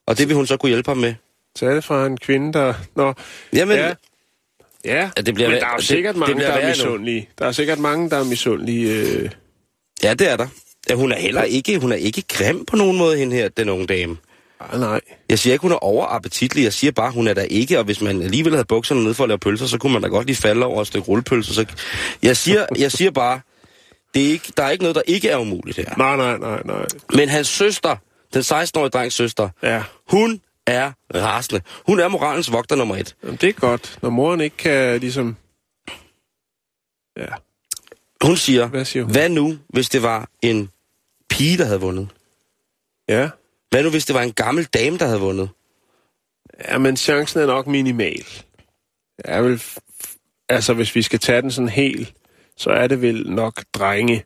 Og 0.08 0.18
det 0.18 0.28
vil 0.28 0.36
hun 0.36 0.47
så 0.47 0.58
kunne 0.58 0.70
hjælpe 0.70 0.89
ham 0.91 0.97
med. 0.97 1.14
så 1.56 1.66
er 1.66 1.74
det 1.74 1.84
fra 1.84 2.06
en 2.06 2.18
kvinde, 2.18 2.54
der... 2.54 2.74
Nå, 2.95 3.14
Jamen, 3.54 3.78
ja. 3.78 3.88
ja. 3.88 3.93
Ja, 4.86 5.10
det 5.22 5.34
bliver 5.36 5.49
men 5.49 5.60
der 5.60 5.66
er 5.66 5.74
jo 5.74 5.82
sikkert 5.82 6.16
det 6.16 6.20
mange, 6.20 6.41
der 6.43 6.47
er 6.49 6.62
nu. 6.62 6.68
misundelige. 6.68 7.30
Der 7.39 7.45
er 7.45 7.51
sikkert 7.51 7.80
mange, 7.80 8.10
der 8.10 8.18
er 8.18 8.24
misundelige. 8.24 8.91
Øh... 8.91 9.30
ja, 10.04 10.14
det 10.14 10.32
er 10.32 10.38
der. 10.38 10.47
Ja, 10.89 10.95
hun 10.95 11.12
er 11.12 11.16
heller 11.18 11.43
ikke, 11.43 11.80
hun 11.80 11.91
er 11.91 11.95
ikke 11.95 12.24
grim 12.30 12.66
på 12.66 12.76
nogen 12.76 12.97
måde, 12.97 13.18
hende 13.18 13.36
her, 13.36 13.49
den 13.49 13.70
unge 13.70 13.88
dame. 13.88 14.18
Ah, 14.60 14.80
nej. 14.80 15.01
Jeg 15.30 15.39
siger 15.39 15.54
ikke, 15.54 15.62
hun 15.62 15.72
er 15.72 15.84
overappetitlig. 15.84 16.64
Jeg 16.64 16.74
siger 16.74 16.91
bare, 16.91 17.12
hun 17.12 17.28
er 17.28 17.34
der 17.34 17.41
ikke. 17.41 17.80
Og 17.80 17.86
hvis 17.86 18.01
man 18.01 18.22
alligevel 18.22 18.54
havde 18.54 18.66
bukserne 18.66 19.04
ned 19.04 19.14
for 19.14 19.24
at 19.24 19.28
lave 19.28 19.39
pølser, 19.39 19.66
så 19.66 19.78
kunne 19.78 19.93
man 19.93 20.01
da 20.01 20.08
godt 20.08 20.28
lige 20.28 20.36
falde 20.36 20.66
over 20.66 20.82
et 20.82 20.88
stykke 20.88 21.08
rullepølser. 21.08 21.54
Så... 21.54 21.66
Jeg, 22.24 22.38
siger, 22.38 22.66
jeg 22.78 22.91
siger 22.91 23.12
bare, 23.12 23.39
det 24.14 24.26
er 24.26 24.28
ikke, 24.32 24.53
der 24.57 24.64
er 24.64 24.70
ikke 24.70 24.84
noget, 24.84 24.95
der 24.95 25.01
ikke 25.07 25.30
er 25.30 25.38
umuligt 25.38 25.78
her. 25.78 25.97
Nej, 25.97 26.16
nej, 26.16 26.38
nej, 26.38 26.61
nej. 26.66 26.86
Men 27.16 27.30
hans 27.30 27.47
søster, 27.47 27.95
den 28.34 28.41
16-årige 28.41 28.89
drengs 28.89 29.16
søster, 29.16 29.49
Ja, 29.64 29.84
hun 30.09 30.41
er 30.68 30.91
rasende. 31.16 31.61
Hun 31.86 31.99
er 31.99 32.07
moralens 32.07 32.51
vogter 32.51 32.76
nummer 32.76 32.95
et. 32.95 33.16
Jamen, 33.24 33.36
det 33.41 33.49
er 33.49 33.53
godt. 33.53 33.99
Når 34.01 34.09
moren 34.09 34.41
ikke 34.41 34.57
kan 34.57 34.99
ligesom... 34.99 35.36
Ja, 37.18 37.26
Hun 38.24 38.38
siger, 38.38 38.68
hvad 38.68 38.86
siger 38.86 39.03
hun? 39.03 39.11
hvad 39.11 39.30
nu, 39.30 39.57
hvis 39.70 39.89
det 39.89 40.03
var 40.03 40.30
en 40.41 40.70
pige, 41.30 41.57
der 41.57 41.66
havde 41.66 41.82
vundet? 41.82 42.09
Ja. 43.09 43.30
Hvad 43.70 43.84
nu, 43.84 43.89
hvis 43.89 44.05
det 44.05 44.14
var 44.16 44.22
en 44.22 44.34
gammel 44.34 44.66
dame, 44.66 44.97
der 44.97 45.05
havde 45.05 45.20
vundet? 45.20 45.49
ja, 46.68 46.78
men 46.78 46.97
chancen 46.97 47.39
er 47.39 47.45
nok 47.45 47.68
minimal. 47.68 48.26
Jeg 49.26 49.38
er 49.38 49.41
vel... 49.41 49.61
Altså, 50.49 50.74
hvis 50.74 50.95
vi 50.95 51.01
skal 51.01 51.20
tage 51.20 51.41
den 51.41 51.51
sådan 51.51 51.70
helt, 51.70 52.14
så 52.58 52.70
er 52.70 52.88
det 52.88 53.01
vel 53.01 53.30
nok 53.30 53.64
drenge. 53.74 54.24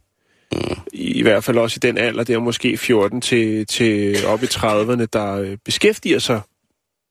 I, 0.93 1.11
I 1.11 1.21
hvert 1.21 1.43
fald 1.43 1.57
også 1.57 1.77
i 1.77 1.85
den 1.87 1.97
alder, 1.97 2.23
der 2.23 2.39
måske 2.39 2.77
14 2.77 3.21
til, 3.21 3.65
til 3.65 4.25
op 4.25 4.43
i 4.43 4.45
30'erne, 4.45 5.05
der 5.13 5.33
øh, 5.33 5.57
beskæftiger 5.65 6.19
sig 6.19 6.41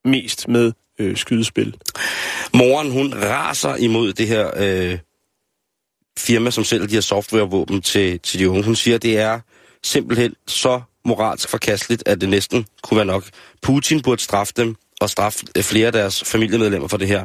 mest 0.04 0.48
med 0.48 0.72
øh, 0.98 1.16
skydespil. 1.16 1.76
Moren, 2.54 2.90
hun 2.90 3.14
raser 3.14 3.76
imod 3.76 4.12
det 4.12 4.28
her 4.28 4.50
øh, 4.56 4.98
firma, 6.18 6.50
som 6.50 6.64
sælger 6.64 6.86
de 6.86 6.94
her 6.94 7.00
softwarevåben 7.00 7.82
til, 7.82 8.20
til 8.20 8.40
de 8.40 8.50
unge. 8.50 8.64
Hun 8.64 8.76
siger, 8.76 8.98
det 8.98 9.18
er 9.18 9.40
simpelthen 9.82 10.34
så 10.46 10.80
moralsk 11.04 11.48
forkasteligt, 11.48 12.02
at 12.06 12.20
det 12.20 12.28
næsten 12.28 12.66
kunne 12.82 12.96
være 12.96 13.06
nok. 13.06 13.24
Putin 13.62 14.02
burde 14.02 14.22
straffe 14.22 14.52
dem 14.56 14.76
og 15.00 15.10
straffe 15.10 15.46
flere 15.60 15.86
af 15.86 15.92
deres 15.92 16.24
familiemedlemmer 16.24 16.88
for 16.88 16.96
det 16.96 17.08
her. 17.08 17.24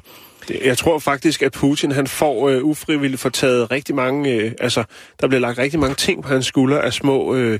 Jeg 0.65 0.77
tror 0.77 0.99
faktisk, 0.99 1.41
at 1.41 1.51
Putin 1.51 1.91
han 1.91 2.07
får 2.07 2.49
øh, 2.49 2.63
ufrivilligt 2.63 3.21
fortaget 3.21 3.71
rigtig 3.71 3.95
mange... 3.95 4.31
Øh, 4.31 4.51
altså, 4.59 4.83
der 5.21 5.27
bliver 5.27 5.41
lagt 5.41 5.57
rigtig 5.57 5.79
mange 5.79 5.95
ting 5.95 6.23
på 6.23 6.29
hans 6.29 6.45
skulder 6.45 6.81
af 6.81 6.93
små 6.93 7.35
øh, 7.35 7.59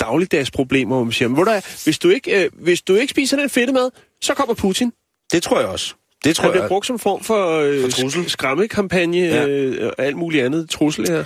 dagligdagsproblemer, 0.00 0.94
hvor 0.96 1.04
man 1.04 1.12
siger, 1.12 1.28
"Men 1.28 1.36
ved 1.36 1.44
du 1.44 1.50
hvad, 1.50 1.62
hvis 1.84 1.98
du, 1.98 2.08
ikke, 2.08 2.44
øh, 2.44 2.50
hvis 2.52 2.82
du 2.82 2.94
ikke 2.94 3.10
spiser 3.10 3.36
den 3.36 3.50
fedte 3.50 3.72
mad, 3.72 3.90
så 4.22 4.34
kommer 4.34 4.54
Putin. 4.54 4.92
Det 5.32 5.42
tror 5.42 5.58
jeg 5.60 5.68
også. 5.68 5.94
Det 6.24 6.36
tror 6.36 6.42
Han 6.42 6.50
bliver 6.52 6.62
jeg. 6.64 6.68
brugt 6.68 6.86
som 6.86 6.98
form 6.98 7.24
for, 7.24 7.58
øh, 7.58 7.82
For 7.82 7.88
trussel. 7.90 8.22
sk- 8.22 8.28
skræmmekampagne 8.28 9.18
ja. 9.18 9.46
øh, 9.46 9.86
og 9.98 10.04
alt 10.04 10.16
muligt 10.16 10.44
andet 10.44 10.70
trussel 10.70 11.08
her. 11.08 11.24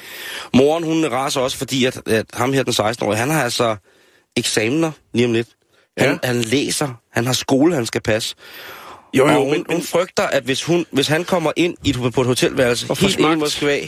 Moren, 0.55 0.85
hun 0.85 1.05
raser 1.07 1.41
også, 1.41 1.57
fordi 1.57 1.85
at, 1.85 2.03
at 2.09 2.27
ham 2.35 2.53
her, 2.53 2.63
den 2.63 2.73
16-årige, 2.73 3.19
han 3.19 3.31
har 3.31 3.45
altså 3.45 3.77
eksamener 4.37 4.91
lige 5.15 5.27
om 5.27 5.33
lidt. 5.33 5.49
Han, 5.99 6.19
Ja. 6.23 6.27
han 6.29 6.37
læser, 6.37 6.89
han 7.13 7.27
har 7.27 7.33
skole, 7.33 7.75
han 7.75 7.87
skal 7.87 8.01
passe. 8.01 8.35
Jo, 9.19 9.29
jo, 9.29 9.39
hun, 9.45 9.51
men, 9.51 9.67
hun 9.71 9.83
frygter, 9.83 10.23
at 10.23 10.43
hvis, 10.43 10.65
hun, 10.65 10.87
hvis 10.91 11.09
han 11.09 11.25
kommer 11.25 11.53
ind 11.57 11.77
i, 11.85 11.91
et- 11.91 12.13
på 12.15 12.21
et 12.21 12.27
hotelværelse, 12.27 12.87
Og 12.91 12.99
får 12.99 13.07
helt 13.07 13.19
inde 13.19 13.29
i 13.29 13.33
smagt- 13.33 13.39
Moskva, 13.39 13.81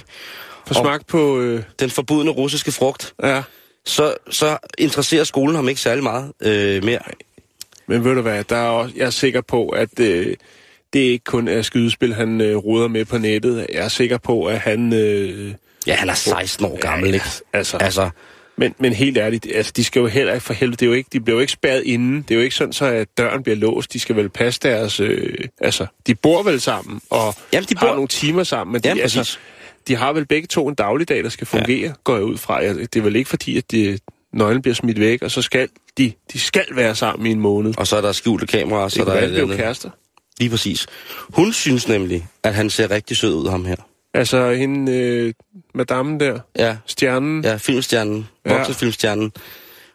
for 0.67 0.75
smagt 0.75 1.07
på... 1.07 1.41
Øh, 1.41 1.63
den 1.81 1.91
forbudne 1.91 2.31
russiske 2.31 2.73
frugt, 2.73 3.15
ja. 3.23 3.43
så, 3.87 4.15
så 4.31 4.59
interesserer 4.79 5.25
skolen 5.25 5.57
ham 5.57 5.69
ikke 5.69 5.81
særlig 5.81 6.03
meget 6.05 6.33
øh, 6.43 6.85
mere. 6.85 6.99
Men 7.87 8.05
ved 8.05 8.15
du 8.15 8.21
hvad, 8.21 8.45
der 8.45 8.57
er 8.57 8.69
også, 8.69 8.95
jeg 8.97 9.07
er 9.07 9.11
sikker 9.11 9.41
på, 9.41 9.69
at 9.69 10.01
øh, 10.01 10.37
det 10.93 10.99
ikke 11.01 11.25
kun 11.25 11.49
er 11.49 11.63
skydespil, 11.63 12.15
han 12.15 12.41
øh, 12.41 12.57
ruder 12.57 12.89
med 12.89 13.05
på 13.05 13.19
nettet. 13.19 13.67
Jeg 13.73 13.85
er 13.85 13.89
sikker 13.89 14.19
på, 14.19 14.45
at 14.47 14.59
han... 14.59 14.93
Øh, 14.93 15.55
Ja, 15.87 15.95
han 15.95 16.09
er 16.11 16.15
16 16.15 16.65
år 16.67 16.79
gammel, 16.81 17.15
ikke? 17.15 17.27
altså, 17.53 17.77
Altså, 17.77 18.11
men, 18.59 18.75
men 18.79 18.93
helt 18.93 19.19
ærligt, 19.19 19.47
altså, 19.55 19.73
de 19.77 19.85
skal 19.85 20.01
jo 20.01 20.07
heller 20.07 20.33
ikke 20.35 20.45
for 20.47 20.55
helvede, 20.55 20.77
det 20.77 20.83
er 20.83 20.87
jo 20.87 20.93
ikke, 20.93 21.09
de 21.13 21.21
bliver 21.21 21.37
jo 21.37 21.41
ikke 21.41 21.53
spærret 21.53 21.83
inden. 21.87 22.23
Det 22.23 22.31
er 22.31 22.35
jo 22.35 22.41
ikke 22.41 22.57
sådan, 22.57 22.73
så 22.73 22.85
at 22.85 23.09
døren 23.19 23.43
bliver 23.43 23.57
låst. 23.57 23.93
De 23.93 24.01
skal 24.01 24.17
vel 24.17 24.29
passe 24.29 24.61
deres... 24.63 25.01
Øh, 25.01 25.35
altså, 25.61 25.87
de 26.07 26.15
bor 26.15 26.43
vel 26.43 26.61
sammen, 26.61 27.01
og 27.11 27.35
Jamen, 27.53 27.67
de 27.69 27.75
har 27.79 27.87
bor- 27.87 27.95
nogle 27.95 28.09
timer 28.09 28.43
sammen. 28.43 28.73
Men 28.73 28.83
de, 28.83 28.89
Jamen, 28.89 29.03
altså, 29.03 29.19
præcis. 29.21 29.41
de 29.89 29.97
har 29.97 30.13
vel 30.13 30.27
begge 30.27 30.47
to 30.49 30.69
en 30.69 30.75
dagligdag, 30.75 31.25
der 31.25 31.29
skal 31.31 31.47
fungere, 31.47 31.81
ja. 31.89 31.93
går 32.05 32.15
jeg 32.15 32.25
ud 32.25 32.37
fra. 32.39 32.63
Det 32.65 32.97
er 32.97 33.01
vel 33.01 33.17
ikke 33.17 33.31
fordi, 33.31 33.59
at 33.59 33.71
de, 33.71 33.99
nøglen 34.33 34.63
bliver 34.63 34.75
smidt 34.75 35.01
væk, 35.01 35.23
og 35.23 35.31
så 35.31 35.43
skal 35.43 35.69
de, 35.99 36.13
de 36.33 36.39
skal 36.41 36.67
være 36.73 36.95
sammen 36.95 37.27
i 37.27 37.31
en 37.31 37.41
måned. 37.41 37.75
og 37.79 37.87
så 37.87 37.97
er 37.97 38.01
der 38.01 38.13
skjulte 38.13 38.47
kameraer, 38.47 38.89
så 38.89 38.99
Det 38.99 39.07
der 39.07 39.13
er 39.13 39.27
det 39.29 39.51
er 39.51 39.57
kærester. 39.57 39.91
Lige 40.39 40.51
præcis. 40.51 40.87
Hun 41.29 41.53
synes 41.53 41.89
nemlig, 41.89 42.27
at 42.43 42.55
han 42.55 42.71
ser 42.71 42.91
rigtig 42.91 43.17
sød 43.17 43.35
ud, 43.35 43.49
ham 43.49 43.65
her. 43.65 43.77
Altså, 44.19 44.53
hende, 44.53 44.93
øh, 44.93 45.35
madammen 45.75 46.21
der, 46.21 46.41
Ja, 46.59 46.77
stjernen, 46.87 47.45
ja 47.45 47.57
filmstjernen, 47.57 48.29
Ja. 48.47 48.57
voksefilmstjernen. 48.59 49.33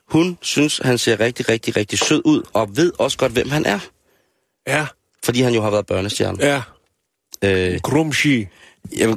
Hun 0.10 0.38
synes, 0.42 0.78
han 0.84 0.98
ser 0.98 1.20
rigtig, 1.20 1.50
rigtig, 1.50 1.78
rigtig 1.78 2.00
sød 2.00 2.22
ud, 2.26 2.42
og 2.54 2.78
ved 2.78 2.92
også 3.00 3.18
godt, 3.18 3.32
hvem 3.32 3.50
han 3.50 3.66
er. 3.66 3.80
ja, 4.68 4.86
Fordi 5.26 5.42
han 5.42 5.54
jo 5.54 5.62
har 5.62 5.70
været 5.70 5.86
børnestjerne. 5.86 6.38
ja, 6.42 6.62
Øh, 7.46 7.80
Grumshi, 7.84 8.48
jeg, 8.98 9.16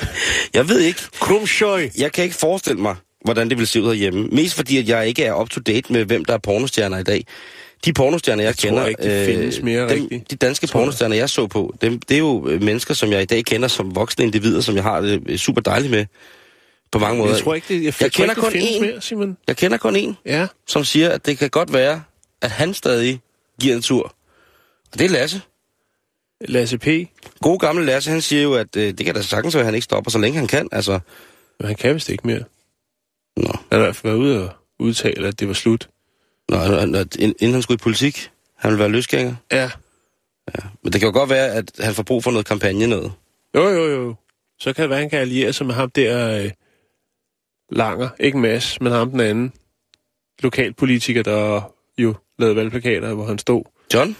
jeg 0.54 0.68
ved 0.68 0.80
ikke, 0.80 1.00
Grumshoy. 1.20 1.80
jeg 1.98 2.12
kan 2.12 2.24
ikke 2.24 2.36
forestille 2.36 2.80
mig, 2.80 2.96
hvordan 3.24 3.50
det 3.50 3.58
vil 3.58 3.66
se 3.66 3.82
ud 3.82 3.86
herhjemme. 3.86 4.28
Mest 4.32 4.54
fordi, 4.54 4.78
at 4.78 4.88
jeg 4.88 5.08
ikke 5.08 5.24
er 5.24 5.34
up-to-date 5.40 5.92
med, 5.92 6.04
hvem 6.04 6.24
der 6.24 6.34
er 6.34 6.38
pornostjerner 6.38 6.98
i 6.98 7.02
dag. 7.02 7.26
De 7.84 7.92
pornostjerner, 7.92 8.42
jeg, 8.42 8.48
Jeg 8.48 8.56
tror 8.56 8.68
kender... 8.68 8.82
øh, 8.84 8.88
ikke, 8.88 9.20
de 9.20 9.26
findes 9.26 9.62
mere 9.62 9.80
dem, 9.88 10.02
rigtigt. 10.02 10.30
De 10.30 10.36
danske 10.36 10.66
Tror 10.66 10.80
pornostjerner, 10.80 11.16
jeg 11.16 11.30
så 11.30 11.46
på, 11.46 11.74
dem, 11.80 11.98
det 11.98 12.14
er 12.14 12.18
jo 12.18 12.48
øh, 12.48 12.62
mennesker, 12.62 12.94
som 12.94 13.12
jeg 13.12 13.22
i 13.22 13.24
dag 13.24 13.44
kender 13.44 13.68
som 13.68 13.94
voksne 13.96 14.24
individer, 14.24 14.60
som 14.60 14.74
jeg 14.74 14.82
har 14.82 15.00
det 15.00 15.22
øh, 15.26 15.38
super 15.38 15.60
dejligt 15.60 15.90
med. 15.90 16.06
På 16.92 16.98
mange 16.98 17.18
måder. 17.18 17.34
Jeg 17.34 17.42
tror 17.44 17.54
ikke, 17.54 17.68
det, 17.68 17.74
jeg, 17.74 17.84
Jeg 17.84 17.94
tror 18.12 18.26
kender 18.26 18.30
ikke, 18.30 18.40
kun 18.40 18.52
én. 18.86 18.90
mere, 18.92 19.00
Simon. 19.00 19.36
Jeg 19.48 19.56
kender 19.56 19.76
kun 19.78 19.96
en, 19.96 20.16
Ja, 20.26 20.46
som 20.66 20.84
siger, 20.84 21.10
at 21.10 21.26
det 21.26 21.38
kan 21.38 21.50
godt 21.50 21.72
være, 21.72 22.02
at 22.42 22.50
han 22.50 22.74
stadig 22.74 23.20
giver 23.60 23.76
en 23.76 23.82
tur. 23.82 24.14
Og 24.92 24.98
det 24.98 25.04
er 25.04 25.08
Lasse. 25.08 25.40
Lasse 26.40 26.78
P. 26.78 26.86
God 27.40 27.58
gamle 27.58 27.84
Lasse, 27.84 28.10
han 28.10 28.20
siger 28.20 28.42
jo, 28.42 28.54
at 28.54 28.76
øh, 28.76 28.92
det 28.98 29.06
kan 29.06 29.14
da 29.14 29.22
sagtens 29.22 29.54
være, 29.54 29.60
at 29.62 29.66
han 29.66 29.74
ikke 29.74 29.84
stopper, 29.84 30.10
så 30.10 30.18
længe 30.18 30.38
han 30.38 30.46
kan. 30.48 30.68
Altså, 30.72 30.98
Men 31.60 31.66
han 31.66 31.76
kan 31.76 31.94
vist 31.94 32.08
ikke 32.08 32.26
mere. 32.26 32.42
nå, 33.36 33.46
Han 33.46 33.56
har 33.70 33.78
i 33.78 33.80
hvert 33.80 33.96
fald 33.96 34.12
været 34.12 34.22
ude 34.22 34.42
og 34.42 34.50
udtale, 34.78 35.28
at 35.28 35.40
det 35.40 35.48
var 35.48 35.54
slut. 35.54 35.88
Nå 36.48 36.58
inden 37.18 37.52
han 37.52 37.62
skulle 37.62 37.78
i 37.80 37.82
politik, 37.82 38.30
han 38.56 38.70
vil 38.70 38.78
være 38.78 38.88
løsgænger. 38.88 39.34
Ja. 39.52 39.70
Men 40.82 40.92
det 40.92 41.00
kan 41.00 41.06
jo 41.08 41.12
godt 41.12 41.30
være, 41.30 41.52
at 41.52 41.70
han 41.80 41.94
får 41.94 42.02
brug 42.02 42.24
for 42.24 42.30
noget 42.30 42.46
kampagne 42.46 42.86
noget. 42.86 43.12
Jo, 43.54 43.68
jo, 43.68 43.86
jo. 43.86 44.14
Så 44.58 44.72
kan 44.72 44.82
det 44.82 44.90
være, 44.90 44.98
han 44.98 45.10
kan 45.10 45.18
alliere 45.18 45.52
sig 45.52 45.66
med 45.66 45.74
ham 45.74 45.90
der 45.90 46.42
øh, 46.44 46.50
Langer. 47.72 48.08
Ikke 48.20 48.38
Mads, 48.38 48.80
men 48.80 48.92
ham 48.92 49.10
den 49.10 49.20
anden. 49.20 49.52
Lokalpolitiker, 50.42 51.22
der 51.22 51.72
jo 51.98 52.14
lavede 52.38 52.56
valgplakater, 52.56 53.14
hvor 53.14 53.26
han 53.26 53.38
stod. 53.38 53.64
John? 53.94 54.16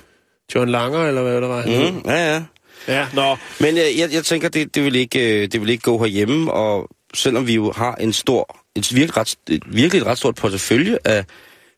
John 0.55 0.71
Langer, 0.71 1.07
eller 1.09 1.23
hvad 1.23 1.41
der 1.41 1.49
var? 1.49 1.67
Mm, 1.67 2.03
ja, 2.07 2.35
ja. 2.35 2.45
Ja, 2.89 3.09
nå. 3.15 3.37
Men 3.61 3.79
øh, 3.79 3.99
jeg, 3.99 4.13
jeg 4.13 4.25
tænker, 4.25 4.49
det, 4.49 4.75
det, 4.75 4.85
vil 4.85 4.95
ikke, 4.95 5.43
øh, 5.43 5.49
det 5.53 5.61
vil 5.61 5.71
ikke 5.71 5.83
gå 5.83 5.99
herhjemme, 5.99 6.53
og 6.53 6.89
selvom 7.15 7.47
vi 7.47 7.55
jo 7.55 7.73
har 7.73 7.95
en 7.95 8.13
stor, 8.13 8.57
et 8.77 8.95
virkelig, 8.95 9.17
ret, 9.17 9.37
et 9.51 9.63
virkelig 9.67 10.01
et 10.01 10.07
ret 10.07 10.19
stort 10.19 10.35
portefølje 10.35 10.99
af 11.05 11.25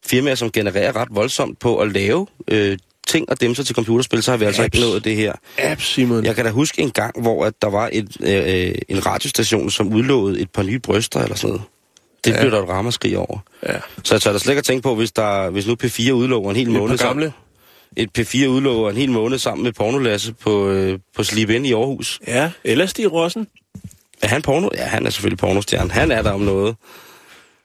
firmaer, 0.07 0.35
som 0.35 0.51
genererer 0.51 0.97
ret 0.97 1.09
voldsomt 1.11 1.59
på 1.59 1.79
at 1.79 1.93
lave 1.93 2.27
øh, 2.49 2.79
ting 3.07 3.31
og 3.31 3.41
dem 3.41 3.55
sig 3.55 3.67
til 3.67 3.75
computerspil, 3.75 4.23
så 4.23 4.31
har 4.31 4.39
vi 4.39 4.45
altså 4.45 4.65
ikke 4.65 4.81
nået 4.81 5.05
det 5.05 5.17
her. 5.17 5.33
Apps, 5.59 5.85
Simon. 5.87 6.25
Jeg 6.25 6.35
kan 6.35 6.45
da 6.45 6.51
huske 6.51 6.83
en 6.83 6.91
gang, 6.91 7.23
hvor 7.23 7.45
at 7.45 7.63
der 7.63 7.69
var 7.71 7.91
et, 7.93 8.17
øh, 8.21 8.75
en 8.89 9.07
radiostation, 9.07 9.71
som 9.71 9.93
udlovede 9.93 10.41
et 10.41 10.51
par 10.51 10.63
nye 10.63 10.79
bryster 10.79 11.21
eller 11.21 11.37
sådan 11.37 11.51
noget. 11.51 11.63
Det 12.25 12.31
Ja. 12.33 12.41
blev 12.41 12.51
der 12.51 12.63
et 12.63 12.69
ramaskrig 12.69 13.19
over. 13.19 13.39
Ja. 13.69 13.79
Så 14.05 14.15
jeg 14.15 14.23
tør 14.23 14.33
da 14.33 14.39
slet 14.39 14.53
ikke 14.53 14.59
at 14.59 14.65
tænke 14.65 14.83
på, 14.83 14.95
hvis, 14.95 15.13
der, 15.13 15.51
hvis 15.51 15.67
nu 15.67 15.77
P4 15.85 16.11
udlover 16.11 16.51
en 16.51 16.57
hel 16.57 16.67
Et 16.67 16.73
måned 16.73 16.99
gamle. 16.99 16.99
sammen. 16.99 17.35
Et 17.97 18.11
P4 18.19 18.47
udlover 18.47 18.91
en 18.91 18.97
hel 18.97 19.11
måned 19.11 19.39
sammen 19.39 19.65
med 19.65 19.73
Pornolasse 19.73 20.33
på, 20.33 20.69
øh, 20.69 20.99
på 21.17 21.25
Slip 21.25 21.51
Ind 21.51 21.67
i 21.67 21.73
Aarhus. 21.73 22.21
Ja, 22.27 22.51
eller 22.65 22.87
Stig 22.87 23.13
Rossen. 23.13 23.47
Er 24.23 24.29
han 24.29 24.43
porno? 24.43 24.69
Ja, 24.75 24.83
han 24.85 25.07
er 25.07 25.11
selvfølgelig 25.11 25.39
pornostjerne. 25.39 25.91
Han 25.91 26.11
er 26.11 26.23
der 26.23 26.31
om 26.31 26.41
noget. 26.41 26.77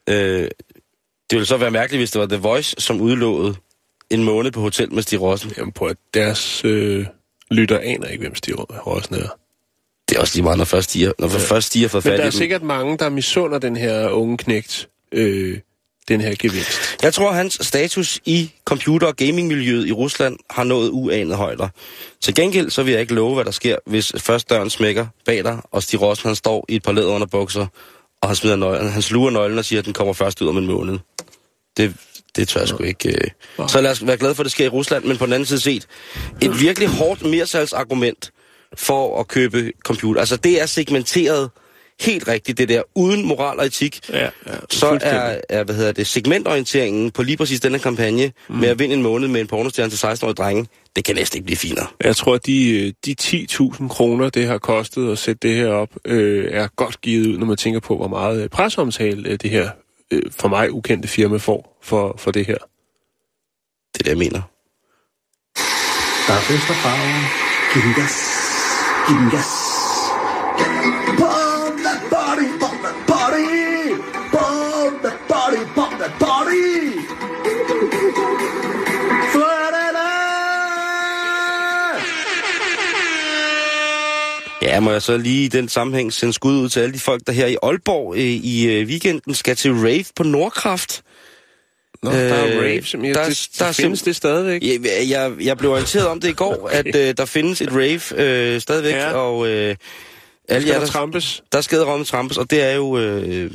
Øh, 0.09 0.47
det 1.31 1.37
ville 1.37 1.45
så 1.45 1.57
være 1.57 1.71
mærkeligt, 1.71 1.99
hvis 1.99 2.11
det 2.11 2.21
var 2.21 2.27
The 2.27 2.37
Voice, 2.37 2.75
som 2.79 3.01
udlovede 3.01 3.55
en 4.09 4.23
måned 4.23 4.51
på 4.51 4.61
hotel 4.61 4.93
med 4.93 5.03
Stig 5.03 5.21
Rossen. 5.21 5.51
Jamen 5.57 5.71
på 5.71 5.85
at 5.85 5.97
deres 6.13 6.65
øh, 6.65 7.05
lytter 7.51 7.79
aner 7.79 8.07
ikke, 8.07 8.21
hvem 8.21 8.35
Stig 8.35 8.55
Rossen 8.87 9.15
er. 9.15 9.27
Det 10.09 10.17
er 10.17 10.21
også 10.21 10.35
lige 10.35 10.43
meget, 10.43 10.57
når 10.57 10.65
først 10.65 10.89
stiger, 10.89 11.11
når 11.19 11.27
ja. 11.27 11.37
først 11.37 11.67
stiger 11.67 11.87
for 11.87 11.97
Men 11.97 12.03
fat 12.03 12.19
der 12.19 12.25
er 12.25 12.29
sikkert 12.29 12.63
mange, 12.63 12.97
der 12.97 13.09
misunder 13.09 13.59
den 13.59 13.75
her 13.75 14.09
unge 14.09 14.37
knægt, 14.37 14.89
øh, 15.11 15.59
den 16.07 16.21
her 16.21 16.35
gevinst. 16.39 16.97
Jeg 17.03 17.13
tror, 17.13 17.31
hans 17.31 17.57
status 17.61 18.19
i 18.25 18.51
computer- 18.65 19.07
og 19.07 19.15
gamingmiljøet 19.15 19.87
i 19.87 19.91
Rusland 19.91 20.37
har 20.49 20.63
nået 20.63 20.89
uanede 20.89 21.35
højder. 21.35 21.67
Til 22.21 22.35
gengæld 22.35 22.69
så 22.69 22.83
vil 22.83 22.91
jeg 22.91 23.01
ikke 23.01 23.13
love, 23.13 23.33
hvad 23.33 23.45
der 23.45 23.51
sker, 23.51 23.75
hvis 23.85 24.13
først 24.17 24.49
døren 24.49 24.69
smækker 24.69 25.07
bag 25.25 25.43
dig, 25.43 25.59
og 25.71 25.83
Stig 25.83 26.01
Rossen 26.01 26.27
han 26.27 26.35
står 26.35 26.65
i 26.69 26.75
et 26.75 26.83
par 26.83 26.91
læderunderbukser, 26.91 27.67
og 28.21 28.29
han, 28.29 28.35
smider 28.35 28.55
nøglen, 28.55 28.89
han 28.89 29.01
sluger 29.01 29.29
nøglen 29.29 29.57
og 29.57 29.65
siger, 29.65 29.79
at 29.79 29.85
den 29.85 29.93
kommer 29.93 30.13
først 30.13 30.41
ud 30.41 30.47
om 30.47 30.57
en 30.57 30.65
måned. 30.65 30.99
Det, 31.81 31.95
det 32.35 32.47
tør 32.47 32.59
jeg 32.59 32.67
sgu 32.67 32.83
ikke. 32.83 33.09
Øh. 33.09 33.67
Så 33.67 33.81
lad 33.81 33.91
os 33.91 34.07
være 34.07 34.17
glade 34.17 34.35
for, 34.35 34.43
at 34.43 34.45
det 34.45 34.51
sker 34.51 34.65
i 34.65 34.69
Rusland, 34.69 35.03
men 35.03 35.17
på 35.17 35.25
den 35.25 35.33
anden 35.33 35.45
side 35.45 35.59
set, 35.59 35.87
et 36.41 36.61
virkelig 36.61 36.89
hårdt 36.89 37.25
mersalgsargument 37.25 38.31
for 38.77 39.19
at 39.19 39.27
købe 39.27 39.71
computer. 39.83 40.19
Altså 40.19 40.35
det 40.35 40.61
er 40.61 40.65
segmenteret 40.65 41.49
helt 42.01 42.27
rigtigt, 42.27 42.57
det 42.57 42.69
der, 42.69 42.81
uden 42.95 43.25
moral 43.25 43.59
og 43.59 43.65
etik. 43.65 43.99
Ja, 44.09 44.23
ja, 44.23 44.29
så 44.69 44.99
er, 45.01 45.37
er, 45.49 45.63
hvad 45.63 45.75
hedder 45.75 45.91
det, 45.91 46.07
segmentorienteringen 46.07 47.11
på 47.11 47.23
lige 47.23 47.37
præcis 47.37 47.59
denne 47.59 47.79
kampagne 47.79 48.31
mm. 48.49 48.55
med 48.55 48.69
at 48.69 48.79
vinde 48.79 48.95
en 48.95 49.01
måned 49.01 49.27
med 49.27 49.41
en 49.41 49.47
pornostjerne 49.47 49.91
til 49.91 50.05
16-årige 50.07 50.33
drenge, 50.33 50.67
det 50.95 51.05
kan 51.05 51.15
næsten 51.15 51.37
ikke 51.37 51.45
blive 51.45 51.57
finere. 51.57 51.87
Jeg 52.03 52.15
tror, 52.15 52.35
at 52.35 52.45
de, 52.45 52.93
de 53.05 53.15
10.000 53.21 53.87
kroner, 53.87 54.29
det 54.29 54.47
har 54.47 54.57
kostet 54.57 55.11
at 55.11 55.17
sætte 55.17 55.47
det 55.47 55.55
her 55.55 55.67
op, 55.67 55.89
øh, 56.05 56.47
er 56.51 56.67
godt 56.75 57.01
givet 57.01 57.27
ud, 57.27 57.37
når 57.37 57.45
man 57.45 57.57
tænker 57.57 57.79
på, 57.79 57.97
hvor 57.97 58.07
meget 58.07 58.51
presseomtale 58.51 59.29
øh, 59.29 59.37
det 59.41 59.49
her 59.49 59.69
øh, 60.11 60.21
for 60.31 60.47
mig 60.47 60.71
ukendte 60.71 61.07
firma 61.07 61.37
får 61.37 61.77
for, 61.81 62.15
for 62.17 62.31
det 62.31 62.45
her. 62.45 62.57
Det 63.93 63.99
er 63.99 64.03
det, 64.03 64.07
jeg 64.07 64.17
mener. 64.17 64.41
Der 66.27 66.33
er 66.33 66.41
fest 66.41 66.69
og 66.69 66.75
farver. 66.75 67.21
Giv 67.73 67.81
den 67.81 67.93
gas. 67.93 68.15
Giv 69.07 69.17
den 69.17 69.29
gas. 69.29 69.70
Ja, 84.71 84.79
må 84.79 84.91
jeg 84.91 85.01
så 85.01 85.17
lige 85.17 85.45
i 85.45 85.47
den 85.47 85.69
sammenhæng 85.69 86.13
sende 86.13 86.33
skud 86.33 86.53
ud 86.53 86.69
til 86.69 86.79
alle 86.79 86.93
de 86.93 86.99
folk, 86.99 87.21
der 87.27 87.33
her 87.33 87.45
i 87.47 87.55
Aalborg 87.63 88.13
øh, 88.15 88.21
i 88.23 88.65
øh, 88.79 88.87
weekenden 88.87 89.33
skal 89.35 89.55
til 89.55 89.73
rave 89.73 90.03
på 90.15 90.23
Nordkraft. 90.23 91.01
Nå, 92.03 92.09
øh, 92.11 92.15
der 92.17 92.21
er 92.21 92.47
Øh, 92.57 92.63
rave, 92.63 92.83
som 92.83 93.05
jeg, 93.05 93.15
der- 93.15 93.25
det, 93.29 93.47
der 93.57 93.63
der 93.63 93.69
er 93.69 93.73
findes 93.73 94.01
det 94.01 94.15
stadigvæk. 94.15 94.61
Jeg, 94.63 95.09
jeg, 95.09 95.31
jeg 95.41 95.57
blev 95.57 95.71
orienteret 95.71 96.07
om 96.07 96.19
det 96.19 96.29
i 96.29 96.33
går, 96.33 96.63
okay. 96.63 96.75
at 96.75 96.95
øh, 96.95 97.13
der 97.17 97.25
findes 97.25 97.61
et 97.61 97.69
rave 97.71 98.01
øh, 98.55 98.61
stadigvæk, 98.61 98.93
Ja. 98.93 99.11
og 99.13 99.47
øh, 99.47 99.75
alle 100.49 100.61
Skal 100.61 100.63
jer, 100.65 100.73
der 100.73 100.79
der, 100.85 100.91
trampes? 100.91 101.43
der 101.51 101.61
skal 101.61 101.77
ramme 101.79 102.05
trampes, 102.05 102.37
og 102.37 102.51
det 102.51 102.61
er 102.63 102.75
jo... 102.75 102.97
Øh, 102.97 103.51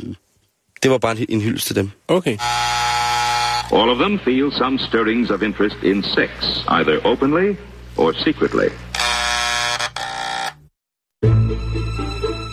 det 0.82 0.90
var 0.90 0.98
bare 0.98 1.16
en, 1.18 1.26
en 1.28 1.40
hyldest 1.40 1.66
til 1.66 1.76
dem. 1.76 1.90
Okay. 2.08 2.36
All 3.72 3.90
of 3.90 3.98
them 3.98 4.18
feel 4.24 4.52
some 4.58 4.78
stirrings 4.78 5.30
of 5.30 5.42
interest 5.42 5.76
in 5.82 6.02
sex, 6.02 6.30
either 6.68 7.00
openly 7.06 7.56
or 7.96 8.12
secretly. 8.24 8.68